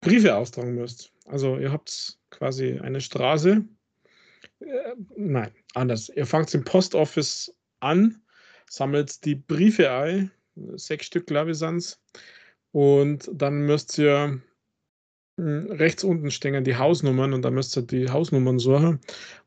Briefe 0.00 0.34
austragen 0.34 0.74
müsst. 0.74 1.12
Also 1.26 1.58
ihr 1.58 1.70
habt 1.70 2.18
quasi 2.30 2.80
eine 2.80 3.00
Straße. 3.00 3.64
Äh, 4.58 4.94
nein, 5.16 5.52
anders. 5.74 6.08
Ihr 6.08 6.26
fangt 6.26 6.52
im 6.54 6.64
Postoffice 6.64 7.54
an, 7.78 8.20
sammelt 8.68 9.24
die 9.24 9.36
Briefe 9.36 9.92
ein, 9.92 10.32
sechs 10.74 11.06
Stück, 11.06 11.28
glaube 11.28 11.52
ich, 11.52 11.58
sind 11.58 12.00
Und 12.72 13.30
dann 13.32 13.60
müsst 13.60 13.96
ihr 13.96 14.42
hm, 15.38 15.70
rechts 15.70 16.02
unten 16.02 16.32
stehen 16.32 16.64
die 16.64 16.76
Hausnummern 16.76 17.32
und 17.32 17.42
da 17.42 17.52
müsst 17.52 17.76
ihr 17.76 17.82
die 17.82 18.10
Hausnummern 18.10 18.58
suchen 18.58 18.98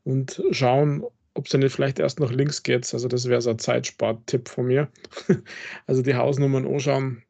und 0.04 0.42
schauen, 0.52 1.04
ob 1.38 1.46
es 1.46 1.54
nicht 1.54 1.72
vielleicht 1.72 2.00
erst 2.00 2.18
nach 2.18 2.32
links 2.32 2.64
geht. 2.64 2.92
Also 2.92 3.06
das 3.06 3.28
wäre 3.28 3.40
so 3.40 3.50
ein 3.50 3.60
Zeitspart-Tipp 3.60 4.48
von 4.48 4.66
mir. 4.66 4.88
also 5.86 6.02
die 6.02 6.16
Hausnummern 6.16 6.66
anschauen 6.66 7.22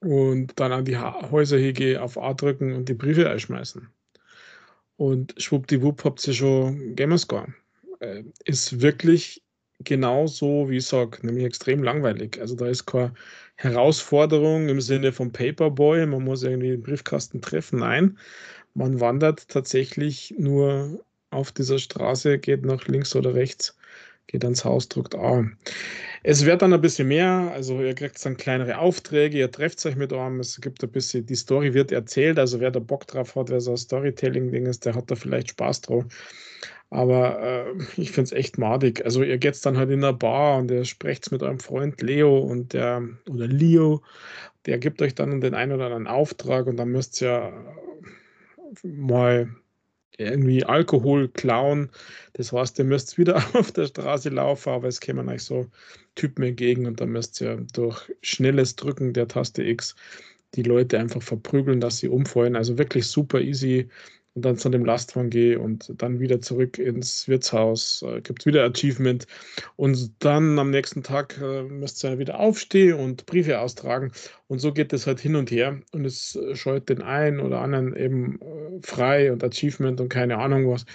und 0.00 0.58
dann 0.58 0.72
an 0.72 0.86
die 0.86 0.96
ha 0.96 1.30
Häuser 1.30 1.58
hingehen, 1.58 2.00
auf 2.00 2.16
A 2.16 2.32
drücken 2.32 2.72
und 2.72 2.88
die 2.88 2.94
Briefe 2.94 3.28
einschmeißen. 3.28 3.86
Und 4.96 5.34
schwuppdiwupp 5.36 6.04
habt 6.04 6.26
ihr 6.26 6.34
schon 6.34 6.96
Gamerscore. 6.96 7.54
Äh, 8.00 8.24
ist 8.44 8.80
wirklich 8.80 9.42
genauso, 9.84 10.70
wie 10.70 10.78
ich 10.78 10.86
sage, 10.86 11.24
nämlich 11.26 11.44
extrem 11.44 11.82
langweilig. 11.82 12.40
Also 12.40 12.56
da 12.56 12.66
ist 12.66 12.86
keine 12.86 13.12
Herausforderung 13.56 14.68
im 14.68 14.80
Sinne 14.80 15.12
von 15.12 15.32
Paperboy, 15.32 16.06
man 16.06 16.24
muss 16.24 16.42
irgendwie 16.42 16.70
den 16.70 16.82
Briefkasten 16.82 17.42
treffen. 17.42 17.80
Nein, 17.80 18.18
man 18.74 19.00
wandert 19.00 19.48
tatsächlich 19.48 20.34
nur 20.38 21.04
auf 21.32 21.52
dieser 21.52 21.78
Straße, 21.78 22.38
geht 22.38 22.64
nach 22.64 22.86
links 22.86 23.14
oder 23.16 23.34
rechts, 23.34 23.76
geht 24.26 24.44
ans 24.44 24.64
Haus, 24.64 24.88
drückt 24.88 25.14
A. 25.14 25.44
Es 26.22 26.44
wird 26.44 26.62
dann 26.62 26.72
ein 26.72 26.80
bisschen 26.80 27.08
mehr, 27.08 27.50
also 27.52 27.80
ihr 27.80 27.94
kriegt 27.94 28.24
dann 28.24 28.36
kleinere 28.36 28.78
Aufträge, 28.78 29.38
ihr 29.38 29.50
trefft 29.50 29.84
euch 29.86 29.96
mit 29.96 30.12
einem, 30.12 30.40
es 30.40 30.60
gibt 30.60 30.82
ein 30.84 30.90
bisschen, 30.90 31.26
die 31.26 31.34
Story 31.34 31.74
wird 31.74 31.90
erzählt, 31.90 32.38
also 32.38 32.60
wer 32.60 32.70
da 32.70 32.78
Bock 32.78 33.06
drauf 33.06 33.34
hat, 33.34 33.50
wer 33.50 33.60
so 33.60 33.72
ein 33.72 33.76
Storytelling-Ding 33.76 34.66
ist, 34.66 34.84
der 34.84 34.94
hat 34.94 35.10
da 35.10 35.16
vielleicht 35.16 35.50
Spaß 35.50 35.80
drauf. 35.82 36.04
Aber 36.90 37.40
äh, 37.42 37.82
ich 37.96 38.12
finde 38.12 38.26
es 38.26 38.32
echt 38.32 38.58
madig. 38.58 39.02
Also 39.04 39.22
ihr 39.22 39.38
geht 39.38 39.64
dann 39.64 39.78
halt 39.78 39.90
in 39.90 40.02
der 40.02 40.12
Bar 40.12 40.58
und 40.58 40.70
ihr 40.70 40.84
sprecht 40.84 41.32
mit 41.32 41.42
eurem 41.42 41.58
Freund 41.58 42.02
Leo 42.02 42.38
und 42.38 42.74
der 42.74 43.02
oder 43.30 43.46
Leo, 43.46 44.02
der 44.66 44.78
gibt 44.78 45.00
euch 45.00 45.14
dann 45.14 45.40
den 45.40 45.54
einen 45.54 45.72
oder 45.72 45.86
anderen 45.86 46.06
Auftrag 46.06 46.66
und 46.66 46.76
dann 46.76 46.90
müsst 46.90 47.20
ihr 47.22 47.52
mal 48.82 49.48
irgendwie 50.18 50.64
Alkohol 50.64 51.28
klauen. 51.28 51.90
Das 52.34 52.52
heißt, 52.52 52.78
ihr 52.78 52.84
müsst 52.84 53.18
wieder 53.18 53.36
auf 53.54 53.72
der 53.72 53.86
Straße 53.86 54.28
laufen, 54.28 54.70
aber 54.70 54.88
es 54.88 55.00
kämen 55.00 55.28
euch 55.28 55.42
so 55.42 55.66
Typen 56.14 56.44
entgegen 56.44 56.86
und 56.86 57.00
dann 57.00 57.10
müsst 57.10 57.40
ihr 57.40 57.64
durch 57.72 58.12
schnelles 58.22 58.76
Drücken 58.76 59.12
der 59.12 59.28
Taste 59.28 59.62
X 59.62 59.94
die 60.54 60.62
Leute 60.62 60.98
einfach 60.98 61.22
verprügeln, 61.22 61.80
dass 61.80 61.98
sie 61.98 62.08
umfallen. 62.08 62.56
Also 62.56 62.76
wirklich 62.76 63.06
super 63.06 63.40
easy 63.40 63.88
und 64.34 64.44
dann 64.44 64.56
zu 64.56 64.70
dem 64.70 64.84
Lastwagen 64.84 65.30
gehe 65.30 65.58
und 65.58 65.92
dann 66.00 66.20
wieder 66.20 66.40
zurück 66.40 66.78
ins 66.78 67.28
Wirtshaus, 67.28 68.02
äh, 68.02 68.20
gibt 68.22 68.42
es 68.42 68.46
wieder 68.46 68.64
Achievement. 68.64 69.26
Und 69.76 70.12
dann 70.24 70.58
am 70.58 70.70
nächsten 70.70 71.02
Tag 71.02 71.38
äh, 71.42 71.62
müsst 71.62 72.02
ihr 72.04 72.18
wieder 72.18 72.40
aufstehen 72.40 72.98
und 72.98 73.26
Briefe 73.26 73.60
austragen. 73.60 74.12
Und 74.48 74.60
so 74.60 74.72
geht 74.72 74.92
es 74.92 75.06
halt 75.06 75.20
hin 75.20 75.36
und 75.36 75.50
her. 75.50 75.80
Und 75.92 76.06
es 76.06 76.36
äh, 76.36 76.56
scheut 76.56 76.88
den 76.88 77.02
einen 77.02 77.40
oder 77.40 77.60
anderen 77.60 77.94
eben 77.94 78.40
äh, 78.40 78.80
frei 78.82 79.32
und 79.32 79.44
Achievement 79.44 80.00
und 80.00 80.08
keine 80.08 80.38
Ahnung 80.38 80.70
was. 80.70 80.86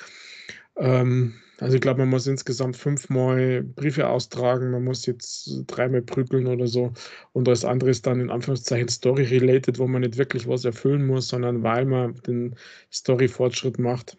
Ähm, 0.75 1.35
also 1.59 1.75
ich 1.75 1.81
glaube, 1.81 1.99
man 2.01 2.09
muss 2.09 2.27
insgesamt 2.27 2.77
fünfmal 2.77 3.63
Briefe 3.63 4.07
austragen, 4.07 4.71
man 4.71 4.83
muss 4.83 5.05
jetzt 5.07 5.63
dreimal 5.65 6.03
prügeln 6.03 6.45
oder 6.45 6.67
so. 6.67 6.93
Und 7.33 7.47
das 7.47 7.65
andere 7.65 7.89
ist 7.89 8.05
dann 8.05 8.19
in 8.21 8.29
Anführungszeichen 8.29 8.89
Story-related, 8.89 9.79
wo 9.79 9.87
man 9.87 10.01
nicht 10.01 10.17
wirklich 10.17 10.47
was 10.47 10.65
erfüllen 10.65 11.07
muss, 11.07 11.29
sondern 11.29 11.63
weil 11.63 11.85
man 11.85 12.13
den 12.27 12.55
Story-Fortschritt 12.93 13.79
macht, 13.79 14.17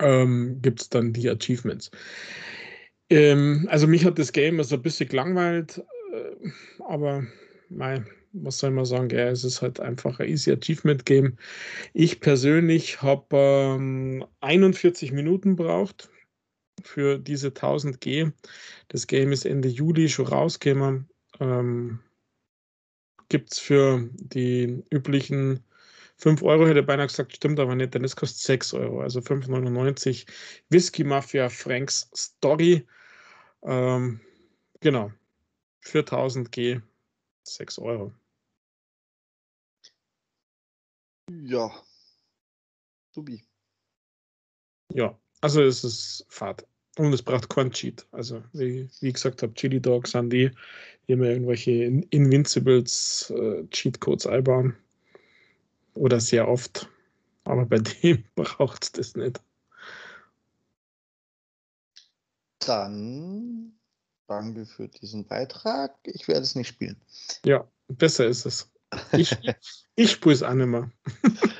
ähm, 0.00 0.60
gibt 0.62 0.80
es 0.80 0.88
dann 0.88 1.12
die 1.12 1.30
Achievements. 1.30 1.90
Ähm, 3.08 3.68
also 3.70 3.86
mich 3.86 4.04
hat 4.04 4.18
das 4.18 4.32
Game 4.32 4.58
also 4.58 4.74
ein 4.76 4.82
bisschen 4.82 5.08
gelangweilt, 5.08 5.78
äh, 6.12 6.50
aber 6.88 7.24
mein, 7.68 8.06
was 8.32 8.58
soll 8.58 8.72
man 8.72 8.84
sagen, 8.84 9.10
ja, 9.10 9.28
es 9.28 9.44
ist 9.44 9.62
halt 9.62 9.78
einfach 9.78 10.18
ein 10.18 10.28
easy 10.28 10.50
Achievement 10.50 11.06
Game. 11.06 11.36
Ich 11.94 12.18
persönlich 12.18 13.00
habe 13.00 13.26
ähm, 13.36 14.24
41 14.40 15.12
Minuten 15.12 15.54
braucht 15.54 16.10
für 16.82 17.18
diese 17.18 17.48
1000 17.48 18.00
G. 18.00 18.30
Das 18.88 19.06
Game 19.06 19.32
ist 19.32 19.46
Ende 19.46 19.68
Juli 19.68 20.08
schon 20.08 20.26
rausgekommen. 20.26 21.08
Ähm, 21.40 22.00
Gibt 23.28 23.52
es 23.52 23.58
für 23.58 24.08
die 24.14 24.84
üblichen 24.90 25.64
5 26.18 26.42
Euro, 26.42 26.66
hätte 26.66 26.82
beinahe 26.82 27.08
gesagt, 27.08 27.34
stimmt 27.36 27.60
aber 27.60 27.74
nicht, 27.74 27.94
denn 27.94 28.04
es 28.04 28.16
kostet 28.16 28.40
6 28.40 28.72
Euro, 28.74 29.00
also 29.02 29.20
5,99. 29.20 30.26
Whisky 30.70 31.04
Mafia 31.04 31.48
Franks 31.48 32.10
Story. 32.14 32.86
Ähm, 33.62 34.20
genau, 34.80 35.12
für 35.80 36.04
1000 36.04 36.52
G 36.52 36.80
6 37.44 37.78
Euro. 37.78 38.12
Ja. 41.28 41.70
Subi. 43.12 43.42
Ja, 44.92 45.18
also 45.40 45.62
es 45.62 45.84
ist 45.84 46.26
Fahrt. 46.28 46.66
Und 46.98 47.12
es 47.12 47.22
braucht 47.22 47.50
kein 47.50 47.70
Cheat. 47.70 48.06
Also, 48.10 48.42
wie, 48.52 48.88
wie 49.00 49.12
gesagt 49.12 49.42
habe, 49.42 49.52
Chili 49.54 49.80
Dogs 49.80 50.12
sind 50.12 50.30
die, 50.30 50.50
die 51.06 51.12
immer 51.12 51.26
irgendwelche 51.26 51.70
Invincibles 52.10 53.30
äh, 53.36 53.66
Cheatcodes 53.68 54.26
einbauen. 54.26 54.74
Oder 55.94 56.20
sehr 56.20 56.48
oft. 56.48 56.88
Aber 57.44 57.66
bei 57.66 57.78
dem 58.02 58.24
braucht 58.34 58.84
es 58.84 58.92
das 58.92 59.14
nicht. 59.14 59.40
Dann 62.60 63.72
danke 64.26 64.64
für 64.64 64.88
diesen 64.88 65.26
Beitrag. 65.26 65.94
Ich 66.04 66.26
werde 66.28 66.42
es 66.42 66.54
nicht 66.54 66.68
spielen. 66.68 67.00
Ja, 67.44 67.68
besser 67.88 68.26
ist 68.26 68.46
es. 68.46 68.72
Ich, 69.12 69.36
ich 69.96 70.10
spiele 70.10 70.34
es 70.34 70.42
auch 70.42 70.54
nicht 70.54 70.66
mehr. 70.66 70.90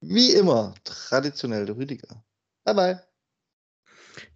wie 0.00 0.32
immer, 0.32 0.74
traditionell 0.84 1.66
der 1.66 1.76
Rüdiger. 1.76 2.22
Bye 2.64 2.74
bye. 2.74 3.00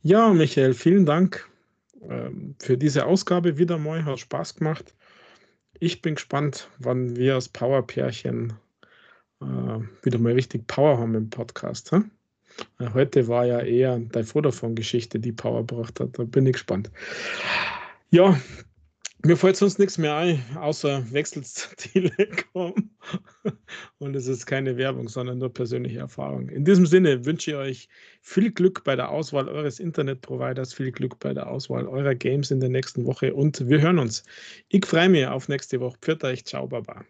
Ja, 0.03 0.32
Michael, 0.32 0.74
vielen 0.74 1.07
Dank 1.07 1.49
ähm, 2.09 2.55
für 2.59 2.77
diese 2.77 3.07
Ausgabe 3.07 3.59
wieder 3.59 3.78
mal. 3.78 4.05
Hat 4.05 4.20
Spaß 4.20 4.57
gemacht. 4.57 4.95
Ich 5.81 6.03
bin 6.03 6.15
gespannt, 6.15 6.69
wann 6.78 7.16
wir 7.16 7.35
als 7.35 7.49
Power-Pärchen 7.49 8.53
äh, 9.41 9.45
wieder 10.03 10.19
mal 10.19 10.32
richtig 10.32 10.66
Power 10.66 10.99
haben 10.99 11.15
im 11.15 11.31
Podcast. 11.31 11.91
Hm? 11.93 12.11
Heute 12.93 13.27
war 13.27 13.45
ja 13.47 13.61
eher 13.61 13.99
deine 13.99 14.27
Vodafone-Geschichte, 14.27 15.19
die 15.19 15.32
Power 15.32 15.66
gebracht 15.66 15.99
hat. 15.99 16.19
Da 16.19 16.24
bin 16.24 16.47
ich 16.47 16.53
gespannt. 16.53 16.91
Ja, 18.11 18.39
mir 19.25 19.37
fällt 19.37 19.57
sonst 19.57 19.79
nichts 19.79 19.99
mehr 19.99 20.17
ein, 20.17 20.43
außer 20.57 21.11
wechselt 21.13 21.47
zur 21.47 21.75
Telekom. 21.77 22.91
Und 23.99 24.15
es 24.17 24.27
ist 24.27 24.47
keine 24.47 24.77
Werbung, 24.77 25.09
sondern 25.09 25.39
nur 25.39 25.53
persönliche 25.53 25.99
Erfahrung. 25.99 26.49
In 26.49 26.65
diesem 26.65 26.87
Sinne 26.87 27.25
wünsche 27.25 27.53
ich 27.53 27.57
euch 27.57 27.89
viel 28.21 28.53
Glück 28.53 28.85
bei 28.85 28.97
der 28.97 29.11
Auswahl 29.11 29.49
eures 29.49 29.81
Internetproviders, 29.81 30.75
viel 30.75 30.93
Glück 30.93 31.19
bei 31.19 31.33
der 31.33 31.49
Auswahl 31.51 31.87
eurer 31.87 32.15
Games 32.15 32.51
in 32.51 32.61
der 32.61 32.69
nächsten 32.69 33.07
Woche 33.07 33.35
und 33.35 33.69
wir 33.69 33.81
hören 33.81 33.99
uns. 33.99 34.25
Ich 34.69 34.85
freue 34.87 35.09
mich 35.09 35.27
auf 35.27 35.49
nächste 35.49 35.81
Woche. 35.81 35.97
Pfiat 36.01 36.25
euch, 36.25 36.45
ciao, 36.45 36.67
baba. 36.67 37.05